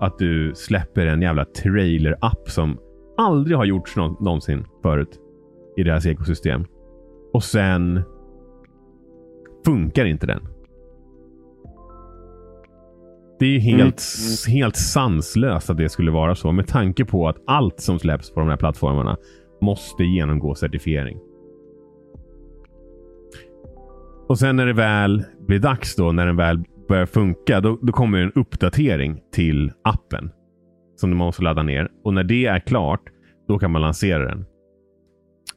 Att 0.00 0.18
du 0.18 0.52
släpper 0.54 1.06
en 1.06 1.22
jävla 1.22 1.44
trailer-app 1.44 2.50
som 2.50 2.78
aldrig 3.16 3.56
har 3.56 3.64
gjorts 3.64 3.96
någonsin 3.96 4.64
förut 4.82 5.18
i 5.76 5.82
deras 5.82 6.06
ekosystem. 6.06 6.64
Och 7.32 7.44
sen 7.44 8.02
funkar 9.64 10.04
inte 10.04 10.26
den. 10.26 10.53
Det 13.38 13.46
är 13.46 13.60
helt, 13.60 14.02
helt 14.48 14.76
sanslöst 14.76 15.70
att 15.70 15.76
det 15.76 15.88
skulle 15.88 16.10
vara 16.10 16.34
så 16.34 16.52
med 16.52 16.66
tanke 16.66 17.04
på 17.04 17.28
att 17.28 17.36
allt 17.46 17.80
som 17.80 17.98
släpps 17.98 18.30
på 18.30 18.40
de 18.40 18.48
här 18.48 18.56
plattformarna 18.56 19.16
måste 19.62 20.04
genomgå 20.04 20.54
certifiering. 20.54 21.18
Och 24.28 24.38
sen 24.38 24.56
när 24.56 24.66
det 24.66 24.72
väl 24.72 25.24
blir 25.46 25.58
dags 25.58 25.96
då, 25.96 26.12
när 26.12 26.26
den 26.26 26.36
väl 26.36 26.64
börjar 26.88 27.06
funka, 27.06 27.60
då, 27.60 27.78
då 27.82 27.92
kommer 27.92 28.18
en 28.18 28.32
uppdatering 28.34 29.20
till 29.32 29.72
appen 29.84 30.30
som 30.96 31.10
man 31.10 31.18
måste 31.18 31.42
ladda 31.42 31.62
ner. 31.62 31.88
Och 32.04 32.14
när 32.14 32.24
det 32.24 32.46
är 32.46 32.58
klart, 32.58 33.02
då 33.48 33.58
kan 33.58 33.70
man 33.70 33.82
lansera 33.82 34.28
den. 34.28 34.44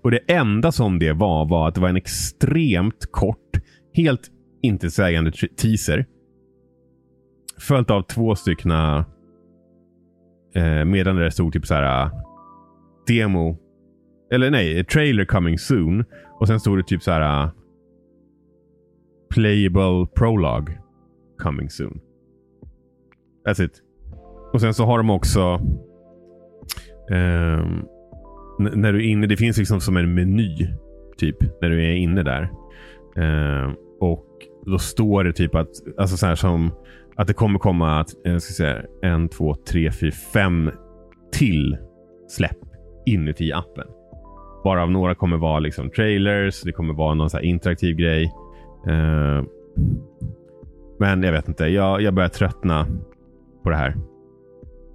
Och 0.02 0.12
det 0.12 0.32
enda 0.32 0.72
som 0.72 1.00
det 1.00 1.14
var, 1.14 1.46
var 1.46 1.68
att 1.68 1.76
det 1.76 1.82
var 1.82 1.90
en 1.90 1.98
extremt 1.98 3.12
kort, 3.12 3.58
helt 3.94 4.32
intetsägande 4.62 5.32
teaser. 5.32 6.06
Följt 7.60 7.92
av 7.92 8.02
två 8.02 8.36
stycken 8.36 8.72
eh, 10.56 10.86
medan 10.86 11.16
det 11.16 11.32
stod 11.32 11.54
typ 11.54 11.66
så 11.66 11.74
här 11.74 12.10
demo. 13.08 13.58
Eller 14.32 14.52
nej, 14.52 14.84
trailer 14.84 15.26
coming 15.26 15.58
soon. 15.58 16.06
Och 16.40 16.48
sen 16.48 16.60
stod 16.60 16.78
det 16.78 16.84
typ 16.84 17.04
så 17.04 17.12
här 17.12 17.50
playable 19.30 20.08
prologue 20.16 20.78
coming 21.38 21.70
soon. 21.70 22.00
That's 23.48 23.64
it. 23.64 23.82
Och 24.54 24.62
sen 24.62 24.74
så 24.74 24.86
har 24.86 24.98
de 24.98 25.10
också 25.10 25.62
eh, 27.12 27.66
när 28.60 28.94
du 28.94 29.00
är 29.00 29.08
inne, 29.08 29.28
det 29.28 29.38
finns 29.38 29.58
liksom 29.58 29.82
som 29.82 29.98
en 29.98 30.14
meny 30.14 30.68
typ 31.18 31.62
när 31.62 31.70
du 31.70 31.84
är 31.84 31.96
inne 31.96 32.24
där. 32.24 32.42
Eh, 33.16 33.74
och 34.00 34.26
då 34.66 34.78
står 34.80 35.24
det 35.24 35.34
typ 35.34 35.56
att, 35.56 35.70
alltså 35.98 36.18
så 36.18 36.26
här 36.26 36.36
som 36.36 36.72
att 37.18 37.28
det 37.28 37.34
kommer 37.34 37.60
komma 37.60 38.00
att, 38.00 38.10
jag 38.24 38.42
ska 38.42 38.54
säga, 38.54 38.82
en, 39.02 39.30
två, 39.30 39.56
tre, 39.56 39.92
fyra, 39.92 40.12
fem 40.12 40.72
till 41.32 41.78
släpp 42.28 42.58
inuti 43.06 43.52
appen. 43.54 43.88
Varav 44.64 44.92
några 44.92 45.16
kommer 45.16 45.38
vara 45.38 45.60
liksom 45.60 45.90
trailers, 45.90 46.62
det 46.62 46.72
kommer 46.72 46.94
vara 46.94 47.14
någon 47.14 47.30
så 47.30 47.40
interaktiv 47.40 47.96
grej. 47.96 48.34
Uh, 48.88 49.44
men 51.00 51.24
jag 51.24 51.32
vet 51.32 51.48
inte, 51.48 51.66
jag, 51.66 52.02
jag 52.02 52.14
börjar 52.14 52.30
tröttna 52.30 52.88
på 53.64 53.70
det 53.70 53.76
här. 53.76 53.96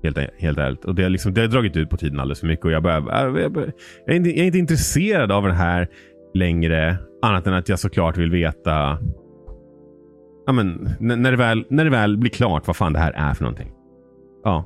Helt, 0.03 0.19
helt 0.39 0.59
ärligt. 0.59 0.85
Och 0.85 0.95
det, 0.95 1.03
har 1.03 1.11
liksom, 1.11 1.35
det 1.35 1.41
har 1.41 1.49
dragit 1.49 1.77
ut 1.77 1.91
på 1.91 1.97
tiden 1.97 2.21
alldeles 2.21 2.41
för 2.41 2.47
mycket. 2.47 2.65
Och 2.65 2.73
jag, 2.73 2.83
börjar, 2.83 2.99
äh, 2.99 3.43
jag, 3.43 3.53
börjar, 3.53 3.73
jag, 4.07 4.15
är 4.15 4.17
inte, 4.17 4.31
jag 4.31 4.39
är 4.39 4.47
inte 4.47 4.59
intresserad 4.59 5.33
av 5.33 5.43
det 5.43 5.53
här 5.53 5.89
längre. 6.35 6.97
Annat 7.23 7.47
än 7.47 7.55
att 7.55 7.69
jag 7.69 7.79
såklart 7.79 8.19
vill 8.19 8.31
veta 8.31 8.99
ja, 10.47 10.53
men, 10.53 10.89
när, 11.01 11.31
det 11.31 11.37
väl, 11.37 11.65
när 11.69 11.85
det 11.85 11.91
väl 11.91 12.17
blir 12.17 12.31
klart 12.31 12.67
vad 12.67 12.77
fan 12.77 12.93
det 12.93 12.99
här 12.99 13.13
är 13.13 13.35
för 13.35 13.45
någonting. 13.45 13.73
Ja, 14.45 14.65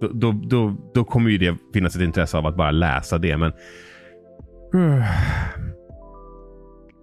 då, 0.00 0.08
då, 0.08 0.32
då, 0.32 0.76
då 0.94 1.04
kommer 1.04 1.30
ju 1.30 1.38
det 1.38 1.56
finnas 1.74 1.96
ett 1.96 2.02
intresse 2.02 2.38
av 2.38 2.46
att 2.46 2.56
bara 2.56 2.70
läsa 2.70 3.18
det. 3.18 3.36
Men 3.36 3.52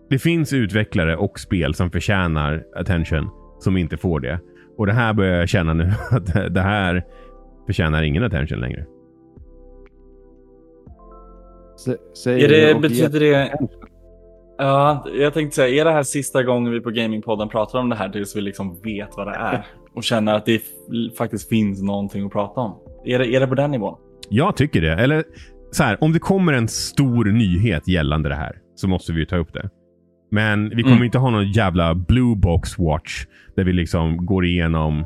det 0.10 0.20
finns 0.20 0.54
utvecklare 0.54 1.18
och 1.18 1.40
spel 1.40 1.74
som 1.74 1.92
förtjänar 1.92 2.64
attention 2.76 3.30
som 3.60 3.78
inte 3.78 3.98
får 3.98 4.20
det. 4.20 4.40
Och 4.78 4.86
det 4.86 4.94
här 4.94 5.14
börjar 5.14 5.40
jag 5.40 5.50
känna 5.50 5.74
nu 5.74 5.92
att 6.12 6.54
det 6.54 6.62
här 6.62 7.04
förtjänar 7.66 8.04
ingen 8.04 8.24
attention 8.24 8.60
längre. 8.60 8.86
Säger 12.24 12.52
är 12.52 12.74
det, 12.74 12.80
betyder 12.80 13.20
det... 13.20 13.58
Ja, 14.64 15.06
jag 15.14 15.34
tänkte 15.34 15.56
säga, 15.56 15.82
är 15.82 15.86
det 15.86 15.92
här 15.92 16.04
sista 16.04 16.44
gången 16.44 16.74
vi 16.74 16.82
på 16.82 16.92
Gamingpodden 16.92 17.50
pratar 17.50 17.80
om 17.80 17.90
det 17.90 17.96
här 17.96 18.10
tills 18.10 18.36
vi 18.36 18.42
liksom 18.42 18.82
vet 18.84 19.10
vad 19.18 19.28
det 19.28 19.36
är 19.36 19.66
och 19.96 20.04
känner 20.04 20.34
att 20.34 20.46
det 20.46 20.62
faktiskt 21.18 21.50
finns 21.50 21.82
någonting 21.82 22.26
att 22.26 22.32
prata 22.32 22.62
om? 22.62 22.76
Är 23.06 23.20
det, 23.20 23.28
är 23.28 23.40
det 23.40 23.48
på 23.48 23.56
den 23.56 23.72
nivån? 23.72 23.98
Jag 24.30 24.56
tycker 24.56 24.82
det. 24.82 24.94
Eller 24.94 25.24
så 25.72 25.84
här, 25.84 26.04
om 26.04 26.14
det 26.14 26.20
kommer 26.20 26.54
en 26.54 26.68
stor 26.68 27.26
nyhet 27.26 27.88
gällande 27.88 28.30
det 28.30 28.36
här 28.36 28.58
så 28.76 28.88
måste 28.88 29.14
vi 29.14 29.26
ta 29.26 29.36
upp 29.36 29.54
det. 29.54 29.70
Men 30.32 30.70
vi 30.70 30.84
kommer 30.84 30.96
mm. 30.96 31.04
inte 31.04 31.18
ha 31.18 31.30
någon 31.30 31.52
jävla 31.52 31.96
blue 31.96 32.36
box 32.36 32.80
watch 32.80 33.26
där 33.56 33.64
vi 33.64 33.74
liksom 33.74 34.26
går 34.26 34.46
igenom 34.46 35.06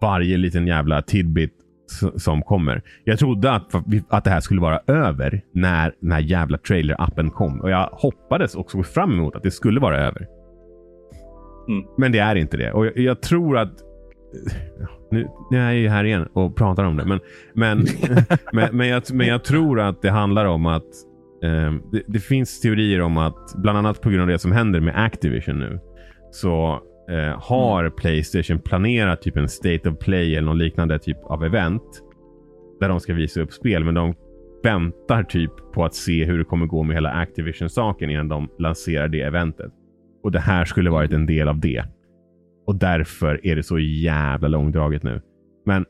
varje 0.00 0.36
liten 0.36 0.66
jävla 0.66 1.02
tidbit 1.02 1.52
som 2.16 2.42
kommer. 2.42 2.82
Jag 3.04 3.18
trodde 3.18 3.52
att, 3.52 3.74
att 4.08 4.24
det 4.24 4.30
här 4.30 4.40
skulle 4.40 4.60
vara 4.60 4.80
över 4.86 5.42
när 5.52 5.94
den 6.00 6.12
här 6.12 6.20
jävla 6.20 6.56
trailer-appen 6.56 7.30
kom. 7.30 7.60
Och 7.60 7.70
jag 7.70 7.88
hoppades 7.92 8.54
och 8.54 8.70
såg 8.70 8.86
fram 8.86 9.12
emot 9.12 9.36
att 9.36 9.42
det 9.42 9.50
skulle 9.50 9.80
vara 9.80 9.98
över. 9.98 10.26
Mm. 11.68 11.84
Men 11.98 12.12
det 12.12 12.18
är 12.18 12.34
inte 12.34 12.56
det. 12.56 12.72
Och 12.72 12.86
jag, 12.86 12.98
jag 12.98 13.22
tror 13.22 13.58
att... 13.58 13.72
Nu, 15.10 15.28
nu, 15.50 15.58
är 15.58 15.64
jag 15.64 15.76
ju 15.76 15.88
här 15.88 16.04
igen 16.04 16.28
och 16.32 16.56
pratar 16.56 16.84
om 16.84 16.96
det. 16.96 17.04
Men, 17.04 17.20
men, 17.54 17.86
men, 18.52 18.76
men, 18.76 18.88
jag, 18.88 19.02
men 19.12 19.26
jag 19.26 19.44
tror 19.44 19.80
att 19.80 20.02
det 20.02 20.10
handlar 20.10 20.44
om 20.44 20.66
att 20.66 20.82
eh, 21.42 21.74
det, 21.92 22.02
det, 22.06 22.20
finns 22.20 22.60
teorier 22.60 23.00
om 23.00 23.16
att 23.16 23.54
bland 23.56 23.78
annat 23.78 24.00
på 24.00 24.10
grund 24.10 24.22
av 24.22 24.28
det 24.28 24.38
som 24.38 24.52
händer 24.52 24.80
med 24.80 25.04
Activision 25.04 25.58
nu 25.58 25.80
så 26.30 26.80
eh, 27.08 27.40
har 27.42 27.80
mm. 27.80 27.92
Playstation 27.96 28.58
planerat 28.58 29.22
typ 29.22 29.36
en 29.36 29.48
State 29.48 29.88
of 29.88 29.98
Play 29.98 30.36
eller 30.36 30.46
någon 30.46 30.58
liknande 30.58 30.98
typ 30.98 31.18
av 31.24 31.44
event. 31.44 32.02
Där 32.80 32.88
de 32.88 33.00
ska 33.00 33.14
visa 33.14 33.40
upp 33.40 33.52
spel, 33.52 33.84
men 33.84 33.94
de 33.94 34.14
väntar 34.62 35.22
typ 35.22 35.72
på 35.74 35.84
att 35.84 35.94
se 35.94 36.24
hur 36.24 36.38
det 36.38 36.44
kommer 36.44 36.66
gå 36.66 36.82
med 36.82 36.96
hela 36.96 37.10
Activision-saken 37.10 38.10
innan 38.10 38.28
de 38.28 38.48
lanserar 38.58 39.08
det 39.08 39.20
eventet. 39.20 39.72
Och 40.22 40.32
det 40.32 40.40
här 40.40 40.64
skulle 40.64 40.90
varit 40.90 41.12
en 41.12 41.26
del 41.26 41.48
av 41.48 41.60
det. 41.60 41.84
Och 42.66 42.76
därför 42.76 43.46
är 43.46 43.56
det 43.56 43.62
så 43.62 43.78
jävla 43.78 44.48
långdraget 44.48 45.02
nu. 45.02 45.22
Men 45.66 45.84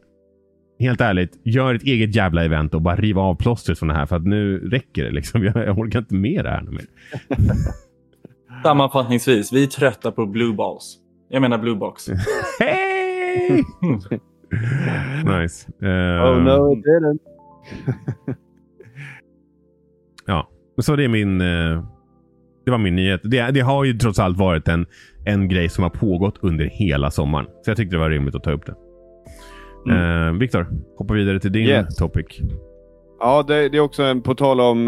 helt 0.78 1.00
ärligt, 1.00 1.40
gör 1.44 1.74
ett 1.74 1.82
eget 1.82 2.16
jävla 2.16 2.44
event 2.44 2.74
och 2.74 2.82
bara 2.82 2.96
riva 2.96 3.22
av 3.22 3.34
plåstret 3.34 3.78
från 3.78 3.88
det 3.88 3.94
här 3.94 4.06
för 4.06 4.16
att 4.16 4.26
nu 4.26 4.58
räcker 4.58 5.04
det. 5.04 5.10
Liksom. 5.10 5.44
Jag, 5.54 5.56
jag 5.56 5.78
orkar 5.78 5.98
inte 5.98 6.14
med 6.14 6.44
det 6.44 6.50
här 6.50 6.62
mer. 6.62 6.86
Sammanfattningsvis, 8.62 9.52
vi 9.52 9.62
är 9.62 9.66
trötta 9.66 10.12
på 10.12 10.26
blue 10.26 10.54
balls. 10.54 10.98
Jag 11.28 11.42
menar 11.42 11.58
Blue 11.58 11.76
Box. 11.76 12.08
Hej! 12.60 12.86
nice. 15.24 15.68
Uh, 15.82 15.88
oh 16.24 16.42
no 16.42 16.72
it 16.72 16.84
didn't. 16.84 17.18
ja, 20.26 20.48
så 20.78 20.96
det 20.96 21.04
är 21.04 21.08
min... 21.08 21.40
Uh, 21.40 21.84
det 22.64 22.70
var 22.70 22.78
min 22.78 22.96
nyhet. 22.96 23.20
Det, 23.24 23.50
det, 23.50 23.60
har 23.60 23.84
ju 23.84 23.92
trots 23.92 24.18
allt 24.18 24.38
varit 24.38 24.68
en, 24.68 24.86
en 25.24 25.48
grej 25.48 25.68
som 25.68 25.82
har 25.82 25.90
pågått 25.90 26.38
under 26.40 26.64
hela 26.64 27.10
sommaren. 27.10 27.46
Så 27.46 27.70
jag 27.70 27.76
tyckte 27.76 27.96
det 27.96 28.00
var 28.00 28.10
rimligt 28.10 28.34
att 28.34 28.44
ta 28.44 28.52
upp 28.52 28.66
det. 28.66 28.74
Mm. 29.90 30.34
Uh, 30.34 30.40
Viktor, 30.40 30.66
hoppa 30.98 31.14
vidare 31.14 31.40
till 31.40 31.52
din 31.52 31.66
yes. 31.66 31.96
topic. 31.96 32.26
Ja, 33.20 33.44
det, 33.48 33.68
det, 33.68 33.76
är 33.76 33.80
också 33.80 34.02
en, 34.02 34.22
på 34.22 34.34
tal 34.34 34.60
om, 34.60 34.86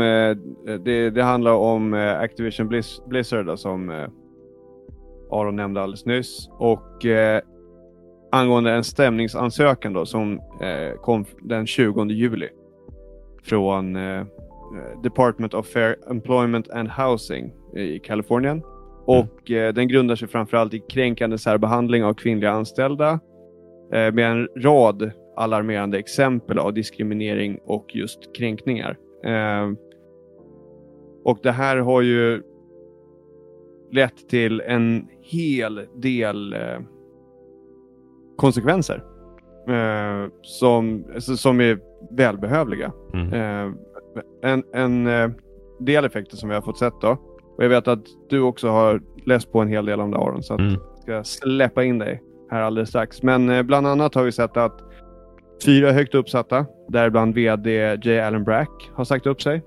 det, 0.85 1.11
det 1.11 1.22
handlar 1.22 1.53
om 1.53 1.94
Activision 1.94 2.68
Blizzard 3.09 3.46
då, 3.46 3.57
som 3.57 4.09
Aron 5.30 5.56
nämnde 5.56 5.82
alldeles 5.82 6.06
nyss. 6.06 6.50
Och 6.58 7.06
eh, 7.06 7.40
angående 8.32 8.72
en 8.72 8.84
stämningsansökan 8.84 9.92
då, 9.92 10.06
som 10.06 10.40
eh, 10.60 11.00
kom 11.00 11.24
den 11.42 11.66
20 11.66 12.04
juli 12.04 12.48
från 13.42 13.96
eh, 13.96 14.26
Department 15.02 15.54
of 15.54 15.66
Fair 15.66 15.96
Employment 16.10 16.70
and 16.70 16.88
Housing 16.90 17.52
i 17.76 17.98
Kalifornien. 17.98 18.56
Mm. 18.56 18.64
Och 19.06 19.50
eh, 19.50 19.74
den 19.74 19.88
grundar 19.88 20.16
sig 20.16 20.28
framförallt 20.28 20.74
i 20.74 20.78
kränkande 20.78 21.38
särbehandling 21.38 22.04
av 22.04 22.14
kvinnliga 22.14 22.50
anställda 22.50 23.20
eh, 23.92 24.12
med 24.12 24.30
en 24.30 24.48
rad 24.56 25.10
alarmerande 25.36 25.98
exempel 25.98 26.58
av 26.58 26.74
diskriminering 26.74 27.58
och 27.64 27.86
just 27.94 28.36
kränkningar. 28.36 28.96
Eh, 29.24 29.72
och 31.24 31.38
det 31.42 31.52
här 31.52 31.76
har 31.76 32.02
ju 32.02 32.42
lett 33.92 34.29
till 34.29 34.61
en 34.61 35.09
hel 35.22 35.87
del 35.94 36.53
eh, 36.53 36.81
konsekvenser 38.37 39.05
eh, 39.68 40.31
som, 40.42 41.05
som 41.18 41.61
är 41.61 41.79
välbehövliga. 42.11 42.92
Mm. 43.14 43.33
Eh, 43.33 43.74
en 44.42 44.64
en 44.72 45.35
del 45.81 46.05
effekter 46.05 46.37
som 46.37 46.48
vi 46.48 46.55
har 46.55 46.62
fått 46.62 46.79
sett 46.79 47.01
då, 47.01 47.11
och 47.57 47.64
jag 47.64 47.68
vet 47.68 47.88
att 47.88 48.05
du 48.29 48.40
också 48.40 48.68
har 48.68 49.03
läst 49.27 49.53
på 49.53 49.61
en 49.61 49.68
hel 49.68 49.87
del 49.87 50.01
om 50.01 50.11
det 50.11 50.18
Aron, 50.18 50.42
så 50.42 50.55
att 50.55 50.61
mm. 50.61 50.81
jag 51.07 51.27
ska 51.27 51.44
släppa 51.46 51.85
in 51.85 51.98
dig 51.98 52.22
här 52.51 52.61
alldeles 52.62 52.88
strax. 52.88 53.22
Men 53.22 53.66
bland 53.66 53.87
annat 53.87 54.14
har 54.14 54.24
vi 54.24 54.33
sett 54.33 54.57
att 54.57 54.81
fyra 55.64 55.92
högt 55.92 56.14
uppsatta, 56.14 56.66
däribland 56.88 57.35
VD 57.35 57.98
J. 58.03 58.20
Allen 58.20 58.44
Brack, 58.44 58.90
har 58.94 59.05
sagt 59.05 59.27
upp 59.27 59.42
sig. 59.42 59.62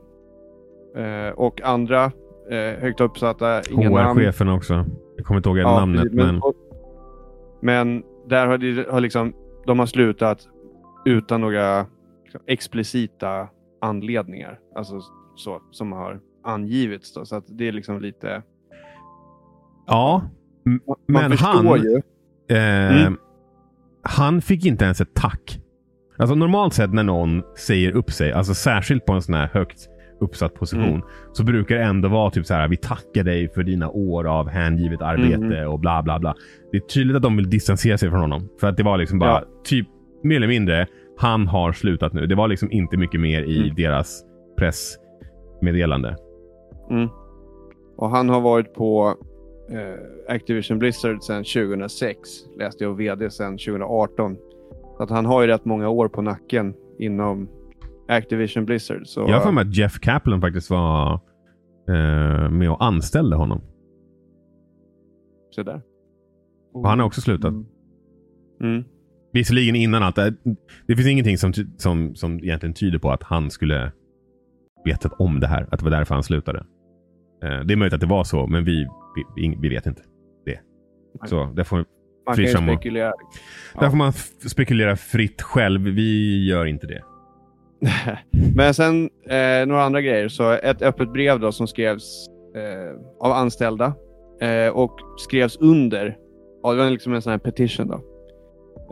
Och 1.35 1.61
andra 1.61 2.11
eh, 2.51 2.81
högt 2.81 3.01
uppsatta. 3.01 3.45
HR-chefen 3.61 4.49
också. 4.49 4.85
Jag 5.17 5.25
kommer 5.25 5.37
inte 5.37 5.49
ihåg 5.49 5.57
ja, 5.57 5.79
namnet. 5.79 6.13
Men, 6.13 6.25
men... 6.25 6.41
men 7.61 8.03
där 8.29 8.47
har, 8.47 8.57
de, 8.57 8.85
har 8.89 8.99
liksom, 8.99 9.33
de 9.65 9.79
har 9.79 9.85
slutat 9.85 10.47
utan 11.05 11.41
några 11.41 11.85
liksom, 12.23 12.41
explicita 12.47 13.47
anledningar. 13.81 14.59
Alltså 14.75 15.01
så 15.35 15.61
som 15.71 15.91
har 15.91 16.19
angivits. 16.43 17.13
Då, 17.13 17.25
så 17.25 17.35
att 17.35 17.45
det 17.47 17.67
är 17.67 17.71
liksom 17.71 18.01
lite... 18.01 18.43
Ja, 19.87 20.23
men 21.07 21.31
han... 21.31 21.65
Ju. 21.65 22.01
Eh, 22.55 23.01
mm. 23.01 23.17
Han 24.03 24.41
fick 24.41 24.65
inte 24.65 24.85
ens 24.85 25.01
ett 25.01 25.13
tack. 25.13 25.59
Alltså 26.17 26.35
normalt 26.35 26.73
sett 26.73 26.93
när 26.93 27.03
någon 27.03 27.43
säger 27.57 27.91
upp 27.91 28.11
sig, 28.11 28.31
alltså 28.31 28.53
särskilt 28.53 29.05
på 29.05 29.13
en 29.13 29.21
sån 29.21 29.35
här 29.35 29.49
högt 29.53 29.89
uppsatt 30.21 30.53
position. 30.53 30.89
Mm. 30.89 31.01
Så 31.33 31.43
brukar 31.43 31.75
det 31.75 31.83
ändå 31.83 32.09
vara 32.09 32.31
typ 32.31 32.45
så 32.45 32.53
här. 32.53 32.67
Vi 32.67 32.77
tackar 32.77 33.23
dig 33.23 33.49
för 33.53 33.63
dina 33.63 33.89
år 33.89 34.27
av 34.27 34.49
hängivet 34.49 35.01
arbete 35.01 35.57
mm. 35.57 35.69
och 35.69 35.79
bla 35.79 36.03
bla 36.03 36.19
bla. 36.19 36.35
Det 36.71 36.77
är 36.77 36.81
tydligt 36.81 37.15
att 37.15 37.23
de 37.23 37.37
vill 37.37 37.49
distansera 37.49 37.97
sig 37.97 38.09
från 38.09 38.21
honom. 38.21 38.49
För 38.59 38.67
att 38.67 38.77
det 38.77 38.83
var 38.83 38.97
liksom 38.97 39.19
bara 39.19 39.31
ja. 39.31 39.61
typ 39.63 39.87
mer 40.23 40.35
eller 40.35 40.47
mindre. 40.47 40.87
Han 41.17 41.47
har 41.47 41.71
slutat 41.71 42.13
nu. 42.13 42.25
Det 42.25 42.35
var 42.35 42.47
liksom 42.47 42.71
inte 42.71 42.97
mycket 42.97 43.21
mer 43.21 43.41
i 43.41 43.57
mm. 43.57 43.75
deras 43.75 44.23
pressmeddelande. 44.57 46.15
Mm. 46.89 47.09
Och 47.97 48.09
han 48.09 48.29
har 48.29 48.41
varit 48.41 48.73
på 48.73 49.15
eh, 49.71 50.33
Activision 50.35 50.79
Blizzard 50.79 51.23
sedan 51.23 51.43
2006. 51.43 52.19
Läste 52.57 52.83
jag 52.83 52.97
VD 52.97 53.29
sedan 53.29 53.57
2018. 53.57 54.37
Så 54.97 55.03
att 55.03 55.09
han 55.09 55.25
har 55.25 55.41
ju 55.41 55.47
rätt 55.47 55.65
många 55.65 55.89
år 55.89 56.07
på 56.07 56.21
nacken 56.21 56.73
inom 56.99 57.49
Activision 58.11 58.65
Blizzard. 58.65 59.07
Så, 59.07 59.19
jag 59.21 59.33
har 59.33 59.41
för 59.41 59.51
mig 59.51 59.61
att 59.61 59.75
Jeff 59.77 59.99
Kaplan 59.99 60.41
faktiskt 60.41 60.69
var 60.69 61.13
eh, 61.89 62.49
med 62.49 62.71
och 62.71 62.83
anställde 62.83 63.35
honom. 63.35 63.61
Så 65.51 65.63
där. 65.63 65.81
Och 66.73 66.89
han 66.89 66.99
har 66.99 67.05
också 67.05 67.21
slutat. 67.21 67.51
Mm. 67.51 67.65
Mm. 68.63 68.83
Visserligen 69.33 69.75
innan 69.75 70.03
allt. 70.03 70.15
Det, 70.15 70.33
det 70.87 70.95
finns 70.95 71.07
ingenting 71.07 71.37
som, 71.37 71.53
som, 71.77 72.15
som 72.15 72.39
egentligen 72.39 72.73
tyder 72.73 72.99
på 72.99 73.11
att 73.11 73.23
han 73.23 73.49
skulle 73.51 73.91
vetat 74.85 75.13
om 75.19 75.39
det 75.39 75.47
här. 75.47 75.67
Att 75.71 75.79
det 75.79 75.83
var 75.83 75.91
därför 75.91 76.13
han 76.15 76.23
slutade. 76.23 76.59
Eh, 77.43 77.59
det 77.65 77.73
är 77.73 77.75
möjligt 77.75 77.93
att 77.93 77.99
det 78.01 78.07
var 78.07 78.23
så, 78.23 78.47
men 78.47 78.63
vi, 78.63 78.87
vi, 79.35 79.57
vi 79.61 79.69
vet 79.69 79.85
inte 79.85 80.01
det. 80.45 80.59
Så 81.25 81.45
det 81.45 81.63
får, 81.63 81.77
Man 82.25 82.35
kan 82.35 82.45
ju 82.45 82.51
och- 82.53 82.63
spekulera. 82.63 83.13
Där 83.79 83.89
får 83.89 83.97
man 83.97 84.13
spekulera 84.49 84.95
fritt 84.95 85.41
själv. 85.41 85.81
Vi 85.81 86.45
gör 86.49 86.65
inte 86.65 86.87
det. 86.87 87.03
Men 88.55 88.73
sen 88.73 89.09
eh, 89.29 89.65
några 89.67 89.83
andra 89.83 90.01
grejer. 90.01 90.27
Så 90.27 90.51
ett 90.51 90.81
öppet 90.81 91.13
brev 91.13 91.39
då 91.39 91.51
som 91.51 91.67
skrevs 91.67 92.27
eh, 92.55 92.99
av 93.19 93.31
anställda 93.31 93.93
eh, 94.41 94.73
och 94.73 94.99
skrevs 95.17 95.57
under. 95.57 96.17
Ja, 96.63 96.71
det 96.71 96.77
var 96.83 96.89
liksom 96.89 97.13
en 97.13 97.21
sån 97.21 97.31
här 97.31 97.37
petition 97.37 97.87
då. 97.87 97.95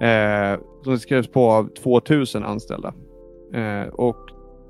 Eh, 0.06 0.60
som 0.84 0.98
skrevs 1.00 1.28
på 1.28 1.52
av 1.52 1.70
2000 1.84 2.44
anställda. 2.44 2.94
Eh, 3.54 3.88
och 3.94 4.18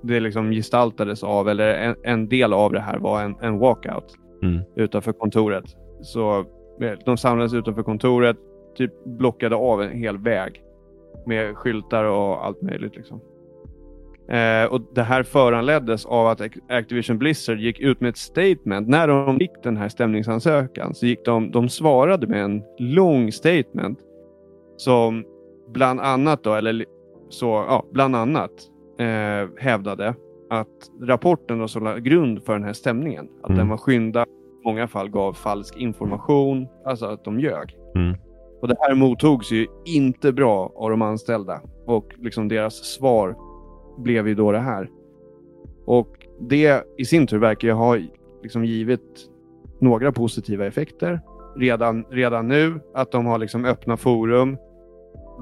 det 0.03 0.19
liksom 0.19 0.51
gestaltades 0.51 1.23
av, 1.23 1.49
eller 1.49 1.73
en, 1.73 1.95
en 2.03 2.29
del 2.29 2.53
av 2.53 2.71
det 2.71 2.79
här 2.79 2.97
var 2.99 3.21
en, 3.21 3.35
en 3.41 3.59
walkout 3.59 4.15
Mm. 4.43 4.59
utanför 4.75 5.11
kontoret. 5.11 5.63
Så 6.01 6.39
eh, 6.81 6.93
de 7.05 7.17
samlades 7.17 7.53
utanför 7.53 7.83
kontoret, 7.83 8.37
typ 8.77 9.05
blockade 9.05 9.55
av 9.55 9.81
en 9.81 9.97
hel 9.97 10.17
väg 10.17 10.61
med 11.25 11.55
skyltar 11.57 12.03
och 12.03 12.45
allt 12.45 12.61
möjligt. 12.61 12.95
Liksom. 12.95 13.19
Eh, 14.29 14.65
och 14.71 14.81
Det 14.95 15.03
här 15.03 15.23
föranleddes 15.23 16.05
av 16.05 16.27
att 16.27 16.39
Ac- 16.41 16.59
Activision 16.69 17.17
Blizzard 17.17 17.57
gick 17.59 17.79
ut 17.79 18.01
med 18.01 18.09
ett 18.09 18.17
statement. 18.17 18.87
När 18.87 19.07
de 19.07 19.37
fick 19.39 19.63
den 19.63 19.77
här 19.77 19.89
stämningsansökan 19.89 20.93
så 20.95 21.05
gick 21.05 21.25
de, 21.25 21.51
de 21.51 21.69
svarade 21.69 22.27
med 22.27 22.43
en 22.43 22.63
lång 22.79 23.31
statement 23.31 23.99
som 24.77 25.23
bland 25.73 25.99
annat 25.99 26.43
då, 26.43 26.53
eller 26.53 26.85
så, 27.29 27.45
ja, 27.45 27.83
bland 27.91 28.15
annat 28.15 28.51
eh, 28.99 29.49
hävdade 29.63 30.15
att 30.49 30.67
rapporten 31.01 31.59
då 31.59 31.67
som 31.67 31.83
la 31.83 31.97
grund 31.97 32.43
för 32.43 32.53
den 32.53 32.63
här 32.63 32.73
stämningen, 32.73 33.27
att 33.43 33.49
Mm. 33.49 33.57
den 33.59 33.69
var 33.69 33.77
skynda, 33.77 34.23
i 34.23 34.65
många 34.65 34.87
fall 34.87 35.09
gav 35.09 35.33
falsk 35.33 35.77
information, 35.77 36.67
alltså 36.85 37.05
att 37.05 37.23
de 37.25 37.39
ljög. 37.39 37.75
Mm. 37.95 38.17
Och 38.61 38.67
det 38.67 38.75
här 38.79 38.95
mottogs 38.95 39.51
ju 39.51 39.67
inte 39.85 40.31
bra 40.31 40.71
av 40.75 40.89
de 40.89 41.01
anställda 41.01 41.61
och 41.85 42.05
liksom 42.17 42.47
deras 42.47 42.73
svar 42.75 43.35
blev 43.99 44.27
ju 44.27 44.35
då 44.35 44.51
det 44.51 44.59
här. 44.59 44.89
Och 45.85 46.27
det 46.39 46.83
i 46.97 47.05
sin 47.05 47.27
tur 47.27 47.37
verkar 47.39 47.67
ju 47.67 47.73
ha 47.73 47.97
liksom 48.43 48.65
givit 48.65 49.29
några 49.79 50.11
positiva 50.11 50.65
effekter 50.65 51.21
redan, 51.55 52.05
redan 52.09 52.47
nu. 52.47 52.79
Att 52.93 53.11
de 53.11 53.25
har 53.25 53.37
liksom 53.37 53.65
öppna 53.65 53.97
forum 53.97 54.57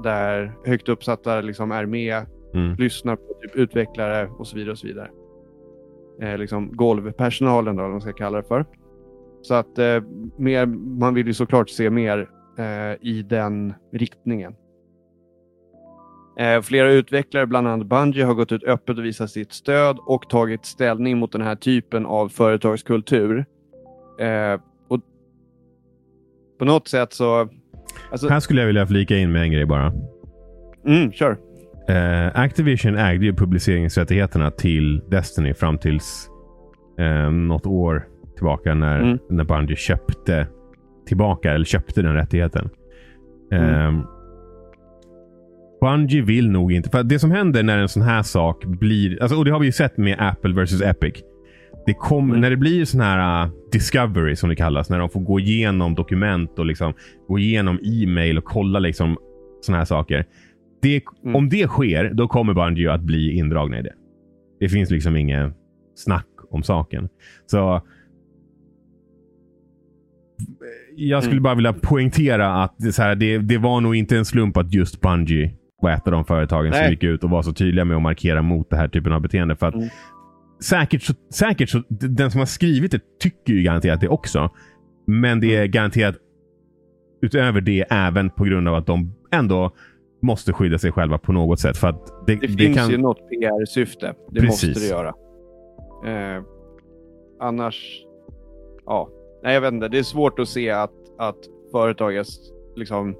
där 0.02 0.52
högt 0.64 0.88
uppsatta 0.88 1.40
liksom 1.40 1.72
är 1.72 1.86
med, 1.86 2.26
Mm. 2.54 2.74
lyssnar 2.76 3.16
på 3.16 3.22
typ 3.42 3.56
utvecklare 3.56 4.28
och 4.38 4.46
så 4.46 4.56
vidare. 4.56 4.72
och 4.72 4.78
så 4.78 4.86
vidare. 4.86 5.10
Eh, 6.22 6.38
liksom 6.38 6.70
golvpersonalen 6.76 7.76
då, 7.76 7.82
vad 7.82 7.90
man 7.90 8.00
ska 8.00 8.12
kalla 8.12 8.36
det 8.36 8.48
för. 8.48 8.64
Så 9.42 9.54
att 9.54 9.78
eh, 9.78 10.02
mer, 10.36 10.66
man 11.00 11.14
vill 11.14 11.26
ju 11.26 11.34
såklart 11.34 11.70
se 11.70 11.90
mer 11.90 12.28
eh, 12.58 13.08
i 13.08 13.22
den 13.28 13.74
riktningen. 13.92 14.54
Eh, 16.38 16.60
flera 16.62 16.90
utvecklare, 16.92 17.46
bland 17.46 17.68
annat 17.68 17.86
Bungie, 17.86 18.24
har 18.24 18.34
gått 18.34 18.52
ut 18.52 18.64
öppet 18.64 18.98
och 18.98 19.04
visat 19.04 19.30
sitt 19.30 19.52
stöd 19.52 19.96
och 20.06 20.28
tagit 20.28 20.64
ställning 20.64 21.18
mot 21.18 21.32
den 21.32 21.42
här 21.42 21.56
typen 21.56 22.06
av 22.06 22.28
företagskultur. 22.28 23.44
Eh, 24.20 24.60
och 24.88 25.00
på 26.58 26.64
något 26.64 26.88
sätt 26.88 27.12
så... 27.12 27.48
Alltså, 28.10 28.28
Här 28.28 28.40
skulle 28.40 28.60
jag 28.60 28.66
vilja 28.66 28.86
flika 28.86 29.16
in 29.16 29.32
med 29.32 29.42
en 29.42 29.52
grej 29.52 29.66
bara. 29.66 29.92
mm, 30.86 31.12
kör. 31.12 31.36
Eh, 31.88 32.40
Activision 32.40 32.96
ägde 32.98 33.24
ju 33.26 33.32
publiceringsrättigheterna 33.34 34.50
till 34.50 35.00
Destiny 35.10 35.54
fram 35.54 35.78
tills 35.78 36.28
eh, 36.98 37.30
något 37.30 37.66
år 37.66 38.06
tillbaka 38.34 38.74
när, 38.74 39.00
Mm. 39.00 39.18
när 39.30 39.44
Bungie 39.44 39.76
köpte 39.76 40.46
tillbaka, 41.06 41.52
eller 41.54 41.64
köpte 41.64 42.02
den 42.02 42.14
rättigheten. 42.14 42.70
Mm. 43.52 44.02
Bungie 45.80 46.22
vill 46.22 46.50
nog 46.50 46.72
inte, 46.72 46.90
för 46.90 47.02
det 47.02 47.18
som 47.18 47.30
händer 47.30 47.62
när 47.62 47.78
en 47.78 47.88
sån 47.88 48.02
här 48.02 48.22
sak 48.22 48.64
blir, 48.64 49.22
alltså, 49.22 49.36
och 49.38 49.44
det 49.44 49.50
har 49.50 49.60
vi 49.60 49.66
ju 49.66 49.72
sett 49.72 49.96
med 49.96 50.16
Apple 50.18 50.54
versus 50.54 50.82
Epic. 50.82 51.14
Det 51.86 51.94
kom, 51.94 52.28
Mm. 52.28 52.40
När 52.40 52.50
det 52.50 52.56
blir 52.56 52.84
sån 52.84 53.00
här 53.00 53.44
uh, 53.44 53.50
discovery 53.72 54.36
som 54.36 54.48
det 54.48 54.56
kallas, 54.56 54.90
när 54.90 54.98
de 54.98 55.10
får 55.10 55.20
gå 55.20 55.40
igenom 55.40 55.94
dokument 55.94 56.58
och 56.58 56.66
liksom 56.66 56.92
gå 57.28 57.38
igenom 57.38 57.78
e-mail 57.82 58.38
och 58.38 58.44
kolla 58.44 58.78
liksom 58.78 59.16
såna 59.60 59.78
här 59.78 59.84
saker. 59.84 60.24
Det, 60.82 61.02
Mm. 61.24 61.36
Om 61.36 61.48
det 61.48 61.66
sker, 61.68 62.10
då 62.14 62.28
kommer 62.28 62.54
Bungie 62.54 62.92
att 62.92 63.00
bli 63.02 63.32
indragna 63.32 63.78
i 63.78 63.82
det. 63.82 63.94
Det 64.60 64.68
finns 64.68 64.90
liksom 64.90 65.16
inget 65.16 65.52
snack 65.96 66.26
om 66.50 66.62
saken. 66.62 67.08
Så 67.46 67.82
jag 70.96 71.22
skulle 71.22 71.36
Mm. 71.36 71.42
bara 71.42 71.54
vilja 71.54 71.72
poängtera 71.72 72.62
att 72.62 72.74
det, 72.78 72.92
så 72.92 73.02
här, 73.02 73.14
det, 73.14 73.38
det 73.38 73.58
var 73.58 73.80
nog 73.80 73.96
inte 73.96 74.16
en 74.16 74.24
slump 74.24 74.56
att 74.56 74.74
just 74.74 75.00
Bungie 75.00 75.52
var 75.80 75.90
ett 75.90 76.06
av 76.06 76.12
de 76.12 76.24
företagen 76.24 76.72
som 76.72 76.80
Nej. 76.80 76.90
gick 76.90 77.02
ut 77.02 77.24
och 77.24 77.30
var 77.30 77.42
så 77.42 77.52
tydliga 77.52 77.84
med 77.84 77.96
att 77.96 78.02
markera 78.02 78.42
mot 78.42 78.70
den 78.70 78.78
här 78.78 78.88
typen 78.88 79.12
av 79.12 79.20
beteende. 79.20 79.56
För 79.56 79.66
att 79.66 79.74
Mm. 79.74 79.88
säkert, 80.64 81.02
så, 81.02 81.12
säkert 81.30 81.68
så, 81.70 81.82
den 81.88 82.30
som 82.30 82.38
har 82.38 82.46
skrivit 82.46 82.92
det 82.92 83.00
tycker 83.20 83.52
ju 83.52 83.62
garanterat 83.62 84.00
det 84.00 84.08
också. 84.08 84.50
Men 85.06 85.40
det 85.40 85.54
är 85.54 85.58
Mm. 85.60 85.70
garanterat 85.70 86.14
utöver 87.22 87.60
det 87.60 87.84
även 87.90 88.30
på 88.30 88.44
grund 88.44 88.68
av 88.68 88.74
att 88.74 88.86
de 88.86 89.14
ändå 89.30 89.70
måste 90.22 90.52
skydda 90.52 90.78
sig 90.78 90.92
själva 90.92 91.18
på 91.18 91.32
något 91.32 91.60
sätt. 91.60 91.76
För 91.76 91.88
att 91.88 92.26
det, 92.26 92.34
Det, 92.34 92.46
det 92.46 92.64
finns 92.64 92.76
kan... 92.76 92.90
ju 92.90 92.96
något 92.98 93.18
PR-syfte. 93.30 94.14
Det 94.30 94.40
Precis. 94.40 94.68
måste 94.68 94.80
det 94.80 94.90
göra. 94.90 95.08
Eh, 96.06 96.42
annars... 97.40 98.02
Ja. 98.86 99.08
Nej, 99.42 99.54
jag 99.54 99.60
vet 99.60 99.72
inte. 99.72 99.88
Det 99.88 99.98
är 99.98 100.02
svårt 100.02 100.38
att 100.38 100.48
se 100.48 100.70
att, 100.70 100.90
att 101.18 101.36
företaget 101.72 102.26
liksom 102.76 103.16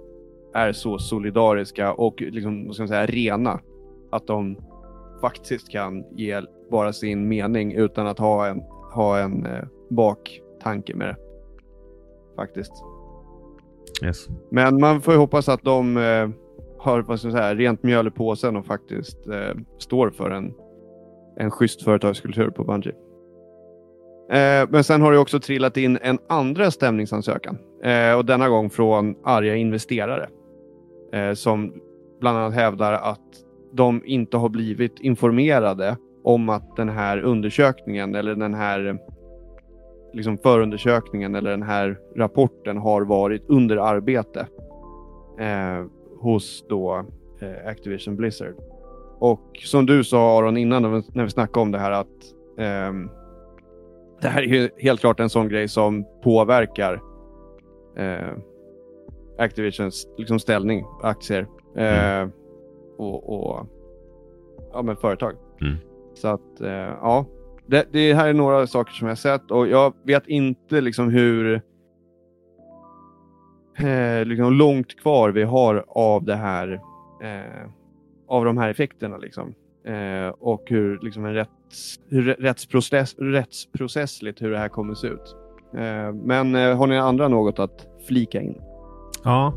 är 0.55 0.73
så 0.73 0.99
solidariska 0.99 1.93
och 1.93 2.21
liksom, 2.21 2.73
ska 2.73 2.83
man 2.83 2.89
säga, 2.89 3.07
rena. 3.07 3.61
Att 4.11 4.27
de 4.27 4.57
faktiskt 5.21 5.71
kan 5.71 6.05
ge 6.17 6.43
bara 6.71 6.93
sin 6.93 7.29
mening 7.29 7.73
utan 7.73 8.07
att 8.07 8.19
ha 8.19 8.47
en, 8.47 8.61
ha 8.95 9.19
en 9.19 9.47
eh, 9.47 9.65
baktanke 9.91 10.95
med 10.95 11.09
det. 11.09 11.17
Faktiskt. 12.37 12.73
Yes. 14.05 14.29
Men 14.51 14.81
man 14.81 15.01
får 15.01 15.15
ju 15.15 15.21
hoppas 15.21 15.49
att 15.49 15.63
de 15.63 15.97
eh, 15.97 16.29
har 16.79 17.03
vad 17.03 17.19
ska 17.19 17.29
jag 17.29 17.37
säga, 17.37 17.55
rent 17.55 17.83
mjöl 17.83 18.07
i 18.07 18.11
påsen 18.11 18.57
och 18.57 18.67
faktiskt 18.67 19.29
eh, 19.29 19.55
står 19.79 20.11
för 20.11 20.31
en, 20.31 20.55
en 21.37 21.51
schysst 21.51 21.83
företagskultur 21.83 22.51
på 22.51 22.65
Bungie. 22.65 22.95
Eh, 24.31 24.69
men 24.71 24.85
sen 24.85 25.03
har 25.03 25.13
det 25.13 25.19
också 25.19 25.41
trillat 25.41 25.77
in 25.77 25.99
en 26.03 26.19
andra 26.29 26.71
stämningsansökan 26.71 27.59
eh, 27.83 28.19
och 28.19 28.25
denna 28.25 28.49
gång 28.49 28.71
från 28.71 29.17
arga 29.25 29.55
investerare 29.55 30.29
eh, 31.13 31.33
som 31.33 31.75
bland 32.21 32.39
annat 32.39 32.55
hävdar 32.55 32.93
att 32.93 33.45
de 33.73 34.03
inte 34.05 34.37
har 34.37 34.49
blivit 34.49 35.01
informerade 35.01 35.97
om 36.23 36.49
att 36.49 36.77
den 36.77 36.89
här 36.89 37.19
undersökningen 37.19 38.15
eller 38.15 38.35
den 38.35 38.55
här 38.55 38.99
liksom 40.13 40.39
förundersökningen 40.39 41.35
eller 41.35 41.51
den 41.51 41.63
här 41.63 41.99
rapporten 42.17 42.77
har 42.77 43.03
varit 43.03 43.45
under 43.49 43.77
arbete 43.77 44.47
eh, 45.39 45.85
hos 46.21 46.65
då 46.69 47.05
eh, 47.41 47.69
Activision 47.69 48.17
Blizzard. 48.17 48.55
Och 49.19 49.61
som 49.65 49.87
du 49.87 50.05
sa 50.05 50.39
Aron 50.39 50.57
innan 50.57 50.83
när 51.15 51.25
vi, 51.25 51.31
snackade 51.31 51.63
om 51.63 51.73
det 51.73 51.79
här 51.79 51.91
att 51.91 52.07
eh, 52.59 52.93
det 54.21 54.29
här 54.29 54.43
är 54.43 54.47
ju 54.47 54.71
helt 54.79 55.01
klart 55.01 55.21
en 55.21 55.31
sån 55.31 55.49
grej 55.49 55.69
som 55.69 56.05
påverkar 56.23 57.01
eh, 57.97 58.37
Activisions 59.39 60.09
liksom, 60.19 60.39
ställning, 60.39 60.85
aktier 61.03 61.47
eh, 61.77 62.29
och, 62.99 63.33
och 63.33 63.67
ja, 64.73 64.83
men 64.83 64.97
företag. 64.97 65.35
Mm. 65.61 65.77
Så 66.15 66.29
att 66.29 66.61
eh, 66.61 66.71
ja, 66.71 67.27
det, 67.67 67.89
det 67.93 68.15
här 68.15 68.29
är 68.29 68.33
några 68.33 68.67
saker 68.67 68.93
som 68.93 69.07
jag 69.07 69.11
har 69.11 69.17
sett 69.17 69.51
och 69.51 69.69
jag 69.69 69.95
vet 70.05 70.27
inte 70.27 70.81
liksom 70.81 71.11
hur 71.11 71.63
eh, 73.79 74.25
liksom 74.25 74.53
långt 74.53 75.01
kvar 75.01 75.31
vi 75.31 75.43
har 75.43 75.85
av 75.89 76.25
det 76.25 76.37
här 76.37 76.81
eh, 77.23 77.71
av 78.29 78.45
de 78.45 78.59
här 78.59 78.69
effekterna 78.69 79.17
liksom. 79.17 79.55
Eh, 79.87 80.29
och 80.29 80.63
hur 80.67 80.99
liksom 81.03 81.25
en 81.25 81.35
rätts, 81.35 82.01
hur 82.09 82.23
rä- 82.23 82.37
rättsprocess, 82.39 83.15
rättsprocessligt 83.19 84.43
hur 84.43 84.51
det 84.51 84.59
här 84.59 84.69
kommer 84.69 84.95
se 84.95 85.07
ut. 85.07 85.37
Eh, 85.75 86.13
men 86.13 86.55
har 86.55 86.87
ni 86.87 86.99
andra 86.99 87.29
något 87.29 87.59
att 87.59 87.87
flika 88.09 88.41
in? 88.41 88.61
Ja. 89.25 89.55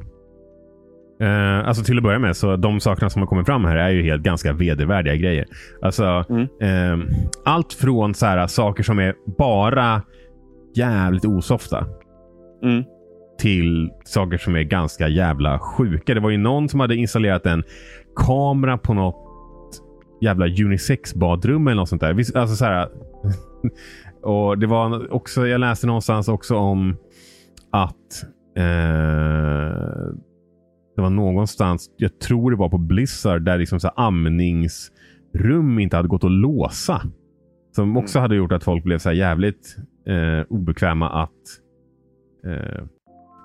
Eh, 1.21 1.67
alltså 1.67 1.83
till 1.83 1.97
att 1.97 2.03
börja 2.03 2.19
med, 2.19 2.37
så 2.37 2.55
de 2.55 2.79
sakerna 2.79 3.09
som 3.09 3.21
har 3.21 3.27
kommit 3.27 3.45
fram 3.45 3.65
här 3.65 3.75
är 3.75 3.89
ju 3.89 4.03
helt 4.03 4.23
ganska 4.23 4.53
vedervärdiga 4.53 5.15
grejer. 5.15 5.45
Alltså, 5.81 6.25
Mm. 6.29 6.41
eh, 6.61 7.07
allt 7.45 7.73
från 7.73 8.13
så 8.13 8.25
här, 8.25 8.47
saker 8.47 8.83
som 8.83 8.99
är 8.99 9.15
bara 9.37 10.01
jävligt 10.75 11.25
osofta 11.25 11.85
Mm. 12.63 12.83
till 13.39 13.91
saker 14.05 14.37
som 14.37 14.55
är 14.55 14.63
ganska 14.63 15.07
jävla 15.07 15.59
sjuka. 15.59 16.13
Det 16.13 16.19
var 16.19 16.29
ju 16.29 16.37
någon 16.37 16.69
som 16.69 16.79
hade 16.79 16.95
installerat 16.95 17.45
en 17.45 17.63
kamera 18.15 18.77
på 18.77 18.93
något 18.93 19.27
jävla 20.21 20.45
unisex-badrum 20.47 21.67
eller 21.67 21.75
något 21.81 21.89
sånt 21.89 22.01
där. 22.01 22.37
Alltså 22.37 22.55
så 22.55 22.65
här, 22.65 22.87
och 24.23 24.57
det 24.57 24.67
var 24.67 25.13
också, 25.13 25.47
jag 25.47 25.59
läste 25.59 25.87
någonstans 25.87 26.27
också 26.27 26.55
om 26.55 26.97
att 27.71 27.95
eh, 28.55 30.13
det 30.95 31.01
var 31.01 31.09
någonstans, 31.09 31.89
jag 31.97 32.19
tror 32.19 32.51
det 32.51 32.57
var 32.57 32.69
på 32.69 32.77
Blizzard, 32.77 33.41
där 33.41 33.57
liksom 33.57 33.79
så 33.79 33.87
här 33.87 34.05
amningsrum 34.07 35.79
inte 35.79 35.95
hade 35.95 36.07
gått 36.07 36.23
att 36.23 36.31
låsa. 36.31 37.01
Som 37.75 37.97
också 37.97 38.19
hade 38.19 38.35
gjort 38.35 38.51
att 38.51 38.63
folk 38.63 38.83
blev 38.83 38.97
så 38.97 39.11
jävligt 39.11 39.75
eh, 40.07 40.45
obekväma 40.49 41.09
att 41.09 41.29
eh, 42.45 42.83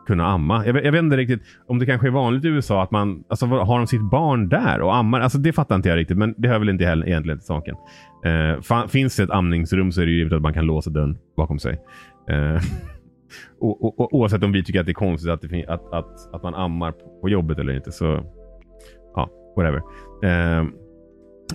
kunna 0.06 0.26
amma. 0.26 0.66
Jag, 0.66 0.72
vet- 0.72 0.84
jag 0.84 0.92
vet 0.92 1.02
inte 1.02 1.16
riktigt 1.16 1.42
om 1.66 1.78
det 1.78 1.86
kanske 1.86 2.06
är 2.06 2.10
vanligt 2.10 2.44
i 2.44 2.48
USA 2.48 2.82
att 2.82 2.90
man 2.90 3.24
alltså, 3.28 3.46
har 3.46 3.78
de 3.78 3.86
sitt 3.86 4.10
barn 4.10 4.48
där 4.48 4.80
och 4.80 4.96
ammar. 4.96 5.20
Alltså, 5.20 5.38
det 5.38 5.52
fattar 5.52 5.76
inte 5.76 5.88
jag 5.88 5.96
riktigt, 5.96 6.18
men 6.18 6.34
det 6.38 6.48
hör 6.48 6.58
väl 6.58 6.68
inte 6.68 6.84
heller 6.84 7.06
egentligen 7.06 7.38
till 7.38 7.46
saken. 7.46 7.76
Eh, 8.24 8.86
finns 8.88 9.16
det 9.16 9.22
ett 9.22 9.30
amningsrum 9.30 9.92
så 9.92 10.00
är 10.02 10.06
det 10.06 10.12
ju 10.12 10.18
givet 10.18 10.32
att 10.32 10.42
man 10.42 10.54
kan 10.54 10.66
låsa 10.66 10.90
dörren 10.90 11.18
bakom 11.36 11.58
sig. 11.58 11.80
Och, 13.58 14.00
och, 14.00 14.14
oavsett 14.14 14.42
om 14.44 14.52
vi 14.52 14.64
tycker 14.64 14.80
att 14.80 14.86
det 14.86 14.92
är 14.92 14.94
konstigt 14.94 15.30
att, 15.30 15.40
det 15.42 15.66
att, 15.66 15.92
att, 15.92 16.34
att 16.34 16.42
man 16.42 16.54
ammar 16.54 16.92
på, 16.92 17.18
på 17.20 17.28
jobbet 17.28 17.58
eller 17.58 17.72
inte. 17.72 17.92
Så 17.92 18.24
ja, 19.14 19.30
whatever. 19.56 19.78
Eh, 20.22 20.64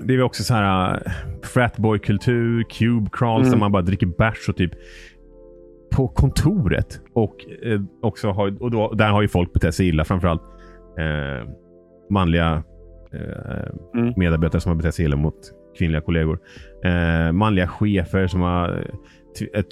det 0.03 0.13
är 0.13 0.21
också 0.21 0.43
så 0.43 0.53
här 0.53 0.93
uh, 0.93 1.11
fratboy-kultur, 1.43 2.63
cube 2.63 3.09
crawls 3.13 3.41
Mm. 3.47 3.51
där 3.51 3.59
man 3.59 3.71
bara 3.71 3.81
dricker 3.81 4.05
bärs 4.05 4.49
och 4.49 4.55
typ 4.57 4.71
på 5.91 6.07
kontoret. 6.07 7.01
Och, 7.13 7.35
eh, 7.63 7.81
också 8.01 8.29
har, 8.31 8.63
och 8.63 8.71
då, 8.71 8.93
där 8.93 9.09
har 9.09 9.21
ju 9.21 9.27
folk 9.27 9.53
betett 9.53 9.75
sig 9.75 9.87
illa. 9.87 10.03
Framförallt 10.05 10.41
eh, 10.97 11.49
manliga 12.09 12.63
eh, 13.13 13.99
Mm. 13.99 14.13
medarbetare 14.17 14.61
som 14.61 14.69
har 14.69 14.75
betett 14.77 14.95
sig 14.95 15.05
illa 15.05 15.15
mot 15.15 15.35
kvinnliga 15.77 16.01
kollegor. 16.01 16.39
Eh, 16.85 17.31
manliga 17.31 17.67
chefer 17.67 18.27
som 18.27 18.41
har 18.41 18.91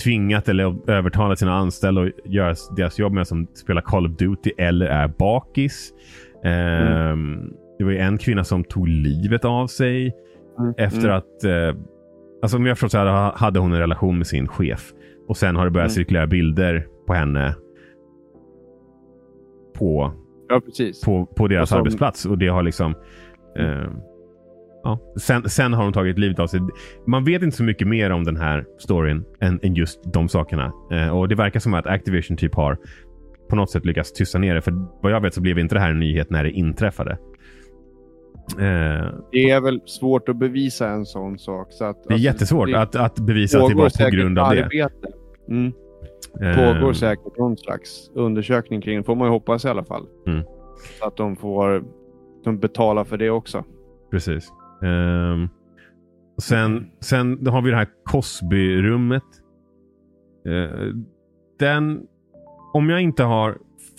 tvingat 0.04 0.50
eller 0.50 0.90
övertalat 0.92 1.40
sina 1.40 1.54
anställda 1.58 2.02
att 2.02 2.12
göra 2.26 2.56
deras 2.78 3.00
jobb 3.00 3.14
med 3.14 3.28
som 3.28 3.48
spelar 3.54 3.82
Call 3.82 4.06
of 4.06 4.12
Duty 4.18 4.52
eller 4.58 4.86
är 4.86 5.08
bakis. 5.08 5.94
Eh, 6.44 7.18
Det 7.78 7.84
var 7.86 7.92
ju 7.92 7.98
en 7.98 8.18
kvinna 8.18 8.44
som 8.44 8.64
tog 8.64 8.88
livet 8.88 9.46
av 9.46 9.68
sig 9.68 10.16
Mm. 10.60 10.74
efter 10.78 11.04
Mm. 11.04 11.16
att... 11.18 11.44
Eh, 11.44 11.82
alltså 12.42 12.58
om 12.58 12.66
jag 12.66 12.78
förstått 12.78 12.92
så 12.92 12.98
här, 12.98 13.32
hade 13.38 13.60
hon 13.60 13.74
en 13.74 13.80
relation 13.80 14.18
med 14.18 14.28
sin 14.28 14.48
chef. 14.48 14.92
Och 15.28 15.38
sen 15.38 15.56
har 15.56 15.66
det 15.66 15.72
börjat 15.72 15.88
Mm. 15.90 15.96
cirkulera 15.96 16.28
bilder 16.28 16.88
på 17.08 17.14
henne 17.14 17.56
på, 19.78 20.12
Ja, 20.50 20.62
på, 21.06 21.26
på 21.26 21.48
deras 21.48 21.62
Och 21.62 21.68
som- 21.68 21.78
arbetsplats. 21.80 22.26
Och 22.26 22.38
det 22.38 22.48
har 22.48 22.64
liksom... 22.64 22.94
Eh, 23.58 23.90
ja. 24.84 25.00
sen, 25.20 25.50
sen 25.50 25.74
har 25.74 25.84
hon 25.84 25.94
tagit 25.94 26.20
livet 26.20 26.40
av 26.40 26.48
sig. 26.48 26.60
Man 27.08 27.24
vet 27.24 27.42
inte 27.42 27.58
så 27.58 27.64
mycket 27.64 27.88
mer 27.88 28.10
om 28.10 28.24
den 28.24 28.38
här 28.38 28.66
storyn 28.80 29.26
än, 29.40 29.60
än 29.64 29.74
just 29.76 30.14
de 30.14 30.30
sakerna. 30.30 30.72
Eh, 30.92 31.10
och 31.18 31.28
Det 31.30 31.36
verkar 31.36 31.60
som 31.60 31.74
att 31.74 31.88
Activision 31.88 32.38
typ 32.38 32.56
har 32.56 32.78
på 33.50 33.56
något 33.56 33.72
sätt 33.72 33.86
lyckats 33.86 34.14
tysta 34.14 34.38
ner 34.40 34.56
det. 34.56 34.62
För 34.62 34.74
vad 35.02 35.12
jag 35.12 35.22
vet 35.22 35.34
så 35.34 35.42
blev 35.42 35.60
inte 35.60 35.76
det 35.76 35.82
här 35.82 35.92
en 35.92 36.00
nyhet 36.00 36.30
när 36.30 36.44
det 36.44 36.52
inträffade. 36.52 37.12
Eh, 38.52 39.08
Det 39.32 39.50
är 39.50 39.62
väl 39.62 39.82
svårt 39.86 40.30
att 40.30 40.36
bevisa 40.36 40.90
en 40.90 41.06
sån 41.06 41.40
sak. 41.40 41.68
Så 41.72 41.86
att, 41.86 42.04
det 42.08 42.14
är 42.14 42.18
jättesvårt 42.18 42.68
det 42.70 42.82
att, 42.82 42.96
att 42.96 43.20
bevisa 43.20 43.62
att 43.62 43.70
det 43.70 43.76
var 43.76 44.06
på 44.10 44.16
grund 44.16 44.40
av 44.40 44.56
det. 44.56 44.64
arbete. 44.66 45.08
Mm. 45.50 45.74
Eh, 46.42 46.56
pågår 46.56 46.94
säkert 46.94 47.38
någon 47.38 47.58
slags 47.58 48.12
undersökning 48.16 48.82
kring 48.82 48.98
det. 48.98 49.04
får 49.04 49.16
man 49.16 49.28
ju 49.28 49.32
hoppas 49.32 49.66
i 49.66 49.68
alla 49.68 49.84
fall. 49.84 50.06
Mm. 50.28 50.44
Så 51.00 51.08
att 51.08 51.18
de 51.18 51.36
får 51.36 51.84
de 52.44 52.60
betala 52.60 53.06
för 53.06 53.18
det 53.18 53.30
också. 53.30 53.64
Precis. 54.12 54.50
Och 56.36 56.44
sen, 56.44 56.92
sen 57.00 57.48
har 57.48 57.62
vi 57.62 57.70
det 57.70 57.78
här 57.78 57.88
Cosby-rummet. 58.04 59.24
Eh, 60.48 60.96
den, 61.60 62.02
om 62.74 62.90
jag 62.90 63.02
inte 63.02 63.24
har 63.24 63.58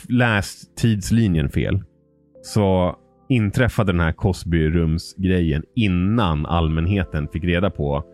läst 0.09 0.77
tidslinjen 0.77 1.49
fel 1.49 1.83
så 2.43 2.97
inträffade 3.29 3.93
den 3.93 4.01
här 4.01 4.13
Cosby-rums-grejen 4.13 5.63
innan 5.75 6.47
allmänheten 6.47 7.29
fick 7.29 7.45
reda 7.45 7.71
på 7.71 8.05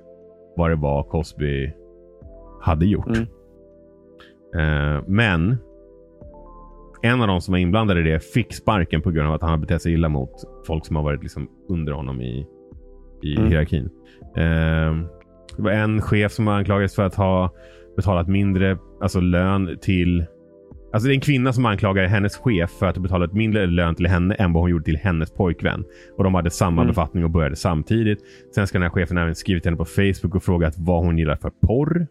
vad 0.56 0.70
det 0.70 0.76
var 0.76 1.02
Cosby 1.02 1.72
hade 2.62 2.86
gjort. 2.86 3.16
Mm. 3.16 3.22
Eh, 4.56 5.02
men 5.06 5.56
en 7.02 7.20
av 7.20 7.26
de 7.26 7.40
som 7.40 7.52
var 7.52 7.58
inblandade 7.58 8.00
i 8.00 8.02
det 8.02 8.20
fick 8.20 8.54
sparken 8.54 9.02
på 9.02 9.10
grund 9.10 9.28
av 9.28 9.34
att 9.34 9.42
han 9.42 9.50
har 9.50 9.58
betett 9.58 9.82
sig 9.82 9.92
illa 9.92 10.08
mot 10.08 10.32
folk 10.66 10.86
som 10.86 10.96
har 10.96 11.02
varit 11.02 11.22
liksom 11.22 11.48
under 11.68 11.92
honom 11.92 12.20
i, 12.20 12.46
i 13.22 13.36
Mm. 13.36 13.48
hierarkin. 13.50 13.90
Eh, 14.36 14.94
det 15.56 15.62
var 15.62 15.70
en 15.70 16.00
chef 16.02 16.32
som 16.32 16.48
anklagades 16.48 16.94
för 16.94 17.02
att 17.02 17.14
ha 17.14 17.50
betalat 17.96 18.28
mindre 18.28 18.78
alltså 19.00 19.20
lön 19.20 19.78
till... 19.80 20.24
Alltså 20.92 21.06
det 21.08 21.12
är 21.12 21.14
en 21.14 21.20
kvinna 21.20 21.52
som 21.52 21.66
anklagar 21.66 22.06
hennes 22.06 22.36
chef 22.36 22.70
för 22.70 22.86
att 22.86 22.96
ha 22.96 23.02
betalat 23.02 23.32
mindre 23.32 23.66
lön 23.66 23.94
till 23.94 24.06
henne 24.06 24.34
än 24.34 24.52
vad 24.52 24.62
hon 24.62 24.70
gjorde 24.70 24.84
till 24.84 24.96
hennes 24.96 25.30
pojkvän. 25.34 25.84
Och 26.16 26.24
de 26.24 26.34
hade 26.34 26.50
samma 26.50 26.82
Mm. 26.82 26.86
befattning 26.90 27.24
och 27.24 27.30
började 27.30 27.56
samtidigt. 27.56 28.18
Sen 28.54 28.66
ska 28.66 28.78
den 28.78 28.82
här 28.82 28.90
chefen 28.90 29.18
även 29.18 29.34
skrivit 29.34 29.62
till 29.62 29.70
henne 29.70 29.76
på 29.78 29.84
Facebook 29.84 30.34
och 30.34 30.42
frågat 30.42 30.74
vad 30.78 31.04
hon 31.04 31.18
gillar 31.18 31.36
för 31.36 31.50
porr. 31.66 32.06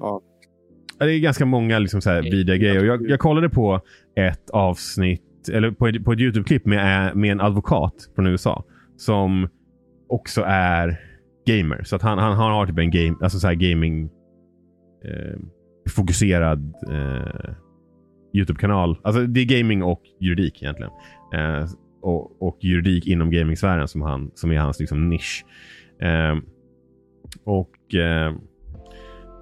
Ja. 0.00 0.20
Ja, 0.98 1.06
Det 1.06 1.12
är 1.12 1.18
ganska 1.18 1.46
många 1.46 1.78
liksom 1.78 2.00
så 2.00 2.10
här 2.10 2.22
vidriga 2.22 2.56
grejer. 2.56 2.80
Och 2.80 2.86
jag, 2.86 3.10
jag 3.10 3.20
kollade 3.20 3.48
på 3.48 3.80
ett 4.16 4.50
avsnitt, 4.50 5.48
eller 5.52 5.70
på 5.70 5.86
ett, 5.86 6.04
på 6.04 6.12
ett 6.12 6.20
YouTube-klipp 6.20 6.66
med, 6.66 7.16
med 7.16 7.32
en 7.32 7.40
advokat 7.40 7.94
från 8.14 8.26
USA. 8.26 8.64
Som 8.96 9.48
också 10.08 10.42
är 10.46 11.00
gamer. 11.46 11.82
Så 11.84 11.96
att 11.96 12.02
han, 12.02 12.18
han, 12.18 12.36
han 12.36 12.52
har 12.52 12.66
typ 12.66 12.78
en 12.78 12.90
game, 12.90 13.16
alltså 13.22 13.38
så 13.38 13.46
här 13.46 13.54
gaming 13.54 14.10
eh, 15.04 15.38
fokuserad 15.88 16.74
eh, 16.90 17.54
YouTube-kanal. 18.34 18.98
Alltså 19.02 19.22
det 19.26 19.40
är 19.40 19.58
gaming 19.58 19.82
och 19.82 20.02
juridik 20.20 20.62
egentligen. 20.62 20.92
Eh, 21.34 21.68
och, 22.02 22.42
och 22.42 22.58
juridik 22.60 23.06
inom 23.06 23.30
gamingsfären 23.30 23.88
som, 23.88 24.02
han, 24.02 24.30
som 24.34 24.52
är 24.52 24.58
hans 24.58 24.80
liksom, 24.80 25.08
nisch. 25.08 25.44
Eh, 26.00 26.36
och 27.44 27.94
eh, 27.94 28.34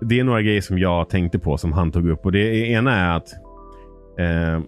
det 0.01 0.21
är 0.21 0.25
några 0.25 0.43
grejer 0.43 0.61
som 0.61 0.79
jag 0.79 1.09
tänkte 1.09 1.39
på 1.39 1.57
som 1.57 1.73
han 1.73 1.93
tog 1.93 2.09
upp. 2.09 2.27
Och 2.27 2.33
Det 2.33 2.71
ena 2.71 2.97
är 2.97 3.17
att 3.17 3.33
eh, 4.19 4.61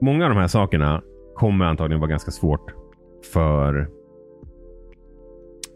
många 0.00 0.24
av 0.24 0.30
de 0.30 0.38
här 0.38 0.48
sakerna 0.48 1.02
kommer 1.34 1.64
antagligen 1.64 2.00
vara 2.00 2.10
ganska 2.10 2.30
svårt 2.30 2.74
för 3.32 3.88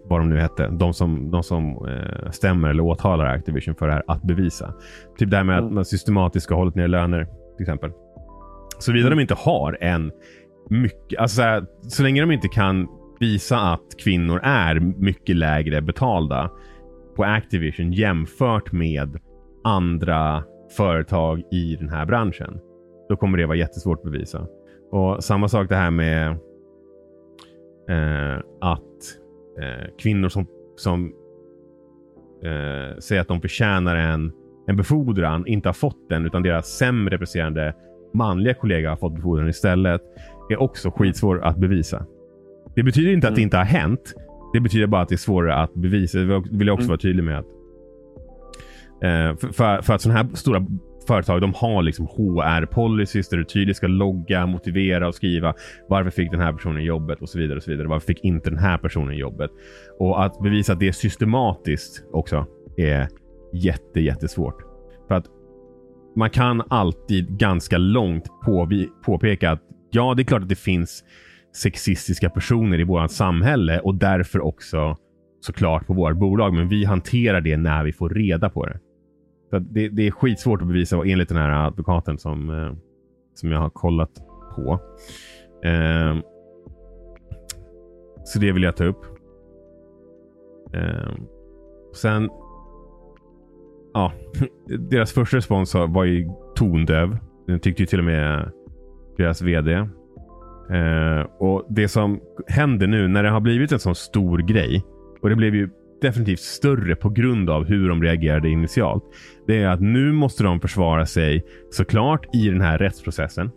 vad 0.09 0.21
de 0.21 0.29
nu 0.29 0.41
hette. 0.41 0.69
De 0.69 0.95
som, 0.95 1.31
de 1.31 1.43
som 1.43 1.87
eh, 1.89 2.31
stämmer 2.31 2.69
eller 2.71 2.83
åtalar 2.83 3.25
Activision 3.27 3.75
för 3.75 3.87
det 3.87 3.93
här 3.93 4.03
att 4.07 4.23
bevisa. 4.23 4.75
Typ 5.19 5.31
det 5.31 5.37
här 5.37 5.45
med 5.45 5.57
att 5.57 5.63
Mm. 5.63 5.75
man 5.75 5.85
systematiskt 5.85 6.45
ska 6.45 6.55
ha 6.55 6.61
hållit 6.61 6.75
ner 6.75 6.89
löner 6.89 7.25
till 7.57 7.63
exempel. 7.63 7.91
Såvida 8.79 9.07
Mm. 9.07 9.17
de 9.19 9.23
inte 9.23 9.35
har 9.35 9.79
en 9.81 10.13
mycket, 10.71 11.19
alltså 11.19 11.37
så, 11.37 11.43
här, 11.43 11.65
så 11.83 12.03
länge 12.03 12.21
de 12.21 12.31
inte 12.31 12.49
kan 12.49 12.89
visa 13.21 13.59
att 13.59 13.87
kvinnor 14.05 14.41
är 14.43 14.81
mycket 14.81 15.37
lägre 15.37 15.83
betalda 15.83 16.51
på 17.17 17.25
Activision 17.25 17.93
jämfört 17.93 18.73
med 18.73 19.17
andra 19.65 20.43
företag 20.77 21.43
i 21.53 21.77
den 21.77 21.89
här 21.89 22.07
branschen. 22.07 22.59
Då 23.09 23.17
kommer 23.17 23.39
det 23.39 23.47
vara 23.47 23.57
jättesvårt 23.57 23.99
att 24.05 24.13
bevisa. 24.13 24.47
Och 24.93 25.25
Samma 25.25 25.49
sak 25.49 25.69
det 25.69 25.77
här 25.77 25.91
med 25.91 26.29
eh, 27.89 28.39
att 28.61 28.83
eh, 29.63 29.87
kvinnor 29.99 30.29
som, 30.29 30.47
som 30.77 31.13
eh, 32.45 32.99
säger 32.99 33.21
att 33.21 33.29
de 33.29 33.41
förtjänar 33.41 33.97
en, 33.97 34.33
en 34.67 34.77
befordran 34.77 35.47
inte 35.47 35.69
har 35.69 35.75
fått 35.75 36.09
den 36.09 36.27
utan 36.27 36.43
deras 36.43 36.67
sämre 36.67 37.19
presterande 37.19 37.75
manliga 38.15 38.55
kollega 38.55 38.91
har 38.91 38.97
fått 38.97 39.15
befordran 39.15 39.49
istället 39.49 40.01
är 40.51 40.61
också 40.63 40.91
skitsvår 40.91 41.45
att 41.45 41.57
bevisa. 41.57 42.07
Det 42.75 42.83
betyder 42.83 43.13
inte 43.13 43.29
att 43.29 43.35
det 43.35 43.41
Mm. 43.41 43.47
inte 43.47 43.57
har 43.57 43.65
hänt. 43.65 44.15
Det 44.53 44.61
betyder 44.61 44.87
bara 44.87 45.03
att 45.03 45.09
det 45.09 45.15
är 45.15 45.17
svårare 45.17 45.55
att 45.55 45.75
bevisa. 45.75 46.19
Det 46.19 46.43
vill 46.51 46.67
jag 46.67 46.75
också 46.75 46.83
Mm. 46.85 46.89
vara 46.89 46.99
tydlig 46.99 47.25
med. 47.25 47.39
att 47.39 47.47
Eh, 49.03 49.37
för, 49.37 49.49
för, 49.53 49.83
för 49.83 49.95
att 49.95 50.01
sådana 50.01 50.23
här 50.23 50.29
stora 50.35 50.67
företag 51.07 51.41
de 51.41 51.55
har 51.55 51.83
liksom 51.83 52.07
HR-policies 52.07 53.29
där 53.29 53.37
du 53.37 53.45
tydligt 53.45 53.77
ska 53.77 53.87
logga, 53.87 54.47
motivera 54.47 55.09
och 55.09 55.15
skriva 55.15 55.55
varför 55.89 56.11
fick 56.11 56.31
den 56.31 56.41
här 56.41 56.53
personen 56.53 56.85
jobbet 56.85 57.23
och 57.23 57.29
så 57.29 57.39
vidare. 57.39 57.57
och 57.57 57.63
så 57.63 57.71
vidare. 57.71 57.89
Varför 57.89 58.07
fick 58.07 58.25
inte 58.25 58.51
den 58.51 58.59
här 58.59 58.79
personen 58.79 59.17
jobbet? 59.17 59.51
Och 59.99 60.25
att 60.25 60.41
bevisa 60.43 60.73
att 60.73 60.81
det 60.81 60.89
är 60.89 60.93
systematiskt 60.93 62.05
också 62.13 62.47
är 62.77 63.09
jätte, 63.53 64.01
jättesvårt. 64.01 64.63
För 65.09 65.15
att 65.15 65.27
man 66.17 66.31
kan 66.31 66.63
alltid 66.69 67.29
ganska 67.39 67.79
långt 67.79 68.25
på, 68.45 68.69
påpeka 69.05 69.51
att 69.51 69.63
ja, 69.91 70.15
det 70.15 70.23
är 70.23 70.25
klart 70.25 70.43
att 70.43 70.49
det 70.49 70.59
finns 70.59 71.05
sexistiska 71.57 72.31
personer 72.31 72.81
i 72.81 72.85
vårt 72.85 73.11
samhälle 73.11 73.81
och 73.81 73.95
därför 73.95 74.41
också 74.41 74.97
såklart 75.41 75.87
på 75.87 75.95
vårt 75.95 76.17
bolag. 76.17 76.55
Men 76.55 76.69
vi 76.69 76.85
hanterar 76.85 77.41
det 77.41 77.57
när 77.57 77.85
vi 77.85 77.93
får 77.93 78.09
reda 78.09 78.51
på 78.51 78.67
det. 78.67 78.79
Det, 79.59 79.89
det 79.89 80.07
är 80.07 80.11
skitsvårt 80.11 80.63
att 80.63 80.69
bevisa 80.69 80.99
och 80.99 81.07
enligt 81.07 81.29
den 81.29 81.39
här 81.39 81.67
advokaten 81.67 82.19
som, 82.19 82.51
eh, 82.51 82.73
som 83.35 83.53
jag 83.53 83.59
har 83.59 83.71
kollat 83.71 84.11
på. 84.55 84.81
Eh, 85.65 86.17
så 88.25 88.39
det 88.39 88.53
vill 88.53 88.63
jag 88.63 88.77
ta 88.77 88.85
upp. 88.85 89.05
Eh, 90.75 91.15
sen 91.95 92.31
ja, 93.95 94.13
deras 94.91 95.13
första 95.13 95.37
respons 95.37 95.75
var 95.75 96.05
ju 96.05 96.29
tondöv. 96.57 97.19
Den 97.47 97.61
tyckte 97.61 97.83
ju 97.83 97.87
till 97.87 97.99
och 97.99 98.05
med 98.05 98.51
deras 99.17 99.43
VD. 99.43 99.73
Eh, 100.71 101.21
och 101.39 101.67
Det 101.69 101.89
som 101.89 102.21
händer 102.47 102.87
nu 102.87 103.09
när 103.09 103.23
det 103.23 103.31
har 103.31 103.41
blivit 103.41 103.73
en 103.73 103.79
sån 103.79 103.95
stor 103.95 104.39
grej 104.39 104.85
och 105.23 105.29
det 105.29 105.37
blev 105.37 105.55
ju 105.55 105.71
definitivt 106.01 106.41
större 106.41 106.97
på 106.97 107.09
grund 107.11 107.51
av 107.51 107.65
hur 107.65 107.89
de 107.89 108.03
reagerade 108.03 108.49
initialt. 108.49 109.05
Det 109.47 109.63
är 109.63 109.69
att 109.69 109.81
nu 109.81 110.13
måste 110.13 110.45
de 110.45 110.61
försvara 110.61 111.07
sig 111.07 111.45
såklart 111.71 112.35
i 112.35 112.49
den 112.49 112.61
här 112.61 112.79
rättsprocessen. 112.79 113.51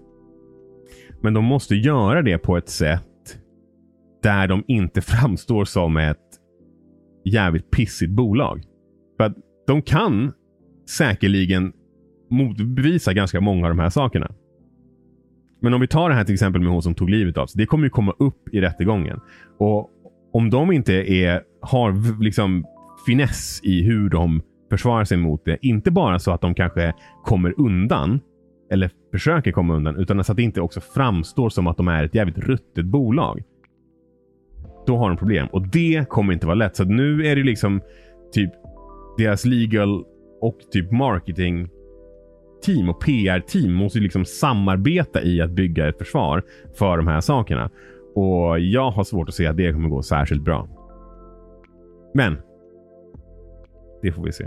Men 1.22 1.34
de 1.34 1.46
måste 1.46 1.76
göra 1.76 2.22
det 2.22 2.38
på 2.38 2.58
ett 2.58 2.70
sätt 2.70 3.04
där 4.24 4.48
de 4.48 4.64
inte 4.68 5.02
framstår 5.22 5.66
som 5.66 5.98
ett 5.98 6.18
jävligt 7.26 7.72
pissigt 7.72 8.12
bolag. 8.12 8.64
För 9.18 9.24
att 9.24 9.36
de 9.68 9.82
kan 9.82 10.32
säkerligen 10.98 11.74
motbevisa 12.30 13.14
ganska 13.14 13.42
många 13.42 13.68
av 13.68 13.70
de 13.70 13.80
här 13.80 13.90
sakerna. 13.90 14.32
Men 15.62 15.74
om 15.74 15.82
vi 15.82 15.88
tar 15.88 16.10
det 16.10 16.16
här 16.16 16.24
till 16.24 16.34
exempel 16.34 16.62
med 16.62 16.72
hon 16.72 16.82
som 16.82 16.96
tog 16.96 17.10
livet 17.10 17.38
av 17.38 17.48
sig. 17.48 17.60
Det 17.60 17.66
kommer 17.66 17.84
ju 17.84 17.90
komma 17.90 18.14
upp 18.20 18.50
i 18.54 18.62
rättegången. 18.62 19.20
Och 19.58 19.90
om 20.34 20.50
de 20.50 20.72
inte 20.72 20.94
är, 20.94 21.42
har 21.62 22.22
liksom 22.24 22.66
finess 23.06 23.60
i 23.64 23.84
hur 23.84 24.10
de 24.10 24.42
försvarar 24.70 25.04
sig 25.06 25.18
mot 25.18 25.46
det. 25.46 25.58
Inte 25.62 25.92
bara 25.92 26.20
så 26.20 26.32
att 26.32 26.42
de 26.42 26.54
kanske 26.54 26.94
kommer 27.24 27.60
undan 27.60 28.20
eller 28.72 28.92
försöker 29.12 29.52
komma 29.52 29.76
undan, 29.76 29.96
utan 29.96 30.24
så 30.24 30.32
att 30.32 30.36
det 30.36 30.44
inte 30.44 30.62
också 30.62 30.82
framstår 30.82 31.50
som 31.50 31.68
att 31.68 31.78
de 31.78 31.88
är 31.88 32.04
ett 32.04 32.16
jävligt 32.16 32.38
ruttet 32.38 32.86
bolag. 32.86 33.44
Då 34.88 34.98
har 34.98 35.10
de 35.10 35.18
problem 35.18 35.48
och 35.52 35.68
det 35.68 36.10
kommer 36.10 36.34
inte 36.34 36.46
vara 36.46 36.56
lätt. 36.56 36.76
Så 36.76 36.84
nu 36.84 37.26
är 37.26 37.36
det 37.36 37.44
liksom 37.44 37.82
typ 38.34 38.52
deras 39.18 39.46
legal 39.46 40.04
och 40.42 40.58
typ 40.72 40.92
marketing 40.92 41.70
team 42.66 42.90
och 42.90 43.02
PR-team 43.02 43.74
måste 43.74 44.00
liksom 44.00 44.26
samarbeta 44.26 45.22
i 45.22 45.42
att 45.42 45.52
bygga 45.52 45.90
ett 45.90 45.98
försvar 45.98 46.44
för 46.78 46.98
de 46.98 47.08
här 47.08 47.22
sakerna. 47.22 47.70
Och 48.16 48.60
jag 48.60 48.92
har 48.92 49.04
svårt 49.04 49.30
att 49.30 49.36
se 49.36 49.48
att 49.48 49.58
det 49.58 49.74
kommer 49.74 49.90
gå 49.90 50.02
särskilt 50.02 50.42
bra. 50.42 50.68
Men. 52.14 52.38
Det 54.02 54.12
får 54.12 54.24
vi 54.24 54.32
se. 54.32 54.44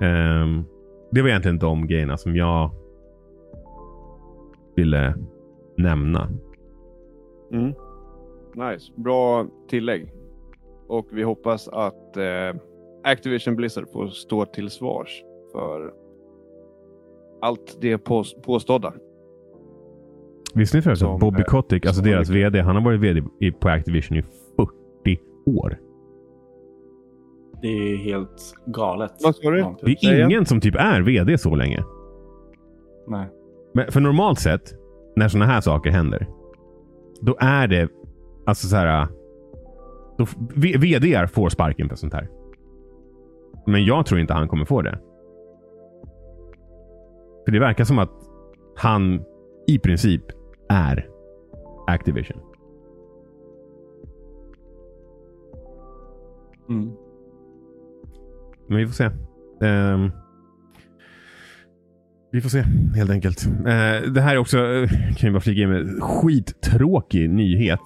Um, 0.00 0.64
det 1.10 1.22
var 1.22 1.28
egentligen 1.28 1.58
de 1.58 1.86
grejerna 1.86 2.16
som 2.16 2.36
jag 2.36 2.70
ville 4.76 5.14
nämna. 5.76 6.28
Mm. 7.52 7.72
Nice. 8.54 8.92
Bra 8.96 9.46
tillägg. 9.68 10.12
Och 10.88 11.08
vi 11.12 11.22
hoppas 11.22 11.68
att 11.68 12.16
eh, 12.16 12.60
Activision 13.04 13.56
Blizzard 13.56 13.88
får 13.92 14.08
stå 14.08 14.44
till 14.44 14.70
svars 14.70 15.22
för 15.52 15.92
allt 17.40 17.78
det 17.80 17.98
påstådda. 18.42 18.92
Visste 20.54 20.76
ni 20.76 20.82
förresten 20.82 21.08
att 21.08 21.20
Bobby 21.20 21.42
Kotick, 21.42 21.86
alltså 21.86 22.02
deras 22.02 22.30
VD, 22.30 22.60
han 22.60 22.76
har 22.76 22.82
varit 22.82 23.00
VD 23.00 23.22
på 23.60 23.68
Activision 23.68 24.18
i 24.18 24.22
40 24.22 25.18
år. 25.46 25.78
Det 27.62 27.68
är 27.68 27.96
helt 27.96 28.54
galet. 28.66 29.12
Vad 29.22 29.34
sa 29.34 29.50
du? 29.50 29.74
Det 29.82 30.06
är 30.06 30.24
ingen 30.24 30.46
som 30.46 30.60
typ 30.60 30.74
är 30.74 31.00
VD 31.00 31.38
så 31.38 31.54
länge. 31.54 31.84
Nej. 33.06 33.28
Men 33.74 33.92
för 33.92 34.00
normalt 34.00 34.40
sett, 34.40 34.74
när 35.16 35.28
sådana 35.28 35.52
här 35.52 35.60
saker 35.60 35.90
händer, 35.90 36.26
då 37.20 37.36
är 37.40 37.66
det 37.66 37.88
alltså 38.46 38.66
så 38.66 38.76
här. 38.76 39.06
Då, 40.18 40.26
VD 40.78 41.26
får 41.28 41.48
sparken 41.48 41.88
för 41.88 41.96
sånt 41.96 42.12
här. 42.12 42.28
Men 43.66 43.84
jag 43.84 44.06
tror 44.06 44.20
inte 44.20 44.34
han 44.34 44.48
kommer 44.48 44.64
få 44.64 44.82
det. 44.82 44.98
För 47.44 47.52
det 47.52 47.60
verkar 47.60 47.84
som 47.84 47.98
att 47.98 48.12
han 48.76 49.24
i 49.66 49.78
princip 49.78 50.22
är 50.68 51.08
Activision. 51.86 52.40
Mm. 56.68 56.92
Men 58.68 58.78
vi 58.78 58.86
får 58.86 58.92
se. 58.92 59.10
Um, 59.60 60.12
vi 62.32 62.40
får 62.40 62.48
se 62.48 62.64
helt 62.96 63.10
enkelt. 63.10 63.46
Uh, 63.46 64.12
det 64.12 64.20
här 64.20 64.34
är 64.34 64.38
också, 64.38 64.58
uh, 64.58 64.88
kan 64.88 65.26
jag 65.26 65.32
bara 65.32 65.40
flika 65.40 65.60
in 65.60 65.70
med, 65.70 66.02
skittråkig 66.02 67.30
nyhet. 67.30 67.80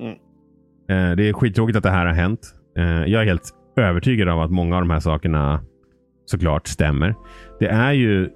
Mm. 0.00 0.12
Uh, 0.12 1.16
det 1.16 1.28
är 1.28 1.32
skittråkigt 1.32 1.76
att 1.76 1.82
det 1.82 1.90
här 1.90 2.06
har 2.06 2.12
hänt. 2.12 2.54
jag 3.06 3.22
är 3.22 3.24
helt 3.24 3.50
övertygad 3.76 4.28
om 4.28 4.38
att 4.38 4.50
många 4.50 4.76
av 4.76 4.82
de 4.82 4.90
här 4.90 5.00
sakerna 5.00 5.64
såklart 6.26 6.66
stämmer. 6.66 7.14
Det 7.60 7.68
är 7.68 7.92
ju 7.92 8.30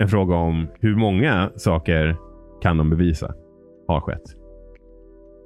en 0.00 0.08
fråga 0.08 0.34
om 0.34 0.68
hur 0.80 0.96
många 0.96 1.50
saker 1.56 2.16
kan 2.62 2.76
de 2.76 2.90
bevisa 2.90 3.34
har 3.88 4.00
skett. 4.00 4.36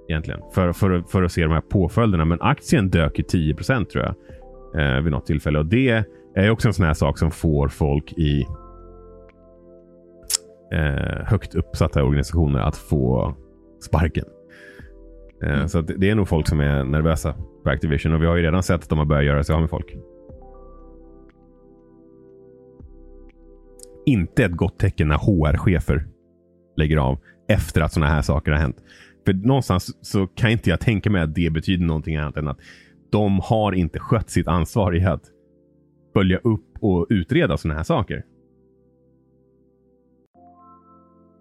Egentligen. 0.09 0.41
För, 0.55 0.73
för, 0.73 1.03
för 1.03 1.23
att 1.23 1.33
se 1.33 1.43
de 1.43 1.53
här 1.53 1.61
påföljderna. 1.61 2.25
Men 2.25 2.41
aktien 2.41 2.91
dök 2.91 3.19
ju 3.19 3.25
10% 3.25 3.85
tror 3.85 4.05
jag. 4.05 4.15
Eh, 4.79 5.01
vid 5.01 5.13
något 5.13 5.27
tillfälle. 5.27 5.59
Och 5.59 5.67
det 5.67 6.05
är 6.35 6.51
också 6.51 6.69
en 6.69 6.75
sån 6.75 6.87
här 6.87 6.95
sak 6.95 7.19
som 7.19 7.31
får 7.31 7.69
folk 7.69 8.13
i 8.13 8.47
eh, 10.73 11.25
högt 11.25 11.55
uppsatta 11.55 12.05
organisationer 12.05 12.61
att 12.61 12.77
få 12.77 13.35
sparken. 13.81 14.25
Eh, 15.43 15.55
mm. 15.55 15.69
Så 15.69 15.81
det 15.81 16.11
är 16.11 16.15
nog 16.15 16.29
folk 16.29 16.49
som 16.49 16.61
är 16.61 16.85
nervösa 16.85 17.35
på 17.65 17.71
Activision. 17.71 18.15
Och 18.15 18.23
vi 18.23 18.27
har 18.27 18.37
ju 18.37 18.43
redan 18.43 18.63
sett 18.63 18.83
att 18.83 18.89
de 18.89 18.99
har 18.99 19.07
börjat 19.07 19.25
göra 19.25 19.45
sig 19.45 19.55
av 19.55 19.61
med 19.61 19.71
folk. 19.71 19.97
inte 24.07 24.45
ett 24.45 24.53
gott 24.53 24.79
tecken 24.79 25.09
när 25.09 25.17
HR-chefer 25.17 26.07
lägger 26.77 26.97
av 26.97 27.19
efter 27.49 27.81
att 27.81 27.93
sådana 27.93 28.13
här 28.13 28.23
saker 28.23 28.53
har 28.53 28.59
hänt. 28.59 28.77
För 29.27 29.33
någonstans 29.33 30.07
så 30.07 30.27
kan 30.27 30.51
inte 30.51 30.71
jag 30.71 30.81
tänka 30.81 31.11
mig 31.11 31.23
att 31.23 31.35
det 31.35 31.51
betyder 31.51 31.87
någonting 31.87 32.17
annat 32.17 32.37
än 32.37 32.49
att 32.49 32.59
de 33.15 33.41
har 33.41 33.73
inte 33.73 33.99
skött 33.99 34.31
sitt 34.31 34.49
ansvar 34.49 34.97
i 34.97 35.05
att 35.05 35.23
följa 36.13 36.39
upp 36.39 36.79
och 36.81 37.07
utreda 37.09 37.57
sådana 37.57 37.77
här 37.77 37.85
saker. 37.85 38.25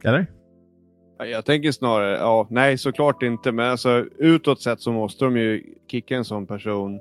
Eller? 0.03 0.25
Jag 1.17 1.45
tänker 1.45 1.71
snarare, 1.71 2.17
ja, 2.17 2.47
nej 2.49 2.77
såklart 2.77 3.23
inte. 3.23 3.51
Men 3.51 3.71
alltså 3.71 4.05
utåt 4.17 4.61
sett 4.61 4.79
så 4.79 4.91
måste 4.91 5.25
de 5.25 5.37
ju 5.37 5.63
kicka 5.87 6.15
en 6.15 6.25
sån 6.25 6.47
person 6.47 6.99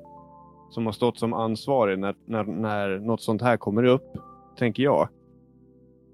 som 0.70 0.86
har 0.86 0.92
stått 0.92 1.18
som 1.18 1.32
ansvarig 1.32 1.98
när, 1.98 2.14
när, 2.26 2.44
när 2.44 2.98
något 2.98 3.22
sånt 3.22 3.42
här 3.42 3.56
kommer 3.56 3.84
upp. 3.84 4.16
Tänker 4.58 4.82
jag. 4.82 5.08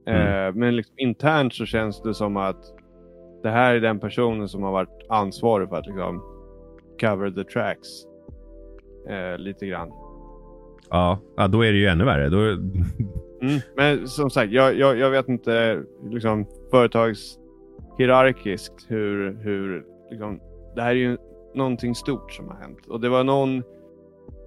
Mm. 0.06 0.46
Eh, 0.46 0.54
men 0.54 0.76
liksom, 0.76 0.94
internt 0.98 1.54
så 1.54 1.66
känns 1.66 2.02
det 2.02 2.14
som 2.14 2.36
att 2.36 2.74
det 3.42 3.50
här 3.50 3.74
är 3.74 3.80
den 3.80 4.00
personen 4.00 4.48
som 4.48 4.62
har 4.62 4.72
varit 4.72 5.06
ansvarig 5.08 5.68
för 5.68 5.76
att 5.76 5.86
liksom, 5.86 6.22
cover 7.00 7.30
the 7.30 7.44
tracks. 7.44 7.88
Eh, 9.08 9.38
lite 9.38 9.66
grann. 9.66 9.88
Ja, 10.90 11.18
ja, 11.36 11.48
då 11.48 11.64
är 11.64 11.72
det 11.72 11.78
ju 11.78 11.86
ännu 11.86 12.04
värre. 12.04 12.28
Då... 12.28 12.38
mm, 12.38 12.60
men 13.76 14.08
som 14.08 14.30
sagt, 14.30 14.52
jag, 14.52 14.78
jag, 14.78 14.98
jag 14.98 15.10
vet 15.10 15.28
inte 15.28 15.82
liksom, 16.10 16.46
företagshierarkiskt 16.70 18.86
hur, 18.88 19.38
hur 19.42 19.84
liksom, 20.10 20.40
det 20.74 20.82
här 20.82 20.90
är 20.90 20.94
ju 20.94 21.16
någonting 21.54 21.94
stort 21.94 22.32
som 22.32 22.48
har 22.48 22.56
hänt. 22.56 22.86
Och 22.86 23.00
det 23.00 23.08
var 23.08 23.24
någon 23.24 23.62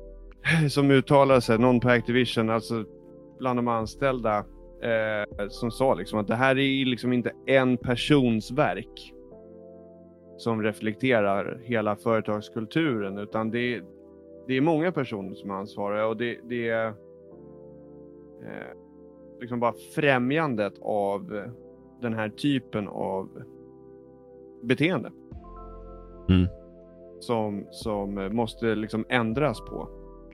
som 0.70 0.91
uttalade 0.91 1.41
sig, 1.41 1.57
någon 1.57 1.80
på 1.80 1.89
Activision, 1.89 2.49
alltså 2.49 2.86
bland 3.39 3.59
de 3.59 3.68
anställda 3.68 4.38
eh, 4.84 5.26
som 5.49 5.72
sa 5.72 5.93
liksom 5.93 6.20
att 6.20 6.28
det 6.28 6.36
här 6.36 6.57
är 6.57 6.86
liksom 6.86 7.14
inte 7.14 7.32
en 7.45 7.78
persons 7.78 8.51
verk 8.51 9.14
som 10.38 10.64
reflekterar 10.64 11.62
hela 11.64 11.95
företagskulturen 11.95 13.18
utan 13.18 13.51
det 13.51 13.76
är, 13.76 13.84
det 14.47 14.53
är 14.53 14.61
många 14.61 14.91
personer 14.91 15.33
som 15.33 15.49
är 15.49 15.53
ansvariga 15.53 16.07
och 16.07 16.17
det, 16.17 16.39
det 16.43 16.69
är 16.69 16.87
eh, 18.41 18.77
liksom 19.39 19.59
bara 19.59 19.73
främjandet 19.95 20.73
av 20.81 21.43
den 22.01 22.13
här 22.13 22.29
typen 22.29 22.87
av 22.87 23.29
beteende. 24.61 25.11
Mm. 26.29 26.47
Som, 27.19 27.67
som 27.71 28.29
måste 28.31 28.75
liksom 28.75 29.05
ändras 29.09 29.59
på. 29.59 29.89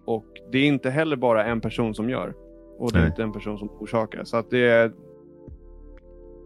Och 0.06 0.26
det 0.52 0.58
är 0.58 0.68
inte 0.68 0.90
heller 0.90 1.16
bara 1.16 1.46
en 1.46 1.62
person 1.62 1.96
som 1.96 2.10
gör. 2.10 2.34
Och 2.78 2.92
det 2.92 2.98
är 2.98 3.02
Nej. 3.02 3.10
inte 3.10 3.24
en 3.24 3.34
person 3.34 3.58
som 3.58 3.70
orsakar. 3.80 4.24
Så 4.24 4.38
att 4.38 4.50
det 4.50 4.70
är... 4.70 4.92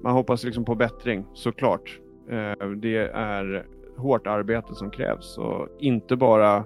Man 0.03 0.13
hoppas 0.13 0.43
liksom 0.43 0.65
på 0.65 0.75
bättring, 0.75 1.25
såklart. 1.33 1.99
Eh, 2.29 2.69
det 2.69 2.97
är 3.13 3.65
hårt 3.97 4.27
arbete 4.27 4.75
som 4.75 4.91
krävs. 4.91 5.37
Och 5.37 5.67
inte 5.79 6.15
bara 6.15 6.65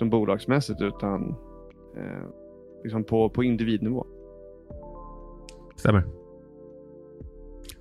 som 0.00 0.10
bolagsmässigt 0.10 0.80
utan 0.80 1.28
eh, 1.96 2.28
liksom 2.84 3.04
på, 3.04 3.28
på 3.28 3.44
individnivå. 3.44 4.06
Stämmer. 5.76 6.04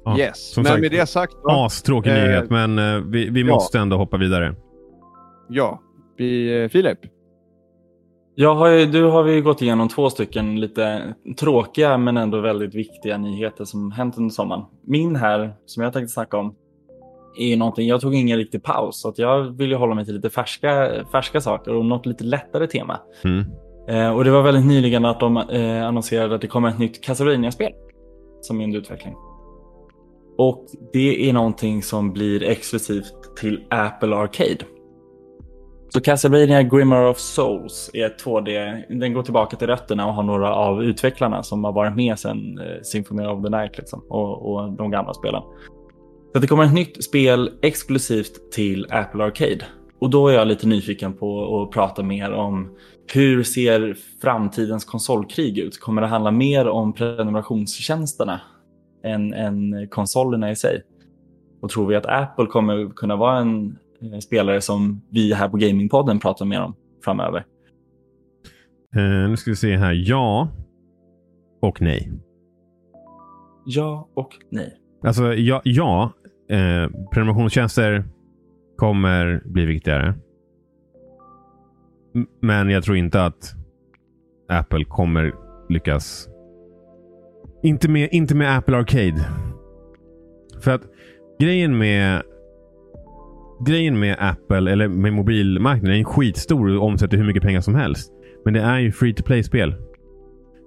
Ja, 0.03 0.17
yes, 0.17 0.57
men 0.57 0.65
sagt, 0.65 0.81
med 0.81 0.91
det 0.91 1.05
sagt. 1.05 1.33
Då, 1.43 1.49
astråkig 1.49 2.09
eh, 2.09 2.15
nyhet, 2.15 2.49
men 2.49 2.79
eh, 2.79 3.01
vi, 3.05 3.29
vi 3.29 3.41
ja. 3.41 3.53
måste 3.53 3.79
ändå 3.79 3.97
hoppa 3.97 4.17
vidare. 4.17 4.55
Ja, 5.49 5.81
vi, 6.17 6.61
eh, 6.63 6.69
Filip. 6.69 6.99
Jag 8.35 8.55
har 8.55 8.67
ju, 8.67 8.85
du 8.85 9.03
har 9.03 9.23
vi 9.23 9.41
gått 9.41 9.61
igenom 9.61 9.87
två 9.89 10.09
stycken 10.09 10.59
lite 10.59 11.13
tråkiga 11.39 11.97
men 11.97 12.17
ändå 12.17 12.41
väldigt 12.41 12.75
viktiga 12.75 13.17
nyheter 13.17 13.65
som 13.65 13.91
hänt 13.91 14.17
under 14.17 14.29
sommaren. 14.29 14.65
Min 14.85 15.15
här, 15.15 15.53
som 15.65 15.83
jag 15.83 15.93
tänkte 15.93 16.13
snacka 16.13 16.37
om, 16.37 16.55
är 17.37 17.47
ju 17.47 17.55
någonting, 17.55 17.87
jag 17.87 18.01
tog 18.01 18.15
ingen 18.15 18.37
riktig 18.37 18.63
paus 18.63 19.01
så 19.01 19.09
att 19.09 19.19
jag 19.19 19.57
vill 19.57 19.69
ju 19.69 19.75
hålla 19.75 19.95
mig 19.95 20.05
till 20.05 20.15
lite 20.15 20.29
färska, 20.29 20.91
färska 21.11 21.41
saker 21.41 21.75
och 21.75 21.85
något 21.85 22.05
lite 22.05 22.23
lättare 22.23 22.67
tema. 22.67 22.99
Mm. 23.23 23.45
Eh, 23.89 24.15
och 24.15 24.23
det 24.23 24.31
var 24.31 24.41
väldigt 24.41 24.65
nyligen 24.65 25.05
att 25.05 25.19
de 25.19 25.37
eh, 25.37 25.87
annonserade 25.87 26.35
att 26.35 26.41
det 26.41 26.47
kommer 26.47 26.69
ett 26.69 26.79
nytt 26.79 27.03
Castlevania-spel 27.03 27.71
som 28.41 28.59
är 28.59 28.63
under 28.63 28.79
utveckling. 28.79 29.15
Och 30.37 30.65
det 30.93 31.29
är 31.29 31.33
någonting 31.33 31.83
som 31.83 32.13
blir 32.13 32.43
exklusivt 32.43 33.35
till 33.37 33.63
Apple 33.69 34.15
Arcade. 34.15 34.65
Så 35.89 36.01
Castlevania 36.01 36.63
Grimmer 36.63 37.05
of 37.05 37.17
Souls 37.17 37.89
är 37.93 38.09
2D. 38.09 38.83
Den 38.99 39.13
går 39.13 39.23
tillbaka 39.23 39.57
till 39.57 39.67
rötterna 39.67 40.07
och 40.07 40.13
har 40.13 40.23
några 40.23 40.53
av 40.53 40.83
utvecklarna 40.83 41.43
som 41.43 41.63
har 41.63 41.71
varit 41.71 41.95
med 41.95 42.19
sedan 42.19 42.59
eh, 42.59 42.81
Symphony 42.83 43.25
of 43.25 43.43
the 43.43 43.49
Night 43.49 43.77
liksom, 43.77 44.03
och, 44.09 44.53
och 44.53 44.71
de 44.71 44.91
gamla 44.91 45.13
spelen. 45.13 45.41
Så 46.33 46.39
det 46.39 46.47
kommer 46.47 46.63
ett 46.63 46.73
nytt 46.73 47.03
spel 47.03 47.51
exklusivt 47.61 48.51
till 48.51 48.87
Apple 48.89 49.23
Arcade. 49.23 49.65
Och 49.99 50.09
då 50.09 50.27
är 50.27 50.33
jag 50.33 50.47
lite 50.47 50.67
nyfiken 50.67 51.13
på 51.13 51.61
att 51.61 51.71
prata 51.71 52.03
mer 52.03 52.31
om 52.31 52.75
hur 53.13 53.43
ser 53.43 53.97
framtidens 54.21 54.85
konsolkrig 54.85 55.57
ut? 55.57 55.79
Kommer 55.79 56.01
det 56.01 56.07
handla 56.07 56.31
mer 56.31 56.67
om 56.67 56.93
prenumerationstjänsterna 56.93 58.41
än, 59.03 59.33
än 59.33 59.87
konsolerna 59.89 60.51
i 60.51 60.55
sig? 60.55 60.83
Och 61.61 61.69
tror 61.69 61.87
vi 61.87 61.95
att 61.95 62.05
Apple 62.05 62.45
kommer 62.45 62.89
kunna 62.89 63.15
vara 63.15 63.37
en 63.37 63.77
eh, 64.01 64.19
spelare 64.19 64.61
som 64.61 65.01
vi 65.09 65.33
här 65.33 65.49
på 65.49 65.57
Gamingpodden 65.57 66.19
pratar 66.19 66.45
mer 66.45 66.61
om 66.61 66.75
framöver? 67.03 67.45
Eh, 68.95 69.29
nu 69.29 69.37
ska 69.37 69.51
vi 69.51 69.55
se 69.55 69.77
här. 69.77 70.03
Ja 70.07 70.47
och 71.61 71.81
nej. 71.81 72.11
Ja 73.65 74.09
och 74.15 74.37
nej. 74.51 74.75
Alltså 75.03 75.33
ja, 75.33 75.61
ja 75.63 76.11
eh, 76.49 76.89
prenumerationstjänster 77.13 78.03
kommer 78.77 79.41
bli 79.45 79.65
viktigare. 79.65 80.13
Men 82.41 82.69
jag 82.69 82.83
tror 82.83 82.97
inte 82.97 83.25
att 83.25 83.55
Apple 84.49 84.85
kommer 84.85 85.33
lyckas. 85.69 86.27
Inte 87.63 87.89
med, 87.89 88.09
inte 88.11 88.35
med 88.35 88.57
Apple 88.57 88.77
Arcade. 88.77 89.25
För 90.61 90.71
att 90.71 90.81
grejen 91.39 91.77
med 91.77 92.21
grejen 93.65 93.99
med 93.99 94.15
Apple, 94.19 94.71
eller 94.71 94.87
med 94.87 95.13
mobilmarknaden, 95.13 95.99
är 95.99 96.03
skitstor 96.03 96.77
och 96.77 96.83
omsätter 96.83 97.17
hur 97.17 97.25
mycket 97.25 97.43
pengar 97.43 97.61
som 97.61 97.75
helst. 97.75 98.11
Men 98.45 98.53
det 98.53 98.61
är 98.61 98.79
ju 98.79 98.91
free 98.91 99.13
to 99.13 99.23
play-spel. 99.23 99.75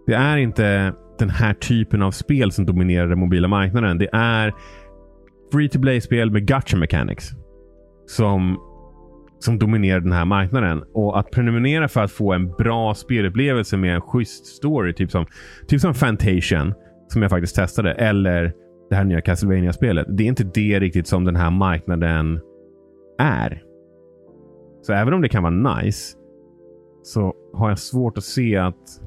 Det 0.06 0.14
är 0.14 0.36
inte 0.36 0.94
den 1.18 1.30
här 1.30 1.54
typen 1.54 2.02
av 2.02 2.10
spel 2.10 2.52
som 2.52 2.66
dominerar 2.66 3.08
den 3.08 3.18
mobila 3.18 3.48
marknaden. 3.48 3.98
Det 3.98 4.08
är 4.12 4.54
free 5.52 5.68
to 5.68 5.80
play-spel 5.80 6.30
med 6.30 6.46
gacha 6.46 6.76
mechanics. 6.76 7.30
Som, 8.06 8.60
som 9.38 9.58
dominerar 9.58 10.00
den 10.00 10.12
här 10.12 10.24
marknaden. 10.24 10.84
Och 10.94 11.18
att 11.18 11.30
prenumerera 11.30 11.88
för 11.88 12.00
att 12.00 12.12
få 12.12 12.32
en 12.32 12.50
bra 12.50 12.94
spelupplevelse 12.94 13.76
med 13.76 13.94
en 13.94 14.00
schysst 14.00 14.46
story. 14.46 14.94
Typ 14.94 15.10
som, 15.10 15.26
typ 15.68 15.80
som 15.80 15.94
Fantation. 15.94 16.74
Som 17.08 17.22
jag 17.22 17.30
faktiskt 17.30 17.56
testade. 17.56 17.92
Eller 17.92 18.52
det 18.90 18.96
här 18.96 19.04
nya 19.04 19.20
castlevania 19.20 19.72
spelet 19.72 20.06
Det 20.10 20.22
är 20.24 20.28
inte 20.28 20.44
det 20.44 20.80
riktigt 20.80 21.06
som 21.06 21.24
den 21.24 21.36
här 21.36 21.50
marknaden 21.50 22.40
är. 23.18 23.62
Så 24.82 24.92
även 24.92 25.14
om 25.14 25.22
det 25.22 25.28
kan 25.28 25.42
vara 25.42 25.80
nice. 25.80 26.16
Så 27.02 27.34
har 27.54 27.68
jag 27.68 27.78
svårt 27.78 28.18
att 28.18 28.24
se 28.24 28.56
att 28.56 29.00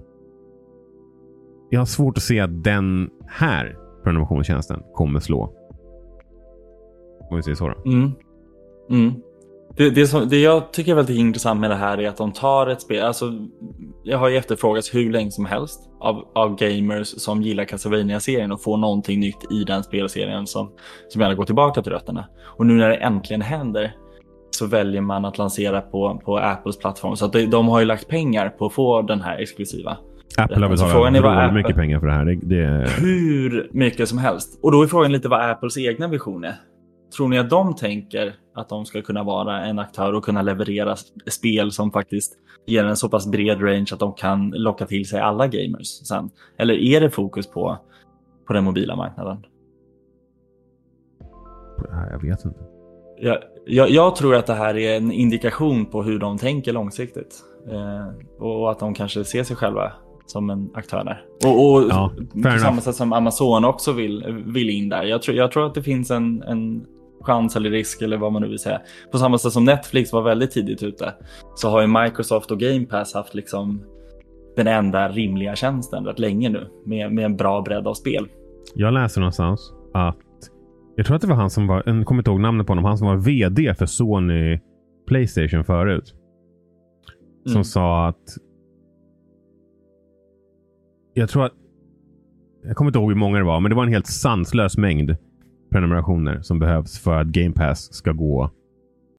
jag 1.70 1.80
har 1.80 1.86
svårt 1.86 2.18
att 2.18 2.24
se 2.24 2.40
att 2.40 2.64
den 2.64 3.10
här 3.28 3.78
prenumerationstjänsten 4.04 4.84
kommer 4.94 5.20
slå. 5.20 5.65
Om 7.30 7.38
vi 7.38 7.44
säger 7.44 7.56
så. 7.56 7.74
Mm. 7.86 8.12
Mm. 8.90 9.14
Det, 9.78 9.90
det, 9.90 10.08
som, 10.08 10.30
det 10.30 10.40
jag 10.40 10.72
tycker 10.74 10.92
är 10.92 10.96
väldigt 10.96 11.18
intressant 11.18 11.60
med 11.60 11.70
det 11.70 11.76
här 11.76 11.98
är 11.98 12.10
att 12.10 12.18
de 12.18 12.32
tar 12.32 12.68
ett 12.68 12.82
spel, 12.82 13.04
alltså 13.04 13.34
jag 14.04 14.18
har 14.18 14.30
ju 14.30 14.38
efterfrågats 14.38 14.96
hur 14.96 15.12
länge 15.12 15.32
som 15.32 15.46
helst 15.46 15.90
av, 16.00 16.28
av 16.36 16.56
gamers 16.56 17.08
som 17.08 17.42
gillar 17.42 17.66
Castlevania-serien 17.66 18.52
och 18.52 18.64
får 18.64 18.78
någonting 18.78 19.20
nytt 19.20 19.52
i 19.52 19.64
den 19.64 19.84
spelserien 19.84 20.48
som, 20.48 20.72
som 21.08 21.22
gärna 21.22 21.36
går 21.36 21.46
tillbaka 21.46 21.82
till 21.82 21.92
rötterna. 21.92 22.26
Och 22.58 22.66
nu 22.66 22.74
när 22.74 22.90
det 22.90 22.96
äntligen 22.96 23.42
händer 23.42 23.96
så 24.52 24.66
väljer 24.66 25.02
man 25.02 25.26
att 25.26 25.38
lansera 25.38 25.82
på, 25.82 26.22
på 26.26 26.38
Apples 26.38 26.78
plattform. 26.78 27.16
Så 27.16 27.26
att 27.26 27.34
de, 27.34 27.46
de 27.46 27.68
har 27.68 27.80
ju 27.80 27.86
lagt 27.86 28.08
pengar 28.08 28.50
på 28.50 28.66
att 28.66 28.74
få 28.74 29.02
den 29.02 29.22
här 29.22 29.38
exklusiva. 29.38 29.98
Apple 30.38 30.68
har 30.68 30.76
Så 30.76 30.86
frågan 30.86 31.16
är 31.16 31.22
vad 31.22 31.32
betalat 31.32 31.52
Apple- 31.52 31.54
mycket 31.54 31.76
pengar 31.76 32.00
för 32.00 32.08
det 32.08 32.14
här. 32.14 32.26
Det, 32.26 32.36
det, 32.36 32.90
Hur 32.90 33.70
mycket 33.72 34.10
som 34.10 34.18
helst. 34.18 34.60
Och 34.64 34.72
då 34.72 34.82
är 34.82 34.88
frågan 34.88 35.12
lite 35.12 35.30
vad 35.30 35.50
Apples 35.50 35.78
egna 35.78 36.08
vision 36.08 36.44
är. 36.44 36.56
Tror 37.18 37.28
ni 37.28 37.40
att 37.40 37.50
de 37.50 37.76
tänker 37.76 38.36
att 38.54 38.70
de 38.70 38.86
ska 38.86 39.02
kunna 39.02 39.24
vara 39.24 39.66
en 39.66 39.80
aktör 39.80 40.14
och 40.14 40.24
kunna 40.24 40.42
leverera 40.42 40.96
spel 41.28 41.72
som 41.72 41.92
faktiskt 41.92 42.38
ger 42.66 42.84
en 42.84 42.98
så 42.98 43.10
pass 43.10 43.28
bred 43.28 43.62
range 43.62 43.88
att 43.94 44.00
de 44.00 44.14
kan 44.14 44.50
locka 44.50 44.86
till 44.86 45.10
sig 45.10 45.20
alla 45.20 45.48
gamers 45.48 45.88
sen? 45.88 46.30
Eller 46.58 46.74
är 46.74 47.02
det 47.02 47.10
fokus 47.10 47.48
på, 47.48 47.78
på 48.48 48.54
den 48.54 48.64
mobila 48.64 48.96
marknaden? 48.96 49.38
Jag 52.12 52.22
vet 52.22 52.46
inte. 52.46 52.60
Jag, 53.18 53.38
jag, 53.66 53.90
jag 53.90 54.16
tror 54.16 54.36
att 54.36 54.46
det 54.46 54.54
här 54.54 54.78
är 54.78 54.98
en 54.98 55.12
indikation 55.12 55.86
på 55.86 56.04
hur 56.04 56.20
de 56.20 56.38
tänker 56.38 56.74
långsiktigt. 56.74 57.44
Eh, 57.72 58.44
och 58.46 58.72
att 58.72 58.80
de 58.80 58.94
kanske 58.94 59.24
ser 59.24 59.44
sig 59.44 59.56
själva 59.56 59.92
som 60.26 60.50
en 60.50 60.70
aktör 60.74 61.04
där. 61.04 61.26
Och, 61.46 61.74
och 61.74 61.84
Ja, 61.90 62.12
på 62.44 62.60
samma 62.60 62.82
sätt 62.82 62.96
som 62.96 63.14
Amazon 63.14 63.66
också 63.66 63.92
vill, 63.92 64.44
vill 64.46 64.70
in 64.70 64.90
där. 64.90 65.04
Jag 65.04 65.22
tror, 65.22 65.38
jag 65.38 65.52
tror 65.52 65.66
att 65.66 65.74
det 65.74 65.84
finns 65.84 66.12
en, 66.12 66.44
en 66.44 66.86
chans 67.26 67.56
eller 67.56 67.70
risk 67.70 68.02
eller 68.02 68.18
vad 68.18 68.32
man 68.34 68.42
nu 68.42 68.48
vill 68.48 68.60
säga. 68.60 68.82
På 69.12 69.18
samma 69.18 69.38
sätt 69.38 69.52
som 69.54 69.66
Netflix 69.66 70.14
var 70.14 70.22
väldigt 70.22 70.52
tidigt 70.52 70.84
ute 70.84 71.14
så 71.56 71.70
har 71.70 71.82
ju 71.82 71.88
Microsoft 71.88 72.52
och 72.52 72.60
Game 72.60 72.86
Pass 72.86 73.14
haft 73.14 73.36
liksom 73.36 73.84
den 74.56 74.68
enda 74.68 75.10
rimliga 75.10 75.56
tjänsten 75.56 76.06
rätt 76.06 76.20
länge 76.20 76.50
nu 76.50 76.68
med, 76.86 77.12
med 77.12 77.26
en 77.26 77.36
bra 77.38 77.62
bredd 77.62 77.88
av 77.88 77.94
spel. 77.94 78.28
Jag 78.76 78.94
läser 78.94 79.22
någonstans 79.22 79.74
att 79.94 80.18
jag 80.96 81.06
tror 81.06 81.16
att 81.16 81.22
det 81.22 81.28
var 81.28 81.36
han 81.36 81.50
som 81.50 81.68
var, 81.68 81.84
jag 81.86 82.06
kommer 82.06 82.20
inte 82.22 82.32
ihåg 82.32 82.40
namnet 82.40 82.68
på 82.68 82.72
honom, 82.72 82.86
han 82.86 82.98
som 82.98 83.08
var 83.08 83.16
VD 83.18 83.74
för 83.74 83.86
Sony 83.86 84.60
Playstation 85.08 85.64
förut. 85.64 86.14
Som 87.46 87.52
Mm. 87.52 87.64
sa 87.64 88.08
att 88.08 88.38
jag 91.14 91.30
tror 91.30 91.46
att 91.46 91.52
jag 92.64 92.76
kommer 92.76 92.90
inte 92.90 93.00
ihåg 93.00 93.10
hur 93.12 93.16
många 93.20 93.38
det 93.38 93.44
var, 93.44 93.60
men 93.60 93.70
det 93.70 93.76
var 93.76 93.84
en 93.84 93.94
helt 93.94 94.08
sanslös 94.08 94.78
mängd 94.78 95.16
prenumerationer 95.76 96.42
som 96.42 96.60
behövs 96.60 97.00
för 97.00 97.14
att 97.22 97.28
Game 97.28 97.52
Pass 97.54 97.94
ska 97.94 98.12
gå 98.12 98.50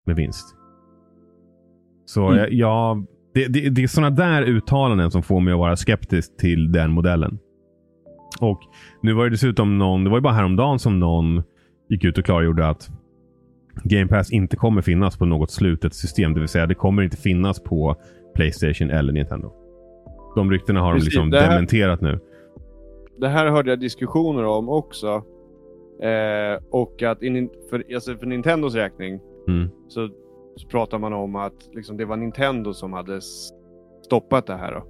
med 0.06 0.16
vinst. 0.16 0.56
Så 2.06 2.26
Mm. 2.26 2.38
jag, 2.38 2.52
jag, 2.52 3.06
det, 3.34 3.46
det, 3.48 3.70
det 3.70 3.82
är 3.82 3.86
sådana 3.86 4.16
där 4.16 4.42
uttalanden 4.42 5.10
som 5.10 5.22
får 5.22 5.40
mig 5.40 5.52
att 5.52 5.58
vara 5.58 5.76
skeptisk 5.76 6.36
till 6.36 6.72
den 6.72 6.90
modellen. 6.90 7.38
Och 8.40 8.60
nu 9.02 9.12
var 9.12 9.24
det 9.24 9.30
dessutom 9.30 9.78
någon, 9.78 10.04
det 10.04 10.10
var 10.10 10.16
ju 10.16 10.22
bara 10.22 10.32
häromdagen 10.34 10.78
som 10.78 11.00
någon 11.00 11.42
gick 11.88 12.04
ut 12.04 12.18
och 12.18 12.24
klargjorde 12.24 12.68
att 12.68 12.90
Game 13.84 14.06
Pass 14.06 14.32
inte 14.32 14.56
kommer 14.56 14.82
finnas 14.82 15.16
på 15.18 15.24
något 15.24 15.50
slutet 15.50 15.94
system. 15.94 16.34
Det 16.34 16.40
vill 16.40 16.48
säga 16.48 16.66
det 16.66 16.74
kommer 16.74 17.02
inte 17.02 17.16
finnas 17.16 17.62
på 17.62 17.96
Playstation 18.34 18.90
eller 18.90 19.12
Nintendo. 19.12 19.52
De 20.34 20.50
ryktena 20.50 20.80
har 20.80 20.88
de 20.92 20.94
Precis, 20.94 21.14
liksom 21.14 21.30
det 21.30 21.40
här- 21.40 21.50
dementerat 21.50 22.00
nu. 22.00 22.20
Det 23.18 23.28
här 23.28 23.46
hörde 23.50 23.70
jag 23.70 23.80
diskussioner 23.80 24.44
om 24.44 24.68
också. 24.68 25.22
Eh, 26.02 26.58
och 26.70 27.02
att 27.02 27.22
in, 27.22 27.50
för, 27.70 27.84
alltså 27.94 28.16
för 28.16 28.26
Nintendos 28.26 28.74
räkning 28.74 29.20
Mm. 29.48 29.68
så, 29.88 30.08
så 30.56 30.68
pratar 30.68 30.98
man 30.98 31.12
om 31.12 31.36
att 31.36 31.54
liksom, 31.72 31.96
det 31.96 32.04
var 32.04 32.16
Nintendo 32.16 32.72
som 32.72 32.92
hade 32.92 33.20
stoppat 34.04 34.46
det 34.46 34.56
här. 34.56 34.72
Då. 34.72 34.86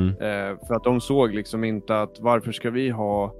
Mm. 0.00 0.08
Eh, 0.08 0.58
för 0.66 0.74
att 0.74 0.84
de 0.84 1.00
såg 1.00 1.34
liksom 1.34 1.64
inte 1.64 2.00
att 2.00 2.16
varför 2.20 2.52
ska 2.52 2.70
vi 2.70 2.90
ha... 2.90 3.34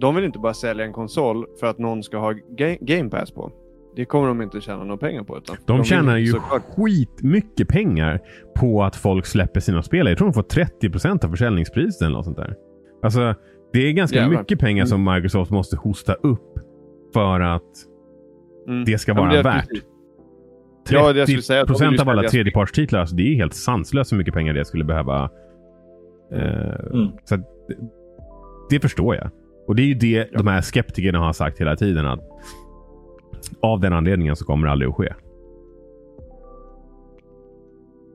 De 0.00 0.14
vill 0.14 0.24
inte 0.24 0.38
bara 0.38 0.54
sälja 0.54 0.84
en 0.84 0.92
konsol 0.92 1.46
för 1.60 1.66
att 1.66 1.78
någon 1.78 2.02
ska 2.02 2.18
ha 2.18 2.32
ga- 2.32 2.78
Game 2.80 3.10
Pass 3.10 3.30
på. 3.30 3.52
Det 3.96 4.04
kommer 4.04 4.28
de 4.28 4.42
inte 4.42 4.60
tjäna 4.60 4.84
några 4.84 4.96
pengar 4.96 5.24
på. 5.24 5.38
Utan 5.38 5.56
De 5.66 5.76
vill 5.76 5.84
tjänar 5.86 6.16
ju 6.16 6.26
såklart- 6.26 6.62
skitmycket 6.76 7.68
pengar 7.68 8.20
på 8.56 8.82
att 8.82 8.96
folk 8.96 9.26
släpper 9.26 9.60
sina 9.60 9.82
spel. 9.82 10.06
Jag 10.06 10.18
tror 10.18 10.28
de 10.28 10.34
får 10.34 10.42
30% 10.42 11.24
av 11.24 11.28
försäljningspriset 11.28 12.02
eller 12.02 12.16
något 12.16 12.24
sånt 12.24 12.36
där. 12.36 12.54
Alltså, 13.02 13.34
det 13.72 13.78
är 13.88 13.92
ganska 13.92 14.18
Jävlar. 14.18 14.38
mycket 14.40 14.58
pengar 14.60 14.84
som 14.84 15.04
Microsoft 15.14 15.50
måste 15.50 15.76
hosta 15.76 16.14
upp 16.14 16.58
för 17.14 17.40
att 17.40 17.62
Mm. 18.68 18.84
det 18.84 18.98
ska 18.98 19.12
Ja, 19.12 19.18
vara 19.20 19.32
det- 19.32 19.42
värt. 19.42 19.68
Ja, 20.90 21.12
det 21.12 21.18
jag 21.18 21.28
skulle 21.28 21.42
säga, 21.42 21.64
de 21.64 21.72
vill 21.72 21.74
ju 21.74 21.78
procent 21.88 22.00
av 22.00 22.08
alla 22.08 22.22
tredjepartstitlar. 22.28 23.00
Alltså 23.00 23.16
det 23.16 23.22
är 23.22 23.34
helt 23.34 23.54
sanslöst 23.54 24.12
hur 24.12 24.18
mycket 24.18 24.34
pengar 24.34 24.54
det 24.54 24.64
skulle 24.64 24.84
behöva. 24.84 25.30
Eh, 26.32 26.40
Mm. 26.92 27.08
Så 27.24 27.34
att, 27.34 27.40
det, 28.70 28.80
förstår 28.80 29.14
jag. 29.16 29.30
Och 29.66 29.76
det 29.76 29.82
är 29.82 29.86
ju 29.86 29.94
det 29.94 30.28
de 30.32 30.46
här 30.46 30.60
skeptikerna 30.60 31.18
har 31.18 31.32
sagt 31.32 31.60
hela 31.60 31.76
tiden. 31.76 32.06
att 32.06 32.20
Av 33.60 33.80
den 33.80 33.92
anledningen 33.92 34.36
så 34.36 34.44
kommer 34.44 34.66
det 34.66 34.72
aldrig 34.72 34.88
att 34.90 34.96
ske. 34.96 35.08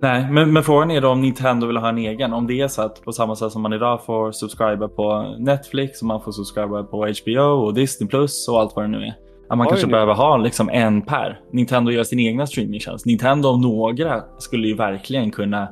Nej, 0.03 0.27
men, 0.31 0.53
men 0.53 0.63
frågan 0.63 0.91
är 0.91 1.01
då 1.01 1.09
om 1.09 1.21
Nintendo 1.21 1.67
vill 1.67 1.77
ha 1.77 1.89
en 1.89 1.97
egen. 1.97 2.33
Om 2.33 2.47
det 2.47 2.61
är 2.61 2.67
så 2.67 2.81
att 2.81 3.01
på 3.03 3.11
samma 3.11 3.35
sätt 3.35 3.51
som 3.51 3.61
man 3.61 3.73
idag 3.73 4.05
får 4.05 4.31
subscriba 4.31 4.87
på 4.87 5.35
Netflix 5.39 6.01
och 6.01 6.07
man 6.07 6.21
får 6.21 6.31
subscriba 6.31 6.83
på 6.83 6.97
HBO 6.97 7.39
och 7.41 7.73
Disney 7.73 8.09
Plus 8.09 8.47
och 8.47 8.59
allt 8.59 8.75
vad 8.75 8.85
det 8.85 8.89
nu 8.89 9.03
är. 9.03 9.13
Att 9.49 9.57
man 9.57 9.67
Oj, 9.67 9.69
kanske 9.69 9.87
nu- 9.87 9.91
behöver 9.91 10.13
ha 10.13 10.37
liksom 10.37 10.69
en 10.69 11.01
per. 11.01 11.39
Nintendo 11.51 11.91
gör 11.91 12.03
sin 12.03 12.19
egna 12.19 12.47
streamingtjänst. 12.47 13.05
Nintendo 13.05 13.49
om 13.49 13.61
några 13.61 14.23
skulle 14.37 14.67
ju 14.67 14.75
verkligen 14.75 15.31
kunna 15.31 15.67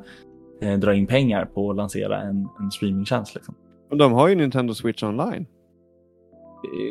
eh, 0.62 0.74
dra 0.78 0.94
in 0.94 1.06
pengar 1.06 1.44
på 1.44 1.70
att 1.70 1.76
lansera 1.76 2.20
en, 2.20 2.48
en 2.60 2.70
streamingtjänst. 2.70 3.34
Liksom. 3.34 3.54
Och 3.90 3.96
de 3.96 4.12
har 4.12 4.28
ju 4.28 4.34
Nintendo 4.34 4.74
Switch 4.74 5.02
online. 5.02 5.46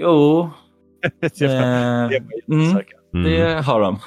Jo, 0.01 0.49
Det 1.39 1.41
eh, 1.41 1.53
mm, 1.53 2.11
jättestarka. 2.11 2.97
Mm. 3.13 3.31
det 3.31 3.61
har 3.65 3.81
de. 3.81 3.97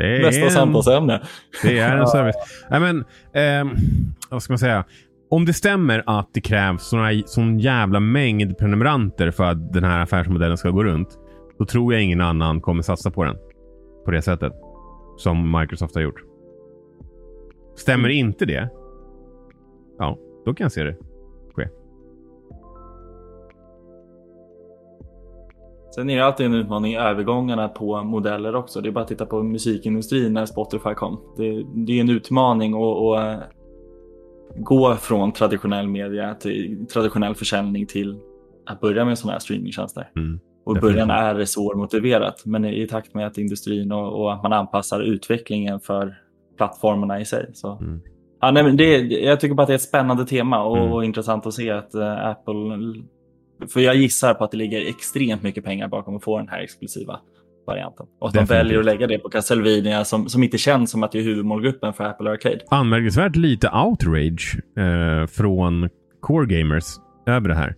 Det 0.00 0.16
är 0.16 0.22
Nästa 0.22 0.44
en- 0.44 0.50
samtalsämne. 0.50 1.20
Det 1.62 1.78
är 1.78 1.96
en 1.96 2.06
service. 2.06 2.36
Nej, 2.70 2.80
men, 2.80 3.04
ehm, 3.34 3.70
vad 4.30 4.42
ska 4.42 4.52
man 4.52 4.58
säga? 4.58 4.84
Om 5.30 5.44
det 5.44 5.52
stämmer 5.52 6.02
att 6.06 6.28
det 6.34 6.40
krävs 6.40 6.82
såna, 6.88 7.08
sån 7.26 7.58
jävla 7.58 8.00
mängd 8.00 8.58
prenumeranter 8.58 9.30
för 9.30 9.44
att 9.44 9.72
den 9.72 9.84
här 9.84 10.02
affärsmodellen 10.02 10.56
ska 10.58 10.70
gå 10.70 10.84
runt. 10.84 11.18
Då 11.58 11.64
tror 11.64 11.92
jag 11.94 12.02
ingen 12.02 12.20
annan 12.20 12.60
kommer 12.60 12.82
satsa 12.82 13.10
på 13.10 13.24
den. 13.24 13.36
På 14.04 14.10
det 14.10 14.22
sättet. 14.22 14.52
Som 15.16 15.58
Microsoft 15.60 15.94
har 15.94 16.02
gjort. 16.02 16.20
Stämmer 17.76 18.08
inte 18.08 18.46
det? 18.46 18.68
Ja, 19.98 20.18
då 20.44 20.54
kan 20.54 20.64
jag 20.64 20.72
se 20.72 20.82
det 20.84 20.96
Sen 25.94 26.10
är 26.10 26.16
det 26.16 26.24
alltid 26.24 26.46
en 26.46 26.54
utmaning 26.54 26.92
i 26.92 26.96
övergångarna 26.96 27.68
på 27.68 28.02
modeller 28.02 28.54
också. 28.54 28.80
Det 28.80 28.88
är 28.88 28.92
bara 28.92 29.00
att 29.00 29.08
titta 29.08 29.26
på 29.26 29.42
musikindustrin 29.42 30.32
när 30.32 30.46
Spotify 30.46 30.94
kom. 30.94 31.20
Det, 31.36 31.64
det 31.74 31.92
är 31.92 32.00
en 32.00 32.10
utmaning 32.10 32.74
att, 32.74 33.18
att 33.18 33.42
gå 34.56 34.94
från 34.94 35.32
traditionell 35.32 35.88
media 35.88 36.34
till 36.34 36.86
traditionell 36.92 37.34
försäljning 37.34 37.86
till 37.86 38.18
att 38.66 38.80
börja 38.80 39.04
med 39.04 39.18
sådana 39.18 39.32
här 39.32 39.40
streamingtjänster. 39.40 40.10
Mm. 40.16 40.40
Och 40.64 40.76
i 40.76 40.80
början 40.80 41.10
är 41.10 41.34
det 41.34 41.46
svårmotiverat, 41.46 42.42
men 42.44 42.64
i 42.64 42.86
takt 42.88 43.14
med 43.14 43.26
att 43.26 43.38
industrin 43.38 43.92
och, 43.92 44.20
och 44.20 44.32
att 44.32 44.42
man 44.42 44.52
anpassar 44.52 45.00
utvecklingen 45.00 45.80
för 45.80 46.14
plattformarna 46.56 47.20
i 47.20 47.24
sig. 47.24 47.50
Så. 47.52 47.72
Mm. 47.72 48.00
Ja, 48.40 48.50
nej, 48.50 48.62
men 48.62 48.76
det, 48.76 48.98
jag 49.00 49.40
tycker 49.40 49.54
bara 49.54 49.62
att 49.62 49.66
det 49.66 49.72
är 49.72 49.76
ett 49.76 49.82
spännande 49.82 50.26
tema 50.26 50.64
och, 50.64 50.76
Mm. 50.78 50.92
och 50.92 51.04
intressant 51.04 51.46
att 51.46 51.54
se 51.54 51.70
att 51.70 51.94
eh, 51.94 52.26
Apple... 52.26 52.54
För 53.68 53.80
jag 53.80 53.96
gissar 53.96 54.34
på 54.34 54.44
att 54.44 54.50
det 54.50 54.56
ligger 54.56 54.88
extremt 54.88 55.42
mycket 55.42 55.64
pengar 55.64 55.88
bakom 55.88 56.16
att 56.16 56.24
få 56.24 56.38
den 56.38 56.48
här 56.48 56.60
exklusiva 56.60 57.20
varianten. 57.66 58.06
Och 58.20 58.28
att 58.28 58.34
de 58.34 58.38
Definitivt. 58.40 58.66
väljer 58.66 58.78
att 58.78 58.84
lägga 58.84 59.06
det 59.06 59.18
på 59.18 59.28
Castlevania 59.28 60.04
som, 60.04 60.28
som 60.28 60.42
inte 60.42 60.58
känns 60.58 60.90
som 60.90 61.02
att 61.02 61.12
det 61.12 61.18
är 61.18 61.22
huvudmålgruppen 61.22 61.92
för 61.92 62.04
Apple 62.04 62.30
Arcade. 62.30 62.58
Anmärkningsvärt 62.70 63.36
lite 63.36 63.70
outrage 63.70 64.56
eh, 64.78 65.26
från 65.26 65.88
core 66.20 66.46
gamers 66.58 66.84
över 67.26 67.48
det 67.48 67.54
här. 67.54 67.74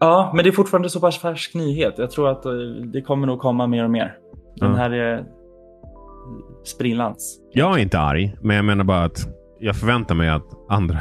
Ja, 0.00 0.32
men 0.34 0.44
det 0.44 0.50
är 0.50 0.52
fortfarande 0.52 0.90
så 0.90 1.00
pass 1.00 1.18
färsk 1.18 1.54
nyhet. 1.54 1.94
Jag 1.98 2.10
tror 2.10 2.28
att 2.28 2.46
eh, 2.46 2.52
det 2.92 3.02
kommer 3.02 3.26
nog 3.26 3.38
komma 3.38 3.66
mer 3.66 3.84
och 3.84 3.90
mer. 3.90 4.14
Den 4.56 4.70
Ja. 4.70 4.76
här 4.76 4.90
är 4.90 5.24
sprillans. 6.64 7.40
Jag 7.52 7.78
är 7.78 7.82
inte 7.82 7.98
arg, 7.98 8.36
men 8.42 8.56
jag 8.56 8.64
menar 8.64 8.84
bara 8.84 9.04
att 9.04 9.18
jag 9.60 9.76
förväntar 9.76 10.14
mig 10.14 10.28
att 10.28 10.46
andra 10.68 10.98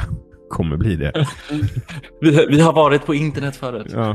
kommer 0.50 0.78
bli 0.78 0.95
det. 0.95 1.12
Vi, 2.22 2.45
vi 2.50 2.60
har 2.62 2.74
varit 2.74 3.06
på 3.06 3.14
internet 3.16 3.56
förut. 3.56 3.88
Ja. 3.93 4.10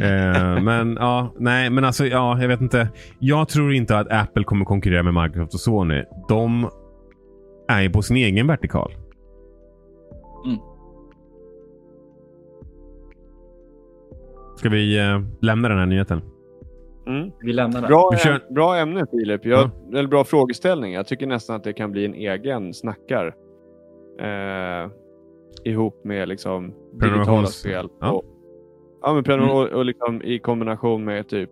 Eh, 0.00 0.62
men 0.62 0.96
ja, 1.00 1.34
nej, 1.38 1.70
men 1.70 1.84
alltså 1.84 2.06
ja, 2.06 2.40
jag 2.40 2.48
vet 2.48 2.60
inte. 2.60 2.88
Jag 3.18 3.48
tror 3.48 3.72
inte 3.74 3.98
att 3.98 4.12
Apple 4.12 4.44
kommer 4.44 4.64
konkurrera 4.64 5.02
med 5.02 5.22
Microsoft 5.22 5.54
och 5.54 5.60
Sony. 5.60 6.04
De 6.28 6.68
är 7.68 7.82
ju 7.82 7.90
på 7.90 8.02
sin 8.02 8.16
egen 8.16 8.46
vertikal. 8.46 8.92
Mm. 10.46 10.58
Ska 14.56 14.68
vi 14.68 14.98
eh, 14.98 15.20
lämna 15.40 15.68
den 15.68 15.78
här 15.78 15.86
nyheten? 15.86 16.22
Mm. 17.06 17.30
Vi 17.40 17.52
lämnar 17.52 17.80
det. 17.80 17.86
Bra, 17.86 18.12
kör- 18.16 18.32
äm- 18.32 18.54
bra 18.54 18.76
ämne 18.76 19.06
Filip. 19.10 19.44
Jag, 19.46 19.70
Eller 19.94 20.08
bra 20.08 20.24
frågeställning. 20.24 20.92
Jag 20.92 21.06
tycker 21.06 21.26
nästan 21.26 21.56
att 21.56 21.64
det 21.64 21.72
kan 21.72 21.92
bli 21.92 22.04
en 22.04 22.14
egen 22.14 22.74
snackar. 22.74 23.26
Eh, 24.20 24.90
ihop 25.66 26.04
med 26.04 26.28
liksom 26.28 26.74
digitala 27.00 27.46
spel. 27.46 27.88
ja. 28.00 28.10
Och, 28.10 28.24
ja, 29.02 29.14
men 29.14 29.24
prenumer- 29.24 29.42
Mm. 29.44 29.56
och, 29.56 29.68
och 29.78 29.84
liksom 29.84 30.22
i 30.22 30.38
kombination 30.38 31.04
med 31.04 31.28
typ 31.28 31.50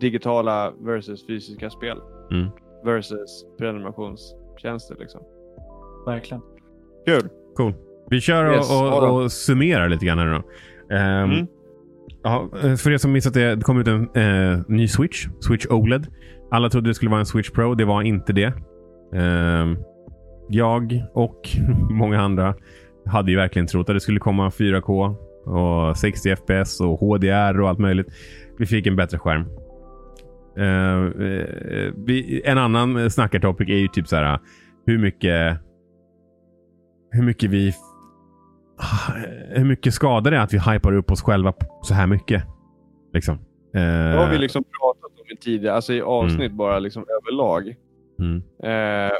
digitala 0.00 0.72
versus 0.80 1.26
fysiska 1.26 1.70
spel. 1.70 1.98
Mm. 2.30 2.46
Versus 2.84 3.46
prenumerationstjänster. 3.58 4.96
Liksom. 4.98 5.20
Verkligen. 6.06 6.42
Kul! 7.06 7.28
Cool. 7.56 7.74
Vi 8.10 8.20
kör 8.20 8.52
Yes, 8.54 8.70
och, 8.70 8.76
ha 8.76 9.10
och, 9.10 9.22
och 9.22 9.32
summerar 9.32 9.88
lite 9.88 10.06
grann 10.06 10.18
här 10.18 10.26
nu 10.26 10.32
då. 10.32 10.42
Ehm, 10.94 11.30
Mm. 11.30 11.46
ja, 12.22 12.48
eh, 12.64 12.74
för 12.74 12.90
er 12.90 12.98
som 12.98 13.12
missat 13.12 13.34
det, 13.34 13.54
det 13.54 13.62
kom 13.62 13.78
ut 13.80 13.88
en 13.88 14.02
eh, 14.14 14.60
ny 14.68 14.88
Switch. 14.88 15.26
Switch 15.40 15.66
OLED. 15.66 16.06
Alla 16.50 16.70
trodde 16.70 16.90
det 16.90 16.94
skulle 16.94 17.10
vara 17.10 17.20
en 17.20 17.26
Switch 17.26 17.50
Pro. 17.50 17.74
Det 17.74 17.84
var 17.84 18.02
inte 18.02 18.32
det. 18.32 18.52
Ehm, 19.14 19.76
jag 20.48 21.02
och 21.14 21.48
många 21.90 22.20
andra 22.20 22.54
hade 23.06 23.30
ju 23.30 23.36
verkligen 23.36 23.66
trott 23.66 23.88
att 23.88 23.96
det 23.96 24.00
skulle 24.00 24.20
komma 24.20 24.48
4K 24.48 25.14
och 25.44 25.96
60 25.96 26.36
FPS 26.36 26.80
och 26.80 26.98
HDR 27.00 27.60
och 27.60 27.68
allt 27.68 27.78
möjligt. 27.78 28.06
Vi 28.58 28.66
fick 28.66 28.86
en 28.86 28.96
bättre 28.96 29.18
skärm. 29.18 29.44
Eh, 30.56 31.12
vi, 32.06 32.42
en 32.44 32.58
annan 32.58 33.10
snackartopic 33.10 33.68
är 33.68 33.76
ju 33.76 33.88
typ 33.88 34.08
så 34.08 34.16
här 34.16 34.38
hur 34.86 34.98
mycket 34.98 35.58
hur 37.10 37.22
mycket 37.22 37.50
vi 37.50 37.74
hur 39.50 39.64
mycket 39.64 39.94
skadar 39.94 40.30
det 40.30 40.42
att 40.42 40.54
vi 40.54 40.58
hypar 40.58 40.92
upp 40.92 41.10
oss 41.10 41.22
själva 41.22 41.52
så 41.82 41.94
här 41.94 42.06
mycket? 42.06 42.44
Liksom. 43.12 43.38
Det 43.72 43.80
har 44.18 44.28
vi 44.28 44.34
Eh, 44.34 44.40
liksom 44.40 44.64
pratat 44.64 45.20
om 45.20 45.26
i 45.32 45.36
tidigare, 45.36 45.74
alltså 45.74 45.92
i 45.92 46.02
avsnitt 46.02 46.52
bara 46.52 46.78
liksom 46.78 47.04
överlag. 47.22 47.74
mm. 48.18 48.42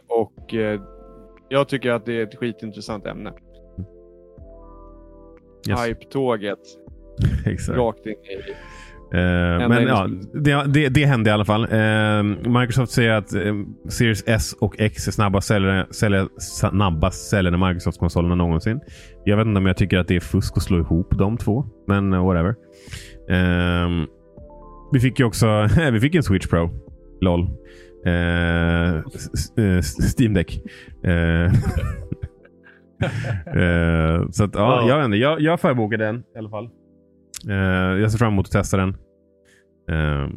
Och 0.08 0.54
jag 1.48 1.68
tycker 1.68 1.90
att 1.90 2.06
det 2.06 2.12
är 2.12 2.22
ett 2.22 2.38
skitintressant 2.38 3.06
ämne. 3.06 3.32
Yes. 5.68 5.86
Hype-tåget 5.86 6.58
Exakt. 7.46 7.78
rakt 7.78 8.06
in 8.06 8.12
i... 8.12 8.52
Eh, 9.14 9.68
men 9.68 9.86
ja, 9.86 10.08
det, 10.32 10.64
det, 10.66 10.88
det 10.88 11.04
hände 11.04 11.30
i 11.30 11.32
alla 11.32 11.44
fall. 11.44 11.62
Eh, 11.62 12.22
Microsoft 12.60 12.92
säger 12.92 13.10
att 13.10 13.34
eh, 13.34 13.54
Series 13.88 14.24
S 14.26 14.54
och 14.60 14.80
X 14.80 15.08
är 15.08 15.12
snabbast 15.12 15.48
säljare, 15.48 15.86
säljare, 15.90 16.28
snabbast 16.38 17.30
säljande 17.30 17.68
Microsoft-konsolerna 17.68 18.34
någonsin. 18.34 18.80
Jag 19.24 19.36
vet 19.36 19.46
inte 19.46 19.58
om 19.58 19.66
jag 19.66 19.76
tycker 19.76 19.98
att 19.98 20.08
det 20.08 20.16
är 20.16 20.20
fusk 20.20 20.56
att 20.56 20.62
slå 20.62 20.78
ihop 20.78 21.18
de 21.18 21.36
två, 21.36 21.64
men 21.86 22.10
whatever. 22.10 22.54
Eh, 23.30 24.06
vi 24.92 25.00
fick 25.00 25.18
ju 25.18 25.24
också 25.24 25.68
vi 25.92 26.00
fick 26.00 26.14
en 26.14 26.22
Switch 26.22 26.46
Pro. 26.46 26.70
LOL. 27.20 27.40
Eh, 28.06 29.02
Steam 30.18 30.34
Deck. 30.34 30.60
Eh, 33.46 34.28
så 34.30 34.44
att, 34.44 34.54
ja, 34.54 34.84
Ja. 34.88 35.00
jag, 35.00 35.16
jag, 35.16 35.40
jag 35.40 35.60
förbokar 35.60 35.98
den 35.98 36.22
i 36.34 36.38
alla 36.38 36.50
fall. 36.50 36.68
Eh, 37.48 38.00
jag 38.00 38.10
ser 38.10 38.18
fram 38.18 38.32
emot 38.32 38.46
att 38.46 38.52
testa 38.52 38.76
den. 38.76 38.88
Eh, 39.90 40.28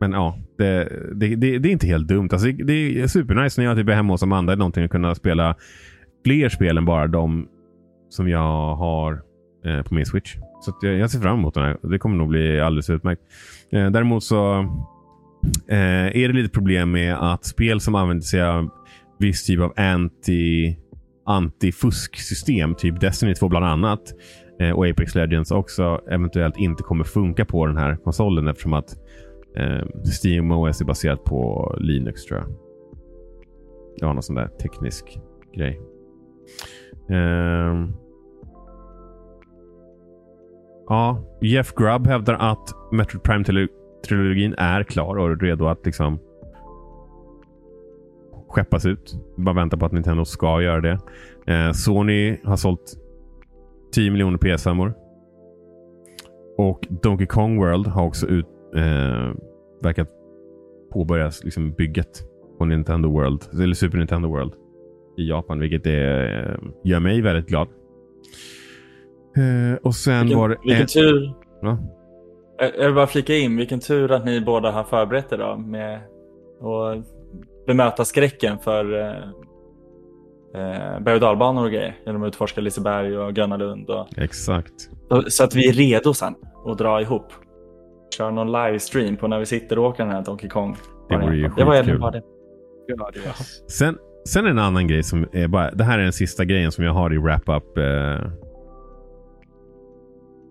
men 0.00 0.12
ja, 0.12 0.38
det, 0.58 0.88
det, 1.14 1.36
det, 1.36 1.58
det 1.58 1.68
är 1.68 1.72
inte 1.72 1.86
helt 1.86 2.08
dumt. 2.08 2.28
Alltså, 2.32 2.46
det, 2.46 2.64
det 2.64 3.00
är 3.02 3.06
supernice 3.06 3.60
när 3.60 3.68
jag 3.68 3.76
typ 3.76 3.88
är 3.88 3.92
hemma 3.92 4.12
hos 4.12 4.22
Amanda 4.22 4.52
eller 4.52 4.58
någonting 4.58 4.84
att 4.84 4.90
kunna 4.90 5.14
spela 5.14 5.54
fler 6.24 6.48
spel 6.48 6.78
än 6.78 6.84
bara 6.84 7.06
de 7.06 7.48
som 8.08 8.28
jag 8.28 8.74
har 8.76 9.22
eh, 9.64 9.82
på 9.82 9.94
min 9.94 10.06
Switch. 10.06 10.36
Så 10.60 10.72
jag, 10.82 10.94
jag 10.94 11.10
ser 11.10 11.20
fram 11.20 11.38
emot 11.38 11.54
den 11.54 11.62
här. 11.64 11.76
Det 11.82 11.98
kommer 11.98 12.16
nog 12.16 12.28
bli 12.28 12.60
alldeles 12.60 12.90
utmärkt. 12.90 13.22
Eh, 13.72 13.90
däremot 13.90 14.24
så 14.24 14.58
eh, 15.68 16.06
är 16.16 16.28
det 16.28 16.32
lite 16.34 16.50
problem 16.50 16.90
med 16.90 17.32
att 17.32 17.44
spel 17.44 17.80
som 17.80 17.94
använder 17.94 18.22
sig 18.22 18.42
av 18.42 18.68
viss 19.18 19.46
typ 19.46 19.60
av 19.60 19.72
anti 19.76 20.76
antifusksystem, 21.24 22.74
typ 22.74 23.00
Destiny 23.00 23.34
2 23.34 23.48
bland 23.48 23.64
annat, 23.64 24.14
eh, 24.60 24.70
och 24.70 24.86
Apex 24.86 25.14
Legends 25.14 25.50
också, 25.50 26.00
eventuellt 26.10 26.56
inte 26.56 26.82
kommer 26.82 27.04
funka 27.04 27.44
på 27.44 27.66
den 27.66 27.76
här 27.76 27.96
konsolen 27.96 28.48
eftersom 28.48 28.72
att 28.72 28.96
eh, 29.56 29.86
Steam 30.22 30.52
OS 30.52 30.80
är 30.80 30.84
baserat 30.84 31.24
på 31.24 31.74
Linux 31.80 32.24
tror 32.24 32.40
jag. 32.40 32.48
Det 33.98 34.06
var 34.06 34.14
någon 34.14 34.22
sån 34.22 34.36
där 34.36 34.48
teknisk 34.48 35.18
grej. 35.56 35.80
Eh, 37.10 37.88
ja, 40.88 41.24
Jeff 41.40 41.74
Grubb 41.74 42.06
hävdar 42.06 42.34
att 42.34 42.74
Metroid 42.92 43.22
Prime-trilogin 43.22 44.54
är 44.58 44.82
klar 44.82 45.16
och 45.16 45.40
redo 45.40 45.66
att 45.66 45.86
liksom 45.86 46.18
skeppas 48.52 48.86
ut. 48.86 49.14
Bara 49.36 49.54
vänta 49.54 49.76
på 49.76 49.86
att 49.86 49.92
Nintendo 49.92 50.24
ska 50.24 50.62
göra 50.62 50.80
det. 50.80 50.98
Eh, 51.46 51.72
Sony 51.72 52.36
har 52.44 52.56
sålt 52.56 52.96
10 53.94 54.10
miljoner 54.10 54.38
PS5-or. 54.38 54.92
Och 56.58 56.86
Donkey 57.02 57.26
Kong 57.26 57.56
World 57.58 57.86
har 57.86 58.06
också 58.06 58.26
ut, 58.26 58.46
eh, 58.76 59.32
verkat 59.82 60.08
påbörjas 60.92 61.44
liksom 61.44 61.72
bygget 61.72 62.22
på 62.58 62.64
Nintendo 62.64 63.10
World, 63.10 63.42
eller 63.62 63.74
Super 63.74 63.98
Nintendo 63.98 64.28
World 64.28 64.52
i 65.18 65.28
Japan, 65.28 65.60
vilket 65.60 65.86
är, 65.86 66.60
gör 66.84 67.00
mig 67.00 67.20
väldigt 67.22 67.46
glad. 67.46 67.68
Eh, 69.36 69.76
och 69.82 69.94
sen 69.94 70.20
Vilken, 70.20 70.38
var 70.38 70.48
det... 70.48 70.56
vilken 70.64 70.80
en- 70.80 70.86
tur. 70.86 71.32
Va? 71.62 71.78
Jag 72.78 72.86
vill 72.86 72.94
bara 72.94 73.06
flika 73.06 73.34
in, 73.34 73.56
vilken 73.56 73.80
tur 73.80 74.12
att 74.12 74.24
ni 74.24 74.40
båda 74.40 74.70
har 74.70 74.84
förberett 74.84 75.32
er 75.32 75.38
då 75.38 75.56
med 75.56 75.96
att 75.96 77.06
bemöta 77.66 78.04
skräcken 78.04 78.58
för 78.58 79.00
eh, 79.00 79.16
eh, 80.54 81.00
berg 81.00 81.14
och 81.14 81.20
dalbanor 81.20 81.64
och 81.64 81.70
grejer. 81.70 81.96
Genom 82.06 82.22
att 82.22 82.28
utforska 82.28 82.60
Liseberg 82.60 83.18
och 83.18 83.34
Gröna 83.34 83.56
Lund. 83.56 83.90
Och, 83.90 84.18
Exakt. 84.18 84.72
så- 85.10 85.22
så 85.30 85.44
att 85.44 85.54
vi 85.54 85.68
är 85.68 85.72
redo 85.72 86.14
sen 86.14 86.34
att 86.66 86.78
dra 86.78 87.00
ihop. 87.00 87.32
Kör 88.16 88.30
någon 88.30 88.52
livestream 88.52 89.16
på 89.16 89.28
när 89.28 89.38
vi 89.38 89.46
sitter 89.46 89.78
och 89.78 89.84
åker 89.84 90.04
den 90.04 90.12
här 90.12 90.24
Donkey 90.24 90.48
Kong. 90.50 90.76
Det 91.08 91.16
vore 91.16 91.36
ju 91.36 91.48
Det 91.56 91.64
var 91.64 91.74
egentligen 91.74 91.84
skitkul. 91.84 92.00
bara 92.00 92.10
det. 92.10 92.22
Ja, 92.86 93.10
det 93.14 93.18
är- 93.28 93.70
Sen, 93.70 93.98
sen 94.28 94.46
en 94.46 94.58
annan 94.58 94.86
grej 94.88 95.02
som 95.02 95.26
är 95.32 95.48
bara... 95.48 95.70
Det 95.70 95.84
här 95.84 95.98
är 95.98 96.02
den 96.02 96.12
sista 96.12 96.44
grejen 96.44 96.72
som 96.72 96.84
jag 96.84 96.92
har 96.92 97.14
i 97.14 97.18
wrap-up. 97.18 97.78
Eh, 97.78 98.30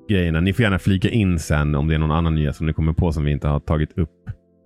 grejerna. 0.10 0.40
Ni 0.42 0.54
får 0.54 0.64
gärna 0.64 0.80
flika 0.80 1.10
in 1.10 1.40
sen 1.40 1.76
om 1.76 1.88
det 1.88 1.96
är 1.96 2.00
någon 2.00 2.12
annan 2.12 2.36
nyhet 2.36 2.56
som 2.56 2.66
ni 2.68 2.74
kommer 2.74 2.94
på 2.94 3.12
som 3.12 3.24
vi 3.24 3.32
inte 3.32 3.48
har 3.48 3.60
tagit 3.60 3.98
upp. 3.98 4.10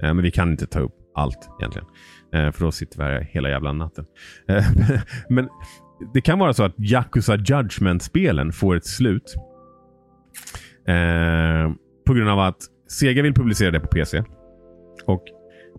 Eh, 0.04 0.14
men 0.14 0.22
vi 0.22 0.32
kan 0.32 0.52
inte 0.52 0.66
ta 0.68 0.80
upp 0.80 0.96
allt 1.16 1.50
egentligen. 1.60 1.88
Eh, 2.36 2.52
för 2.52 2.66
då 2.66 2.72
sitter 2.72 2.98
vi 2.98 3.04
här 3.04 3.22
hela 3.32 3.50
jävla 3.50 3.72
natten. 3.72 4.06
Eh, 4.48 4.64
men 5.30 5.50
det 6.14 6.22
kan 6.22 6.40
vara 6.40 6.54
så 6.54 6.64
att 6.64 6.76
Yakuza 6.78 7.36
Judgment-spelen 7.36 8.52
får 8.52 8.76
ett 8.76 8.86
slut. 8.86 9.36
Eh, 10.88 11.74
på 12.06 12.14
grund 12.14 12.30
av 12.30 12.40
att 12.40 12.58
Sega 12.88 13.22
vill 13.22 13.34
publicera 13.34 13.72
det 13.72 13.80
på 13.80 13.88
PC. 13.88 14.24
Och 15.06 15.24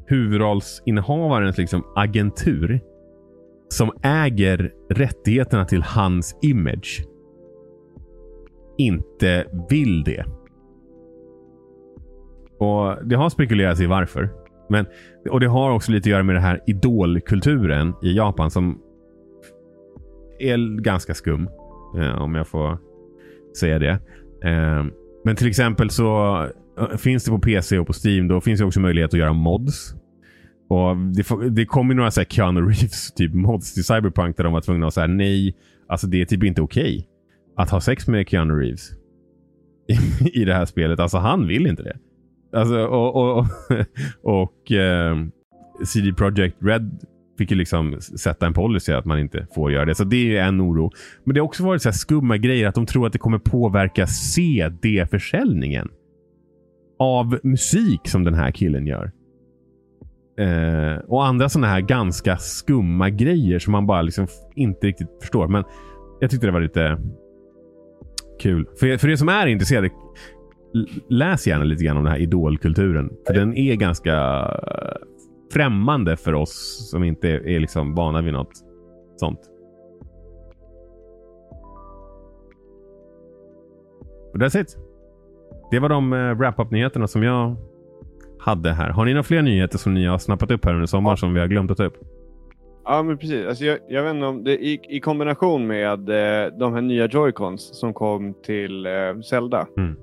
huvudrollsinnehavarens 0.06 1.58
liksom 1.58 1.84
agentur 1.96 2.80
som 3.68 3.92
äger 4.02 4.72
rättigheterna 4.90 5.64
till 5.64 5.82
hans 5.82 6.38
image 6.42 7.02
inte 8.78 9.46
vill 9.70 10.04
det. 10.04 10.24
Och 12.58 13.06
Det 13.06 13.16
har 13.16 13.30
spekulerats 13.30 13.80
i 13.80 13.86
varför. 13.86 14.45
Men, 14.68 14.86
och 15.30 15.40
Det 15.40 15.46
har 15.46 15.70
också 15.70 15.92
lite 15.92 16.06
att 16.06 16.10
göra 16.10 16.22
med 16.22 16.34
den 16.34 16.42
här 16.42 16.60
idolkulturen 16.66 17.94
i 18.02 18.16
Japan 18.16 18.50
som 18.50 18.78
är 20.38 20.80
ganska 20.80 21.14
skum. 21.14 21.48
Eh, 21.98 22.22
om 22.22 22.34
jag 22.34 22.48
får 22.48 22.78
säga 23.60 23.78
det. 23.78 24.00
Eh, 24.44 24.84
men 25.24 25.36
till 25.36 25.48
exempel 25.48 25.90
så 25.90 26.36
eh, 26.78 26.96
finns 26.96 27.24
det 27.24 27.30
på 27.30 27.38
PC 27.38 27.78
och 27.78 27.86
på 27.86 27.92
Steam. 28.04 28.28
Då 28.28 28.40
finns 28.40 28.60
det 28.60 28.66
också 28.66 28.80
möjlighet 28.80 29.14
att 29.14 29.20
göra 29.20 29.32
mods. 29.32 29.94
Och 30.68 30.96
det, 30.96 31.50
det 31.50 31.66
kom 31.66 31.88
ju 31.88 31.94
några 31.94 32.10
så 32.10 32.20
här 32.20 32.26
Keanu 32.26 32.60
Reeves 32.60 33.12
typ 33.12 33.34
mods 33.34 33.74
till 33.74 33.84
Cyberpunk 33.84 34.36
där 34.36 34.44
de 34.44 34.52
var 34.52 34.60
tvungna 34.60 34.86
att 34.86 34.94
säga 34.94 35.06
nej. 35.06 35.56
Alltså 35.88 36.06
det 36.06 36.20
är 36.20 36.24
typ 36.24 36.44
inte 36.44 36.62
okej 36.62 37.08
att 37.56 37.70
ha 37.70 37.80
sex 37.80 38.08
med 38.08 38.28
Keanu 38.28 38.54
Reeves 38.54 38.90
i, 39.88 39.98
i 40.40 40.44
det 40.44 40.54
här 40.54 40.64
spelet. 40.64 41.00
Alltså 41.00 41.18
han 41.18 41.46
vill 41.46 41.66
inte 41.66 41.82
det. 41.82 41.96
Alltså, 42.52 42.84
och 42.86 43.38
och, 43.38 43.46
och 44.22 44.72
eh, 44.72 45.16
CD 45.84 46.12
Projekt 46.12 46.56
Red 46.60 47.04
fick 47.38 47.50
ju 47.50 47.56
liksom 47.56 48.00
sätta 48.00 48.46
en 48.46 48.52
policy 48.52 48.92
att 48.92 49.04
man 49.04 49.18
inte 49.18 49.46
får 49.54 49.72
göra 49.72 49.84
det. 49.84 49.94
Så 49.94 50.04
det 50.04 50.16
är 50.16 50.24
ju 50.24 50.38
en 50.38 50.60
oro. 50.60 50.90
Men 51.24 51.34
det 51.34 51.40
har 51.40 51.46
också 51.46 51.64
varit 51.64 51.82
så 51.82 51.88
här 51.88 51.94
skumma 51.94 52.36
grejer 52.36 52.68
att 52.68 52.74
de 52.74 52.86
tror 52.86 53.06
att 53.06 53.12
det 53.12 53.18
kommer 53.18 53.38
påverka 53.38 54.06
CD-försäljningen 54.06 55.88
av 56.98 57.38
musik 57.42 58.00
som 58.04 58.24
den 58.24 58.34
här 58.34 58.50
killen 58.50 58.86
gör. 58.86 59.12
Eh, 60.38 60.98
och 60.98 61.26
andra 61.26 61.48
sådana 61.48 61.66
här 61.66 61.80
ganska 61.80 62.36
skumma 62.36 63.10
grejer 63.10 63.58
som 63.58 63.72
man 63.72 63.86
bara 63.86 64.02
liksom 64.02 64.26
inte 64.54 64.86
riktigt 64.86 65.08
förstår. 65.20 65.48
Men 65.48 65.64
jag 66.20 66.30
tyckte 66.30 66.46
det 66.46 66.52
var 66.52 66.60
lite 66.60 66.98
kul. 68.40 68.66
För, 68.80 68.98
för 68.98 69.08
er 69.08 69.16
som 69.16 69.28
är 69.28 69.46
intresserade, 69.46 69.90
läs 71.08 71.46
gärna 71.46 71.64
lite 71.64 71.84
grann 71.84 71.96
om 71.96 72.04
den 72.04 72.12
här 72.12 72.20
idolkulturen. 72.20 73.10
För 73.26 73.34
den 73.34 73.56
är 73.56 73.74
ganska 73.74 74.14
eh, 74.14 75.06
främmande 75.52 76.16
för 76.16 76.32
oss 76.32 76.88
som 76.90 77.04
inte 77.04 77.28
är, 77.28 77.48
är 77.48 77.60
liksom 77.60 77.94
vana 77.94 78.22
vid 78.22 78.32
något 78.32 78.52
sånt. 79.16 79.40
Och 84.32 84.38
that's 84.38 84.60
it. 84.60 84.76
Det 85.70 85.78
var 85.78 85.88
de 85.88 86.12
uh, 86.12 86.34
wrap-up-nyheterna 86.34 87.06
som 87.06 87.22
jag 87.22 87.56
hade 88.38 88.72
här. 88.72 88.90
Har 88.90 89.04
ni 89.04 89.12
några 89.12 89.22
fler 89.22 89.42
nyheter 89.42 89.78
som 89.78 89.94
ni 89.94 90.06
har 90.06 90.18
snappat 90.18 90.50
upp 90.50 90.64
här 90.64 90.74
under 90.74 90.86
sommaren 90.86 91.16
som 91.16 91.34
vi 91.34 91.40
har 91.40 91.46
glömt 91.46 91.70
att 91.70 91.76
ta 91.76 91.84
upp? 91.84 91.96
Ja, 92.84 93.02
men 93.02 93.18
precis. 93.18 93.46
Alltså, 93.46 93.64
jag, 93.64 93.78
jag 93.88 94.02
vet 94.02 94.14
inte 94.14 94.26
om 94.26 94.44
det 94.44 94.64
i, 94.64 94.80
i 94.88 95.00
kombination 95.00 95.66
med 95.66 96.08
eh, 96.08 96.52
de 96.58 96.74
här 96.74 96.80
nya 96.80 97.06
Joy-Cons 97.06 97.56
som 97.56 97.94
kom 97.94 98.34
till 98.42 98.86
eh, 98.86 99.20
Zelda. 99.30 99.66
Mm. 99.76 99.96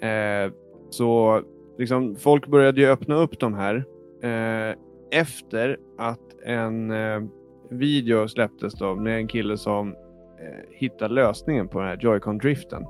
Eh, 0.00 0.52
så 0.90 1.42
liksom, 1.78 2.16
folk 2.16 2.46
började 2.46 2.80
ju 2.80 2.86
öppna 2.86 3.14
upp 3.14 3.40
de 3.40 3.54
här 3.54 3.84
eh, 4.22 4.76
efter 5.10 5.76
att 5.98 6.42
en 6.44 6.90
eh, 6.90 7.22
video 7.70 8.28
släpptes 8.28 8.74
då 8.74 8.94
med 8.94 9.16
en 9.16 9.28
kille 9.28 9.56
som 9.56 9.88
eh, 9.88 10.64
hittade 10.70 11.14
lösningen 11.14 11.68
på 11.68 11.78
den 11.78 11.88
här 11.88 11.96
Joy-Con-driften. 11.96 12.82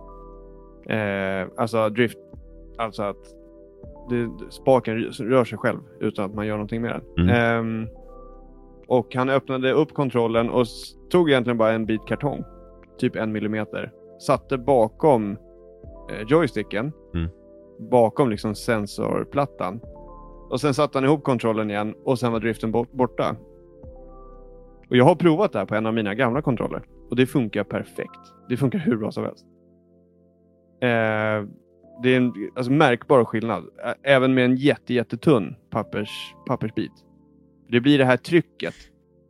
Eh, 0.88 1.48
alltså 1.56 1.88
drift, 1.88 2.18
alltså 2.78 3.02
att 3.02 3.34
det, 4.10 4.30
spaken 4.50 4.98
rör 5.04 5.44
sig 5.44 5.58
själv 5.58 5.78
utan 6.00 6.24
att 6.24 6.34
man 6.34 6.46
gör 6.46 6.54
någonting 6.54 6.82
med 6.82 6.90
den. 6.90 7.28
Mm. 7.28 7.34
Ehm, 7.34 7.88
och 8.86 9.14
han 9.14 9.28
öppnade 9.28 9.72
upp 9.72 9.94
kontrollen 9.94 10.50
och 10.50 10.66
tog 11.10 11.30
egentligen 11.30 11.58
bara 11.58 11.72
en 11.72 11.86
bit 11.86 12.06
kartong. 12.06 12.44
Typ 12.98 13.16
en 13.16 13.32
millimeter. 13.32 13.92
Satte 14.20 14.58
bakom 14.58 15.36
joysticken. 16.26 16.92
Mm. 17.14 17.28
Bakom 17.90 18.30
liksom 18.30 18.54
sensorplattan. 18.54 19.80
Och 20.50 20.60
sen 20.60 20.74
satte 20.74 20.98
han 20.98 21.04
ihop 21.04 21.24
kontrollen 21.24 21.70
igen 21.70 21.94
och 22.04 22.18
sen 22.18 22.32
var 22.32 22.40
driften 22.40 22.72
bort, 22.72 22.92
borta. 22.92 23.36
Och 24.90 24.96
jag 24.96 25.04
har 25.04 25.14
provat 25.14 25.52
det 25.52 25.58
här 25.58 25.66
på 25.66 25.74
en 25.74 25.86
av 25.86 25.94
mina 25.94 26.14
gamla 26.14 26.42
kontroller. 26.42 26.82
Och 27.10 27.16
det 27.16 27.26
funkar 27.26 27.64
perfekt. 27.64 28.20
Det 28.48 28.56
funkar 28.56 28.78
hur 28.78 28.96
bra 28.96 29.10
som 29.10 29.24
helst. 29.24 29.44
Eh, 30.80 31.48
det 32.02 32.14
är 32.14 32.16
en 32.16 32.32
alltså, 32.56 32.72
märkbar 32.72 33.24
skillnad. 33.24 33.64
Även 34.02 34.34
med 34.34 34.44
en 34.44 34.56
jätte, 34.56 34.94
jättetunn 34.94 35.54
pappers, 35.70 36.34
pappersbit. 36.46 36.92
Det 37.68 37.80
blir 37.80 37.98
det 37.98 38.04
här 38.04 38.16
trycket. 38.16 38.74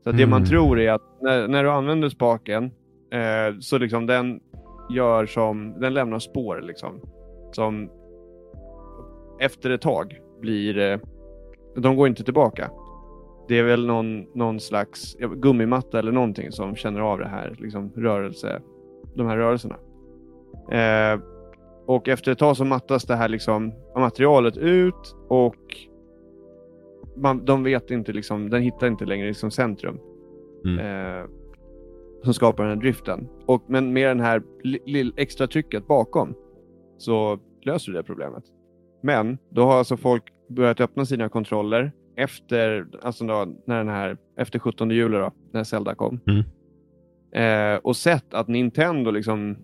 Så 0.05 0.11
att 0.11 0.17
det 0.17 0.27
man 0.27 0.39
Mm. 0.39 0.49
tror 0.49 0.81
är 0.81 0.93
att 0.93 1.03
när, 1.21 1.49
när 1.49 1.65
du 1.65 1.71
använder 1.71 2.09
spaken 2.09 2.65
eh, 3.13 3.59
så 3.61 3.79
liksom 3.79 4.07
den 4.07 4.41
gör 4.91 5.27
som, 5.27 5.81
den 5.81 5.95
lämnar 5.95 6.19
spår 6.19 6.61
liksom. 6.63 7.01
Som 7.53 7.91
efter 9.39 9.71
ett 9.71 9.81
tag 9.81 10.21
blir, 10.41 10.79
eh, 10.79 10.99
de 11.77 11.97
går 11.97 12.09
inte 12.09 12.25
tillbaka. 12.25 12.71
Det 13.49 13.59
är 13.59 13.63
väl 13.63 13.87
någon, 13.87 14.27
någon 14.35 14.61
slags 14.61 15.17
gummimatta 15.19 15.99
eller 15.99 16.13
någonting 16.13 16.53
som 16.53 16.77
känner 16.77 17.01
av 17.01 17.19
det 17.19 17.29
här, 17.29 17.57
liksom 17.59 17.93
rörelse, 17.97 18.63
de 19.15 19.27
här 19.27 19.37
rörelserna. 19.37 19.77
Eh, 20.71 21.21
och 21.87 22.09
efter 22.09 22.33
ett 22.33 22.39
tag 22.39 22.57
så 22.57 22.65
mattas 22.65 23.05
det 23.05 23.17
här 23.17 23.29
liksom, 23.29 23.73
materialet 23.97 24.57
ut 24.57 25.17
och 25.29 25.77
man, 27.17 27.45
de 27.45 27.63
vet 27.63 27.91
inte, 27.91 28.13
liksom, 28.13 28.51
den 28.51 28.63
hittar 28.63 28.87
inte 28.87 29.05
längre 29.05 29.29
liksom 29.29 29.51
centrum. 29.51 29.99
Mm. 30.65 30.79
Eh, 30.79 31.27
som 32.25 32.35
skapar 32.35 32.65
den 32.65 32.73
här 32.73 32.81
driften. 32.83 33.29
Och, 33.47 33.65
men 33.67 33.93
med 33.93 34.09
den 34.09 34.21
här 34.21 34.43
extra 35.17 35.47
trycket 35.47 35.87
bakom 35.87 36.35
så 36.99 37.39
löser 37.63 37.93
du 37.93 37.99
det 37.99 38.05
problemet. 38.05 38.45
Men 39.03 39.39
då 39.51 39.63
har 39.63 39.79
alltså 39.79 39.97
folk 39.97 40.23
börjat 40.49 40.81
öppna 40.81 41.05
sina 41.05 41.29
kontroller 41.29 41.93
efter, 42.17 42.87
alltså 43.03 43.25
då, 43.25 43.47
när 43.67 43.79
den 43.79 43.89
här, 43.89 44.17
efter 44.37 44.59
17 44.59 44.91
juli 44.91 45.17
då, 45.19 45.33
när 45.53 45.65
Zelda 45.65 45.95
kom. 45.95 46.21
Mm. 46.27 46.45
Eh, 47.33 47.79
och 47.79 47.97
sett 47.97 48.35
att 48.35 48.49
Nintendo 48.49 49.11
liksom, 49.11 49.57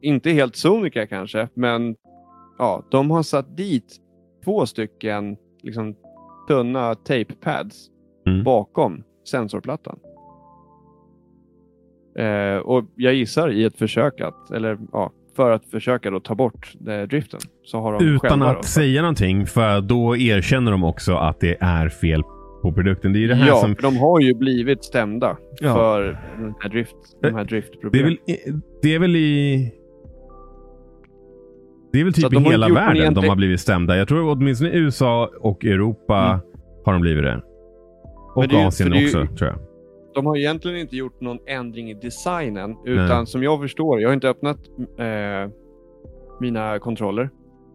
inte 0.00 0.30
helt 0.30 0.56
sonika 0.56 1.06
kanske, 1.06 1.48
men 1.54 1.96
ja, 2.58 2.84
de 2.90 3.10
har 3.10 3.22
satt 3.22 3.56
dit 3.56 3.96
två 4.44 4.66
stycken 4.66 5.36
liksom, 5.62 5.96
tunna 6.48 6.94
tape 6.94 7.34
pads 7.40 7.90
Mm. 8.26 8.44
bakom 8.44 9.02
sensorplattan. 9.24 9.98
Eh, 12.18 12.56
och 12.58 12.84
jag 12.94 13.14
gissar 13.14 13.50
i 13.50 13.64
ett 13.64 13.76
försök 13.78 14.20
att, 14.20 14.50
eller 14.50 14.78
ja, 14.92 15.12
för 15.36 15.50
att 15.50 15.66
försöka 15.66 16.10
då 16.10 16.20
ta 16.20 16.34
bort 16.34 16.72
eh, 16.88 17.02
driften. 17.08 17.40
Så 17.64 17.80
har 17.80 17.92
de 17.92 18.04
Utan 18.04 18.42
att 18.42 18.56
då, 18.56 18.62
säga 18.62 19.02
någonting, 19.02 19.46
för 19.46 19.80
då 19.80 20.16
erkänner 20.16 20.70
de 20.70 20.84
också 20.84 21.14
att 21.14 21.40
det 21.40 21.56
är 21.60 21.88
fel 21.88 22.22
på 22.62 22.72
produkten. 22.72 23.12
Det 23.12 23.18
är 23.18 23.20
ju 23.20 23.28
det 23.28 23.34
här 23.34 23.48
ja, 23.48 23.56
som... 23.56 23.74
de 23.82 23.96
har 23.96 24.20
ju 24.20 24.34
blivit 24.34 24.84
stämda 24.84 25.36
Ja. 25.60 25.74
för 25.74 26.02
den 26.40 26.54
här 26.60 26.68
drift, 26.70 26.96
de 27.22 27.26
här 27.28 27.34
Det 27.34 27.40
är 27.40 27.44
driftproblemen. 27.44 28.16
väl, 28.26 28.36
det 28.82 28.94
är 28.94 28.98
väl 28.98 29.16
i... 29.16 29.72
Det 31.92 32.00
är 32.00 32.04
väl 32.04 32.12
typ 32.12 32.24
i 32.32 32.34
de 32.34 32.44
hela 32.44 32.68
världen 32.68 32.94
de 32.94 33.00
egentlig- 33.02 33.28
har 33.28 33.36
blivit 33.36 33.60
stämda. 33.60 33.96
Jag 33.96 34.08
tror 34.08 34.30
åtminstone 34.30 34.70
i 34.70 34.76
USA 34.78 35.30
och 35.40 35.64
Europa 35.64 36.24
Mm. 36.26 36.40
har 36.84 36.92
de 36.92 37.02
blivit 37.02 37.24
det. 37.24 37.42
Och 38.34 38.48
det 38.48 38.54
ju- 38.54 38.66
Asien 38.66 38.92
ju- 38.94 39.04
också, 39.06 39.26
tror 39.36 39.50
jag. 39.50 39.58
De 40.14 40.26
har 40.26 40.36
egentligen 40.36 40.78
inte 40.78 40.96
gjort 40.96 41.20
någon 41.20 41.38
ändring 41.46 41.90
i 41.90 41.94
designen, 41.94 42.76
utan 42.84 43.26
som 43.26 43.42
jag 43.42 43.60
förstår, 43.60 44.00
jag 44.00 44.08
har 44.08 44.14
inte 44.14 44.28
öppnat 44.28 44.58
eh, 44.98 45.52
mina 46.40 46.78
kontroller, 46.78 47.30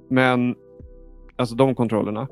men 0.10 0.56
alltså 1.36 1.56
de 1.56 1.76
kontrollerna. 1.76 2.28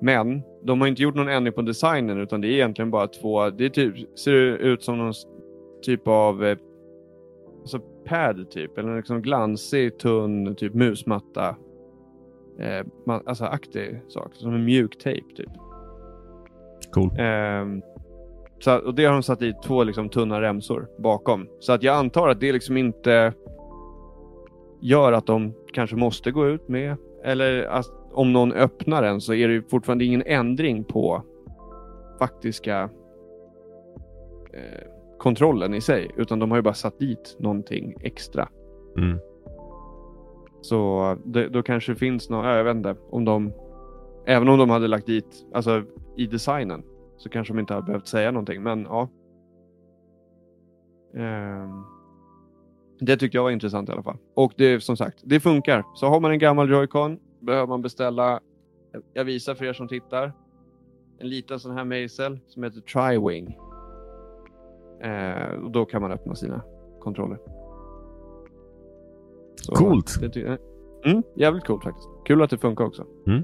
Men 0.00 0.42
de 0.62 0.80
har 0.80 0.88
inte 0.88 1.02
gjort 1.02 1.14
någon 1.14 1.28
ändring 1.28 1.54
på 1.54 1.62
designen, 1.62 2.20
utan 2.20 2.40
det 2.40 2.48
är 2.48 2.52
egentligen 2.52 2.90
bara 2.90 3.06
två, 3.06 3.50
det 3.50 3.70
typ, 3.70 4.18
ser 4.18 4.34
ut 4.56 4.82
som 4.82 4.98
någon 4.98 5.12
typ 5.82 6.08
av 6.08 6.44
eh, 6.44 6.58
alltså 7.60 7.78
pad 8.04 8.50
typ, 8.50 8.78
eller 8.78 8.96
liksom 8.96 9.22
glansig, 9.22 9.98
tunn, 9.98 10.54
typ 10.54 10.74
musmatta. 10.74 11.56
Eh, 12.58 12.86
man, 13.06 13.22
alltså 13.26 13.44
aktig 13.44 14.00
sak, 14.08 14.34
som 14.34 14.54
en 14.54 14.64
mjuk 14.64 14.98
tejp 14.98 15.34
typ. 15.36 15.50
Cool. 16.92 17.10
Ehm, 17.18 17.82
så, 18.58 18.78
och 18.78 18.94
det 18.94 19.04
har 19.04 19.12
de 19.12 19.22
satt 19.22 19.42
i 19.42 19.54
två 19.64 19.84
liksom, 19.84 20.08
tunna 20.08 20.40
remsor 20.40 20.88
bakom. 20.98 21.48
Så 21.60 21.72
att 21.72 21.82
jag 21.82 21.96
antar 21.96 22.28
att 22.28 22.40
det 22.40 22.52
liksom 22.52 22.76
inte 22.76 23.32
gör 24.80 25.12
att 25.12 25.26
de 25.26 25.54
kanske 25.72 25.96
måste 25.96 26.30
gå 26.30 26.46
ut 26.46 26.68
med. 26.68 26.96
Eller 27.24 27.64
att 27.64 27.86
om 28.12 28.32
någon 28.32 28.52
öppnar 28.52 29.02
den 29.02 29.20
så 29.20 29.34
är 29.34 29.48
det 29.48 29.70
fortfarande 29.70 30.04
ingen 30.04 30.22
ändring 30.26 30.84
på 30.84 31.22
faktiska 32.18 32.90
eh, 34.52 34.86
kontrollen 35.18 35.74
i 35.74 35.80
sig. 35.80 36.10
Utan 36.16 36.38
de 36.38 36.50
har 36.50 36.58
ju 36.58 36.62
bara 36.62 36.74
satt 36.74 36.98
dit 36.98 37.36
någonting 37.38 37.94
extra. 38.00 38.48
Mm. 38.98 39.18
Så 40.60 41.16
det, 41.24 41.48
då 41.48 41.62
kanske 41.62 41.92
det 41.92 41.96
finns 41.96 42.30
något, 42.30 42.44
ja, 42.44 42.56
jag 42.56 42.64
vet 42.64 42.76
inte, 42.76 42.96
om 43.10 43.24
de, 43.24 43.52
även 44.26 44.48
om 44.48 44.58
de 44.58 44.70
hade 44.70 44.88
lagt 44.88 45.06
dit, 45.06 45.46
alltså 45.54 45.82
i 46.16 46.26
designen, 46.26 46.82
så 47.16 47.28
kanske 47.28 47.52
de 47.54 47.58
inte 47.60 47.74
hade 47.74 47.86
behövt 47.86 48.08
säga 48.08 48.30
någonting, 48.30 48.62
men 48.62 48.82
ja. 48.82 49.08
Ehm, 51.16 51.84
det 53.00 53.16
tyckte 53.16 53.38
jag 53.38 53.42
var 53.42 53.50
intressant 53.50 53.88
i 53.88 53.92
alla 53.92 54.02
fall. 54.02 54.16
Och 54.34 54.52
det 54.56 54.80
som 54.80 54.96
sagt, 54.96 55.22
det 55.24 55.40
funkar. 55.40 55.84
Så 55.94 56.06
har 56.06 56.20
man 56.20 56.30
en 56.30 56.38
gammal 56.38 56.70
Joy-Con 56.70 57.18
behöver 57.40 57.66
man 57.66 57.82
beställa, 57.82 58.40
jag 59.12 59.24
visar 59.24 59.54
för 59.54 59.64
er 59.64 59.72
som 59.72 59.88
tittar, 59.88 60.32
en 61.18 61.28
liten 61.28 61.60
sån 61.60 61.72
här 61.72 61.84
mejsel 61.84 62.38
som 62.46 62.62
heter 62.62 62.80
Triwing. 62.80 63.58
Eh, 65.00 65.64
och 65.64 65.70
då 65.70 65.84
kan 65.84 66.02
man 66.02 66.12
öppna 66.12 66.34
sina 66.34 66.62
kontroller. 67.00 67.38
Så, 69.56 69.74
Coolt. 69.74 70.20
Det 70.20 70.28
ty- 70.28 70.46
mm, 71.04 71.22
jävligt 71.34 71.64
coolt 71.64 71.84
faktiskt. 71.84 72.08
Kul 72.24 72.42
att 72.42 72.50
det 72.50 72.58
funkar 72.58 72.84
också. 72.84 73.06
Mm. 73.26 73.42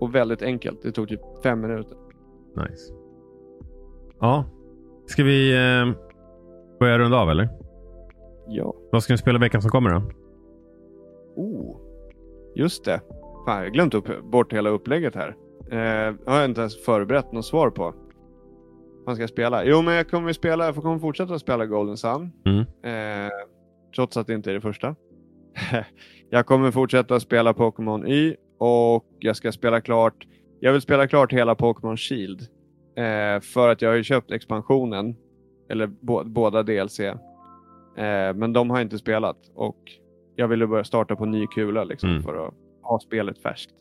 Och 0.00 0.14
väldigt 0.14 0.42
enkelt. 0.42 0.82
Det 0.82 0.92
tog 0.92 1.08
typ 1.08 1.20
fem 1.42 1.60
minuter. 1.60 1.96
Nice. 2.56 2.92
Ja. 4.20 4.44
Ska 5.06 5.24
vi 5.24 5.52
eh, 5.52 5.94
börja 6.80 6.98
runda 6.98 7.18
av 7.18 7.30
eller? 7.30 7.48
Ja. 8.48 8.74
Vad 8.92 9.02
ska 9.02 9.12
ni 9.12 9.18
spela 9.18 9.38
veckan 9.38 9.62
som 9.62 9.70
kommer 9.70 9.90
då? 9.90 10.02
Oh. 11.36 11.76
Just 12.54 12.84
det. 12.84 13.00
Fan, 13.46 13.56
jag 13.56 13.64
har 13.64 13.70
glömt 13.70 13.94
upp, 13.94 14.24
bort 14.24 14.52
hela 14.52 14.70
upplägget 14.70 15.14
här. 15.14 15.36
Eh, 15.70 16.14
har 16.26 16.36
jag 16.36 16.44
inte 16.44 16.60
ens 16.60 16.84
förberett 16.84 17.32
något 17.32 17.46
svar 17.46 17.70
på. 17.70 17.94
Vad 19.04 19.16
ska 19.16 19.22
jag 19.22 19.30
spela? 19.30 19.64
Jo, 19.64 19.82
men 19.82 19.94
jag 19.94 20.10
kommer 20.10 20.32
spela, 20.32 20.64
jag 20.64 20.76
kommer 20.76 20.98
fortsätta 20.98 21.38
spela 21.38 21.66
Golden 21.66 21.96
Sun. 21.96 22.32
Mm. 22.44 22.60
Eh, 22.60 23.32
trots 23.94 24.16
att 24.16 24.26
det 24.26 24.34
inte 24.34 24.50
är 24.50 24.54
det 24.54 24.60
första. 24.60 24.94
jag 26.30 26.46
kommer 26.46 26.70
fortsätta 26.70 27.20
spela 27.20 27.54
Pokémon 27.54 28.06
Y 28.06 28.36
och 28.58 29.06
jag 29.18 29.36
ska 29.36 29.52
spela 29.52 29.80
klart. 29.80 30.26
Jag 30.60 30.72
vill 30.72 30.80
spela 30.80 31.06
klart 31.08 31.32
hela 31.32 31.54
Pokémon 31.54 31.96
Shield. 31.96 32.40
Eh, 32.96 33.40
för 33.40 33.68
att 33.68 33.82
jag 33.82 33.88
har 33.90 33.96
ju 33.96 34.02
köpt 34.04 34.30
expansionen. 34.30 35.16
Eller 35.68 35.86
bå- 35.86 36.24
båda 36.24 36.62
DLC. 36.62 37.00
Eh, 37.00 37.14
men 38.34 38.52
de 38.52 38.70
har 38.70 38.78
jag 38.78 38.84
inte 38.84 38.98
spelat. 38.98 39.36
Och 39.54 39.78
jag 40.36 40.48
ville 40.48 40.66
börja 40.66 40.84
starta 40.84 41.16
på 41.16 41.26
ny 41.26 41.46
kula 41.46 41.84
liksom, 41.84 42.10
Mm. 42.10 42.22
för 42.22 42.46
att 42.46 42.54
ha 42.82 42.98
spelet 43.00 43.38
färskt. 43.42 43.72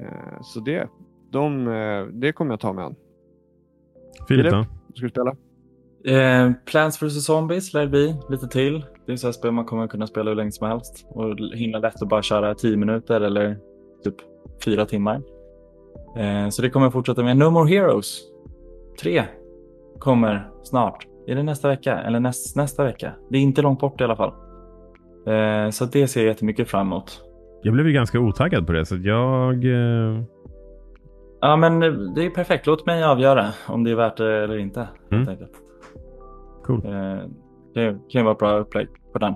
Eh, 0.00 0.40
så 0.42 0.60
det, 0.60 0.88
de, 1.30 1.68
eh, 1.68 2.06
det 2.06 2.32
kommer 2.32 2.52
jag 2.52 2.60
ta 2.60 2.72
mig 2.72 2.84
an. 2.84 2.94
Filip 4.28 4.46
Filip? 4.46 4.52
då? 4.52 4.64
Ska 4.94 5.06
du 5.06 5.08
spela? 5.10 5.36
Eh, 6.04 6.52
Plants 6.66 7.02
vs 7.02 7.24
Zombies 7.26 7.74
lär 7.74 7.80
det 7.80 7.88
bli 7.88 8.16
lite 8.30 8.48
till. 8.48 8.84
Det 9.06 9.12
är 9.12 9.16
så 9.16 9.26
här 9.26 9.32
spel 9.32 9.52
man 9.52 9.64
kommer 9.64 9.86
kunna 9.88 10.06
spela 10.06 10.30
hur 10.30 10.36
länge 10.36 10.52
som 10.52 10.68
helst. 10.68 11.06
Och 11.08 11.38
himla 11.54 11.78
lätt 11.78 12.02
att 12.02 12.08
bara 12.08 12.22
köra 12.22 12.54
10 12.54 12.76
minuter 12.76 13.20
eller 13.20 13.58
typ 14.04 14.14
4 14.64 14.86
timmar. 14.86 15.22
Eh, 16.16 16.48
så 16.48 16.62
det 16.62 16.70
kommer 16.70 16.86
jag 16.86 16.92
fortsätta 16.92 17.22
med. 17.22 17.36
No 17.36 17.50
More 17.50 17.68
Heroes 17.68 18.20
3 19.02 19.24
kommer 19.98 20.50
snart. 20.62 21.06
Är 21.26 21.34
det 21.34 21.42
nästa 21.42 21.68
vecka? 21.68 21.98
Eller 21.98 22.20
näst, 22.20 22.56
nästa 22.56 22.84
vecka? 22.84 23.12
Det 23.30 23.38
är 23.38 23.42
inte 23.42 23.62
långt 23.62 23.80
bort 23.80 24.00
i 24.00 24.04
alla 24.04 24.16
fall. 24.16 24.32
Eh, 25.26 25.70
så 25.70 25.84
det 25.84 26.08
ser 26.08 26.20
jag 26.20 26.28
jättemycket 26.28 26.68
fram 26.68 26.86
emot. 26.86 27.22
Jag 27.62 27.74
blev 27.74 27.86
ju 27.86 27.92
ganska 27.92 28.20
otaggad 28.20 28.66
på 28.66 28.72
det 28.72 28.86
så 28.86 28.96
jag... 28.96 29.64
Eh, 29.64 30.22
Ja, 31.42 31.56
men 31.56 31.80
det 32.14 32.26
är 32.26 32.30
perfekt. 32.30 32.66
Låt 32.66 32.86
mig 32.86 33.04
avgöra 33.04 33.46
om 33.68 33.84
det 33.84 33.90
är 33.90 33.94
värt 33.94 34.16
det 34.16 34.44
eller 34.44 34.58
inte. 34.58 34.80
Mm. 34.80 35.18
helt 35.18 35.28
enkelt. 35.28 35.52
cool. 36.64 36.82
Det 37.74 37.90
kan 37.90 38.20
ju 38.20 38.22
vara 38.22 38.34
bra 38.34 38.58
upplägg 38.58 38.88
på 39.12 39.18
den. 39.18 39.34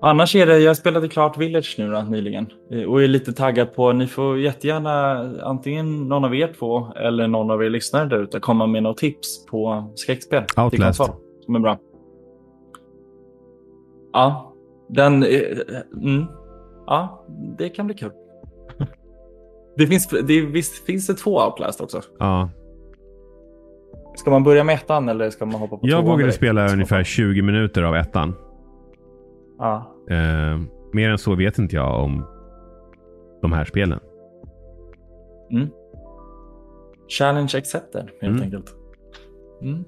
Annars 0.00 0.36
är 0.36 0.46
det, 0.46 0.58
jag 0.58 0.76
spelade 0.76 1.08
klart 1.08 1.38
Village 1.38 1.74
nu 1.78 1.90
då, 1.90 2.02
nyligen 2.02 2.46
eh, 2.70 2.82
och 2.82 3.02
är 3.02 3.08
lite 3.08 3.32
taggad 3.32 3.74
på, 3.74 3.92
ni 3.92 4.06
får 4.06 4.38
jättegärna 4.38 5.18
antingen 5.42 6.08
någon 6.08 6.24
av 6.24 6.34
er 6.34 6.54
två 6.58 6.86
eller 6.96 7.28
någon 7.28 7.50
av 7.50 7.64
er 7.64 7.70
lyssnare 7.70 8.06
där 8.06 8.22
ute 8.22 8.40
komma 8.40 8.66
med 8.66 8.82
något 8.82 8.96
tips 8.96 9.46
på 9.46 9.92
skräckspel. 9.94 10.44
till 10.44 10.62
Outlast. 10.62 10.98
konsol 10.98 11.16
Som 11.44 11.54
är 11.54 11.60
bra. 11.60 11.78
Ja, 14.12 14.54
den, 14.88 15.22
eh, 15.22 15.28
mm, 16.02 16.26
ja, 16.86 17.26
det 17.58 17.68
kan 17.68 17.86
bli 17.86 17.94
kul. 17.94 18.10
Det 19.76 19.86
finns, 19.86 20.08
det, 20.08 20.40
visst 20.40 20.86
finns 20.86 21.06
det 21.06 21.14
två 21.14 21.44
Outlast 21.44 21.80
också? 21.80 22.02
Ja. 22.18 22.50
Ska 24.16 24.30
man 24.30 24.44
börja 24.44 24.64
med 24.64 24.74
ettan 24.74 25.08
eller 25.08 25.30
ska 25.30 25.46
man 25.46 25.60
hoppa 25.60 25.76
på 25.76 25.88
Jag 25.88 26.02
vågade 26.02 26.32
spela 26.32 26.72
ungefär 26.72 27.04
20 27.04 27.42
minuter 27.42 27.82
av 27.82 27.96
ettan. 27.96 28.34
Ja. 29.58 29.94
Eh, 30.10 30.60
mer 30.92 31.10
än 31.10 31.18
så 31.18 31.34
vet 31.34 31.58
inte 31.58 31.76
jag 31.76 32.04
om 32.04 32.26
de 33.42 33.52
här 33.52 33.64
spelen. 33.64 34.00
Challenge 37.18 37.52
accepted 37.58 38.08
helt 38.20 38.32
Mm. 38.36 38.42
enkelt. 38.42 38.74
Mm. 39.62 39.84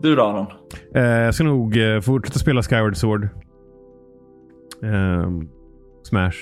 Du 0.00 0.16
då 0.16 0.22
Aron? 0.22 0.46
Eh, 0.94 1.02
jag 1.02 1.34
ska 1.34 1.44
nog 1.44 1.76
eh, 1.76 2.00
fortsätta 2.00 2.38
spela 2.38 2.62
Skyward 2.62 2.96
Sword. 2.96 3.28
Ehm, 4.82 5.48
Smash. 6.02 6.36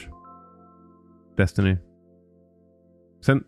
Destiny. 1.37 1.77
Sen, 3.27 3.45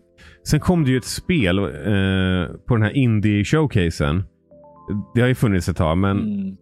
sen 0.49 0.61
kom 0.61 0.85
det 0.85 0.91
ju 0.91 0.97
ett 0.97 1.05
spel 1.05 1.59
eh, 1.59 2.57
på 2.67 2.75
den 2.75 2.83
här 2.83 2.93
indie-showcasen. 2.97 4.23
Det 5.15 5.21
har 5.21 5.29
ju 5.29 5.35
funnits 5.35 5.69
ett 5.69 5.77
tag, 5.77 5.99
men 5.99 6.19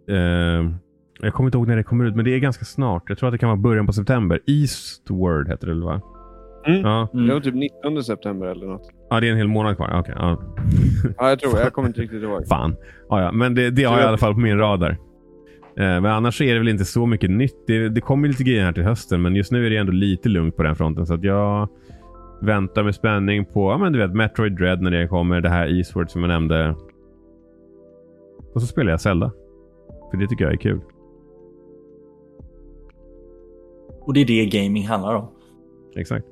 Mm. 0.09 0.75
Jag 1.21 1.35
kommer 1.35 1.49
inte 1.49 1.59
ihåg 1.59 1.69
när 1.69 1.77
det 1.77 1.83
kommer 1.83 2.05
ut. 2.05 2.15
Men 2.17 2.25
det 2.25 2.35
är 2.35 2.39
ganska 2.39 2.65
snart. 2.65 3.03
Jag 3.09 3.19
tror 3.19 3.29
att 3.29 3.33
det 3.33 3.39
kan 3.39 3.49
vara 3.49 3.57
början 3.57 3.87
på 3.87 3.93
september. 3.93 4.41
Eastward 4.47 5.49
heter 5.49 5.67
det 5.67 5.75
va? 5.75 6.01
Mm. 6.67 6.81
Ja. 6.81 7.09
Mm. 7.15 7.27
Det 7.27 7.35
var 7.35 7.41
typ 7.41 7.55
19 7.55 8.05
september 8.05 8.47
eller 8.47 8.67
något. 8.67 8.91
ja, 9.11 9.21
det 9.21 9.27
är 9.29 9.31
en 9.31 9.37
hel 9.37 9.49
månad 9.49 9.77
kvar. 9.77 9.91
Okej, 9.99 10.15
ja. 10.17 10.41
Ja, 11.19 11.29
jag 11.29 11.39
tror 11.39 11.59
Jag 11.59 11.73
kommer 11.73 11.89
inte 11.89 12.01
riktigt 12.01 12.23
ihåg. 12.23 12.47
Fan. 12.47 12.77
Ja, 13.09 13.23
ja. 13.23 13.33
Men 13.33 13.55
det, 13.55 13.71
det 13.71 13.85
har 13.85 13.97
jag 13.97 14.05
i 14.05 14.09
alla 14.09 14.19
fall 14.19 14.35
på 14.35 14.41
min 14.41 14.59
radar. 14.59 14.91
Eh, 14.91 14.97
men 15.77 16.07
annars 16.07 16.41
är 16.41 16.53
det 16.53 16.59
väl 16.59 16.69
inte 16.69 16.85
så 16.85 17.07
mycket 17.07 17.31
nytt. 17.31 17.67
Det, 17.67 17.89
det 17.89 18.01
kommer 18.01 18.29
lite 18.29 18.45
grejer 18.45 18.65
här 18.65 18.73
till 18.73 18.83
hösten, 18.83 19.23
men 19.23 19.37
just 19.37 19.53
nu 19.53 19.67
är 19.67 19.71
det 19.71 19.77
ändå 19.77 19.93
lite 19.93 20.29
lugnt 20.29 20.57
på 20.57 20.63
den 20.63 20.77
fronten. 20.77 21.07
Så 21.07 21.15
att 21.15 21.25
jag 21.25 21.69
väntar 22.43 22.83
med 22.83 22.95
spänning 22.95 23.45
på 23.45 23.71
ja, 23.71 23.79
men 23.79 23.93
du 23.93 23.99
vet, 23.99 24.15
Metroid 24.15 24.57
Dread 24.57 24.81
när 24.83 24.91
det 24.91 25.09
kommer. 25.09 25.41
Det 25.41 25.49
här 25.49 25.67
Eastward 25.79 26.11
som 26.11 26.21
jag 26.23 26.29
nämnde. 26.29 26.75
Och 28.55 28.61
så 28.61 28.67
spelar 28.67 28.91
jag 28.91 29.01
Zelda. 29.01 29.33
För 30.11 30.19
det 30.19 30.27
tycker 30.27 30.45
jag 30.45 30.53
är 30.53 30.59
kul. 30.59 30.81
Och 34.07 34.15
det 34.15 34.21
är 34.21 34.25
det 34.25 34.47
gaming 34.47 34.87
handlar 34.87 35.15
om. 35.15 35.31
Exakt. 35.97 36.27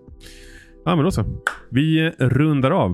Ja, 0.85 0.97
men 0.97 1.05
då 1.05 1.11
så. 1.11 1.25
Vi 1.71 2.11
rundar 2.11 2.71
av. 2.71 2.91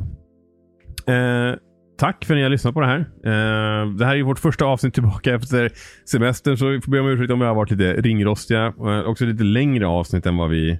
Eh, 1.06 1.58
tack 1.98 2.24
för 2.24 2.34
att 2.34 2.38
ni 2.38 2.42
har 2.42 2.50
lyssnat 2.50 2.74
på 2.74 2.80
det 2.80 2.86
här. 2.86 2.98
Eh, 3.00 3.90
det 3.90 4.04
här 4.04 4.16
är 4.16 4.22
vårt 4.22 4.38
första 4.38 4.64
avsnitt 4.64 4.94
tillbaka 4.94 5.34
efter 5.34 5.72
semestern, 6.04 6.56
så 6.56 6.66
vi 6.66 6.80
får 6.80 6.92
be 6.92 7.00
om 7.00 7.06
ursäkt 7.06 7.32
om 7.32 7.38
vi 7.38 7.46
har 7.46 7.54
varit 7.54 7.70
lite 7.70 7.92
ringrostiga. 7.92 8.66
Eh, 8.66 9.00
också 9.00 9.24
lite 9.24 9.44
längre 9.44 9.86
avsnitt 9.86 10.26
än 10.26 10.36
vad 10.36 10.50
vi 10.50 10.78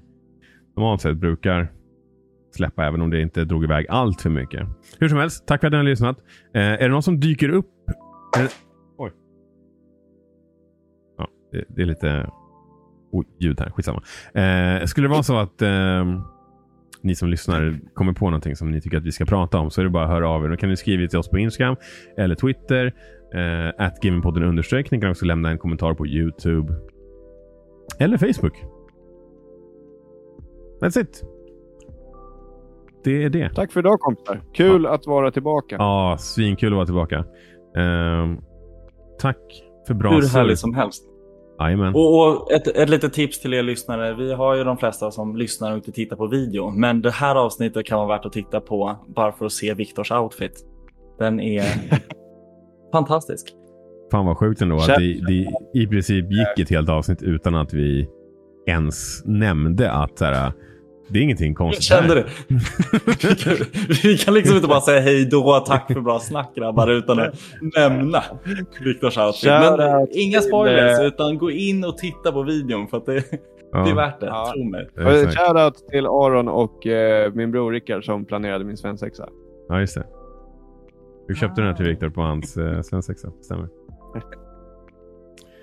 normalt 0.76 1.00
sett 1.00 1.16
brukar 1.16 1.72
släppa, 2.56 2.86
även 2.86 3.02
om 3.02 3.10
det 3.10 3.20
inte 3.20 3.44
drog 3.44 3.64
iväg 3.64 3.86
allt 3.88 4.20
för 4.20 4.30
mycket. 4.30 4.66
Hur 4.98 5.08
som 5.08 5.18
helst, 5.18 5.46
tack 5.46 5.60
för 5.60 5.66
att 5.66 5.72
ni 5.72 5.76
har 5.76 5.84
lyssnat. 5.84 6.18
Eh, 6.54 6.62
är 6.62 6.78
det 6.78 6.88
någon 6.88 7.02
som 7.02 7.20
dyker 7.20 7.48
upp? 7.48 7.70
Det... 8.36 8.48
Oj. 8.98 9.10
Ja, 11.18 11.28
det, 11.52 11.64
det 11.68 11.82
är 11.82 11.86
lite... 11.86 12.30
Oj, 13.10 13.26
ljud 13.38 13.60
här. 13.60 13.70
Skitsamma. 13.70 14.02
Eh, 14.34 14.84
skulle 14.86 15.06
det 15.06 15.10
vara 15.12 15.22
så 15.22 15.36
att 15.38 15.62
eh, 15.62 16.04
ni 17.02 17.14
som 17.14 17.28
lyssnar 17.28 17.80
kommer 17.94 18.12
på 18.12 18.24
någonting 18.24 18.56
som 18.56 18.70
ni 18.70 18.80
tycker 18.80 18.96
att 18.96 19.04
vi 19.04 19.12
ska 19.12 19.24
prata 19.24 19.58
om 19.58 19.70
så 19.70 19.80
är 19.80 19.84
det 19.84 19.90
bara 19.90 20.04
att 20.04 20.10
höra 20.10 20.28
av 20.28 20.44
er. 20.44 20.48
Då 20.48 20.56
kan 20.56 20.68
ni 20.68 20.76
skriva 20.76 21.08
till 21.08 21.18
oss 21.18 21.28
på 21.28 21.38
Instagram 21.38 21.76
eller 22.16 22.34
Twitter. 22.34 22.92
Eh, 23.34 23.86
at 23.86 24.00
gamingpodden 24.00 24.42
understreck. 24.42 24.90
Ni 24.90 25.00
kan 25.00 25.10
också 25.10 25.24
lämna 25.24 25.50
en 25.50 25.58
kommentar 25.58 25.94
på 25.94 26.06
YouTube. 26.06 26.74
Eller 27.98 28.18
Facebook. 28.18 28.54
That's 30.80 31.00
it. 31.00 31.24
Det 33.04 33.24
är 33.24 33.30
det. 33.30 33.50
Tack 33.54 33.72
för 33.72 33.80
idag 33.80 34.00
kompisar. 34.00 34.42
Kul 34.54 34.86
att 34.86 35.06
vara 35.06 35.30
tillbaka. 35.30 35.76
Ja, 35.78 36.16
svinkul 36.18 36.72
att 36.72 36.76
vara 36.76 36.86
tillbaka. 36.86 37.24
Ehm, 37.76 38.38
tack 39.18 39.36
för 39.86 39.94
bra 39.94 40.10
Hur 40.10 40.22
surr. 40.22 40.38
härligt 40.38 40.58
som 40.58 40.74
helst. 40.74 41.04
Jajamän. 41.58 41.94
Och, 41.94 42.28
och 42.28 42.52
ett, 42.52 42.66
ett 42.66 42.88
litet 42.88 43.12
tips 43.12 43.40
till 43.40 43.54
er 43.54 43.62
lyssnare. 43.62 44.14
Vi 44.14 44.32
har 44.32 44.54
ju 44.54 44.64
de 44.64 44.78
flesta 44.78 45.10
som 45.10 45.36
lyssnar 45.36 45.70
och 45.70 45.76
inte 45.76 45.92
tittar 45.92 46.16
på 46.16 46.26
video. 46.26 46.70
Men 46.70 47.02
det 47.02 47.10
här 47.10 47.34
avsnittet 47.34 47.86
kan 47.86 47.98
vara 47.98 48.08
värt 48.08 48.26
att 48.26 48.32
titta 48.32 48.60
på 48.60 48.96
bara 49.06 49.32
för 49.32 49.46
att 49.46 49.52
se 49.52 49.74
Viktors 49.74 50.12
outfit. 50.12 50.64
Den 51.18 51.40
är 51.40 51.64
fantastisk. 52.92 53.54
Fan 54.10 54.26
vad 54.26 54.36
sjukt 54.36 54.62
ändå 54.62 54.76
att 54.76 54.86
det, 54.86 55.20
det 55.26 55.46
i 55.74 55.86
princip 55.86 56.26
gick 56.32 56.58
ett 56.58 56.70
helt 56.70 56.88
avsnitt 56.88 57.22
utan 57.22 57.54
att 57.54 57.74
vi 57.74 58.08
ens 58.66 59.22
nämnde 59.24 59.92
att 59.92 60.18
så 60.18 60.24
här, 60.24 60.52
det 61.08 61.18
är 61.18 61.22
ingenting 61.22 61.48
Jag 61.50 61.56
konstigt 61.56 61.84
kände 61.84 62.14
här. 62.14 62.14
det. 62.14 62.26
Vi 63.06 63.34
kan, 63.36 63.54
vi 64.02 64.18
kan 64.18 64.34
liksom 64.34 64.56
inte 64.56 64.68
bara 64.68 64.80
säga 64.80 65.00
hej 65.00 65.24
då, 65.24 65.60
tack 65.66 65.92
för 65.92 66.00
bra 66.00 66.18
snack 66.18 66.54
grabbar, 66.54 66.88
utan 66.88 67.18
att 67.20 67.34
nämna 67.76 68.22
Viktors 68.80 69.18
outfit. 69.18 69.50
Men 69.50 70.06
inga 70.10 70.40
spoilers, 70.40 71.00
utan 71.00 71.38
gå 71.38 71.50
in 71.50 71.84
och 71.84 71.98
titta 71.98 72.32
på 72.32 72.42
videon 72.42 72.88
för 72.88 72.96
att 72.96 73.06
det, 73.06 73.24
Ja, 73.72 73.78
det 73.84 73.90
är 73.90 73.94
värt 73.94 74.20
det, 74.20 74.26
Ja. 74.26 74.52
tro 74.54 74.64
mig. 74.64 74.88
Shoutout 75.26 75.88
till 75.88 76.06
Aron 76.06 76.48
och 76.48 76.86
eh, 76.86 77.32
min 77.32 77.50
bror 77.50 77.72
Rickard 77.72 78.04
som 78.04 78.24
planerade 78.24 78.64
min 78.64 78.76
svensexa. 78.76 79.28
ja, 79.68 79.80
just 79.80 79.94
det. 79.94 80.06
Du 81.28 81.34
köpte 81.34 81.60
den 81.60 81.68
här 81.70 81.76
till 81.76 81.86
Viktor 81.86 82.08
på 82.08 82.20
hans 82.20 82.56
eh, 82.56 82.80
svensexa. 82.82 83.28
Stämmer. 83.42 83.68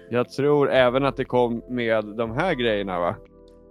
Jag 0.10 0.30
tror 0.30 0.72
även 0.72 1.06
att 1.06 1.18
det 1.18 1.26
kom 1.26 1.62
med 1.70 2.06
de 2.06 2.32
här 2.32 2.54
grejerna 2.54 3.00
va? 3.00 3.16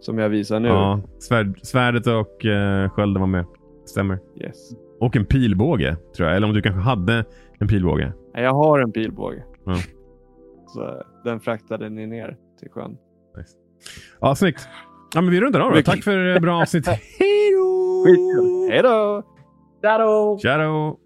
Som 0.05 0.19
jag 0.19 0.29
visar 0.29 0.61
nu. 0.61 0.69
Ja, 0.69 1.01
svärd, 1.19 1.59
svärdet 1.63 2.07
och 2.07 2.45
eh, 2.47 2.91
skölden 2.91 3.21
var 3.21 3.27
med. 3.27 3.45
Stämmer. 3.85 4.19
Yes. 4.41 4.71
Och 5.01 5.17
en 5.17 5.27
pilbåge, 5.27 5.97
tror 6.17 6.29
jag. 6.29 6.37
Eller 6.37 6.47
om 6.47 6.55
du 6.55 6.63
kanske 6.63 6.81
hade 6.81 7.25
en 7.59 7.69
pilbåge. 7.69 8.13
Nej, 8.35 8.45
Jag 8.45 8.55
har 8.55 8.81
en 8.81 8.93
pilbåge. 8.93 9.45
Ja. 9.65 9.77
Så 10.67 11.03
den 11.25 11.41
fraktade 11.41 11.89
ni 11.89 12.07
ner 12.07 12.37
till 12.61 12.71
sjön. 12.71 12.97
Ja, 14.21 14.35
snyggt. 14.35 14.69
Ja, 15.15 15.21
men 15.21 15.31
vi 15.31 15.41
rundar 15.41 15.61
av 15.61 15.73
då. 15.73 15.83
Tack 15.83 16.03
för 16.05 16.35
eh, 16.35 16.41
bra 16.41 16.61
avsnitt. 16.63 16.87
Hej 17.19 17.51
då! 17.57 18.05
Hej 18.71 18.83
då! 18.83 19.23
Shadow! 19.83 20.39
Shadow! 20.39 20.99